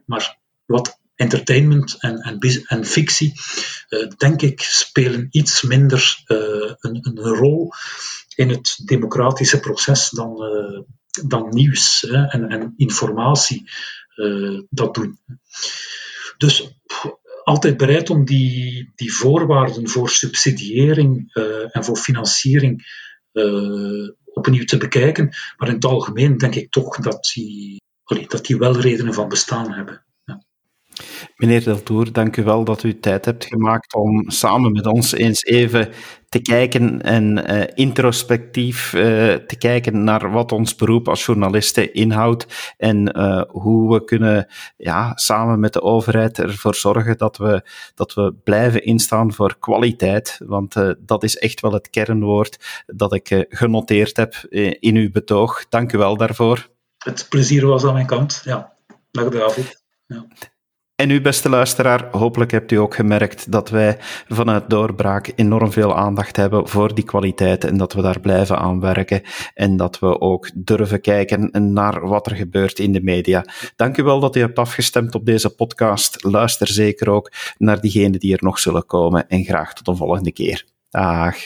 maar 0.05 0.39
wat 0.67 0.99
entertainment 1.15 1.97
en, 1.99 2.19
en, 2.19 2.39
en 2.67 2.85
fictie, 2.85 3.33
denk 4.17 4.43
ik, 4.43 4.61
spelen 4.61 5.29
iets 5.31 5.63
minder 5.63 6.23
een, 6.27 6.99
een 7.01 7.19
rol 7.19 7.73
in 8.37 8.49
het 8.49 8.83
democratische 8.85 9.61
proces 9.61 10.11
dan, 10.11 10.43
uh, 10.43 10.81
dan 11.29 11.49
nieuws 11.49 12.07
hè, 12.09 12.25
en, 12.25 12.49
en, 12.49 12.75
informatie 12.77 13.71
uh, 14.17 14.61
dat 14.71 14.95
doen. 14.95 15.19
Dus 16.37 16.79
altijd 17.45 17.77
bereid 17.77 18.11
om 18.11 18.25
die, 18.25 18.93
die 18.95 19.15
voorwaarden 19.15 19.89
voor 19.89 20.09
subsidiëring 20.09 21.31
uh, 21.35 21.77
en 21.77 21.85
voor 21.85 21.97
financiering 21.97 23.03
opnieuw 24.25 24.65
te 24.65 24.77
bekijken. 24.77 25.35
Maar 25.57 25.69
in 25.69 25.75
het 25.75 25.85
algemeen 25.85 26.39
denk 26.39 26.55
ik 26.55 26.71
toch 26.71 26.97
dat 26.97 27.31
die, 27.35 27.83
dat 28.29 28.47
die 28.47 28.59
wel 28.59 28.81
redenen 28.81 29.15
van 29.15 29.29
bestaan 29.29 29.73
hebben. 29.73 30.04
Meneer 31.37 31.65
Deltour, 31.65 32.13
dank 32.13 32.37
u 32.37 32.43
wel 32.43 32.65
dat 32.65 32.83
u 32.83 33.01
tijd 33.01 33.25
hebt 33.25 33.45
gemaakt 33.45 33.95
om 33.95 34.31
samen 34.31 34.73
met 34.73 34.87
ons 34.87 35.13
eens 35.13 35.45
even 35.45 35.89
te 36.29 36.43
kijken 36.43 37.03
en 37.03 37.51
uh, 37.51 37.63
introspectief 37.75 38.93
uh, 38.93 39.03
te 39.35 39.57
kijken 39.59 40.05
naar 40.05 40.31
wat 40.31 40.53
ons 40.53 40.75
beroep 40.75 41.09
als 41.09 41.27
journalisten 41.27 41.95
inhoudt 41.95 42.75
en 42.77 43.19
uh, 43.19 43.43
hoe 43.49 43.93
we 43.93 44.05
kunnen 44.05 44.47
ja, 44.77 45.13
samen 45.15 45.61
met 45.61 45.73
de 45.73 45.83
overheid 45.83 46.39
ervoor 46.39 46.75
zorgen 46.75 47.19
dat 47.19 47.37
we, 47.37 47.69
dat 47.95 48.15
we 48.15 48.35
blijven 48.45 48.85
instaan 48.85 49.33
voor 49.33 49.59
kwaliteit. 49.59 50.41
Want 50.47 50.75
dat 50.99 51.23
is 51.23 51.39
echt 51.39 51.61
wel 51.61 51.73
het 51.73 51.91
kernwoord 51.91 52.83
dat 52.87 53.13
ik 53.13 53.47
genoteerd 53.49 54.17
heb 54.17 54.35
in 54.81 54.97
uw 54.97 55.11
betoog. 55.11 55.69
Dank 55.69 55.93
u 55.93 55.99
wel 55.99 56.17
daarvoor. 56.17 56.69
Het 56.99 57.27
plezier 57.29 57.67
was 57.67 57.85
aan 57.85 57.95
mijn 57.95 58.07
kant. 58.07 58.43
Ja, 58.45 58.73
dag 59.11 59.29
David. 59.29 59.83
Ja. 60.07 60.27
En 61.05 61.11
u, 61.11 61.21
beste 61.21 61.49
luisteraar, 61.49 62.09
hopelijk 62.11 62.51
hebt 62.51 62.73
u 62.73 62.77
ook 62.77 62.95
gemerkt 62.95 63.53
dat 63.53 63.71
wij 63.71 63.97
vanuit 64.29 64.71
Doorbraak 64.71 65.33
enorm 65.35 65.73
veel 65.73 65.97
aandacht 65.97 66.37
hebben 66.37 66.69
voor 66.69 66.95
die 66.95 67.05
kwaliteit 67.05 67.65
en 67.65 67.77
dat 67.77 67.93
we 67.93 68.03
daar 68.03 68.21
blijven 68.21 68.59
aan 68.59 68.81
werken 68.81 69.23
en 69.55 69.77
dat 69.77 69.99
we 69.99 70.21
ook 70.21 70.51
durven 70.55 71.01
kijken 71.01 71.73
naar 71.73 72.09
wat 72.09 72.27
er 72.27 72.37
gebeurt 72.37 72.79
in 72.79 72.93
de 72.93 73.03
media. 73.03 73.45
Dank 73.77 73.97
u 73.97 74.03
wel 74.03 74.21
dat 74.21 74.37
u 74.37 74.41
hebt 74.41 74.59
afgestemd 74.59 75.15
op 75.15 75.27
deze 75.27 75.55
podcast. 75.55 76.25
Luister 76.25 76.69
zeker 76.69 77.11
ook 77.11 77.33
naar 77.59 77.81
diegenen 77.81 78.21
die 78.21 78.33
er 78.33 78.43
nog 78.43 78.59
zullen 78.59 78.87
komen 78.87 79.29
en 79.29 79.45
graag 79.45 79.75
tot 79.75 79.89
een 79.89 79.97
volgende 79.97 80.33
keer. 80.33 80.65
Dag. 80.91 81.37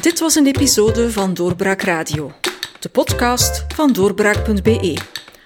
Dit 0.00 0.20
was 0.20 0.34
een 0.34 0.46
episode 0.46 1.10
van 1.10 1.34
Doorbraak 1.34 1.82
Radio, 1.82 2.32
de 2.80 2.88
podcast 2.88 3.64
van 3.74 3.92
doorbraak.be. 3.92 5.18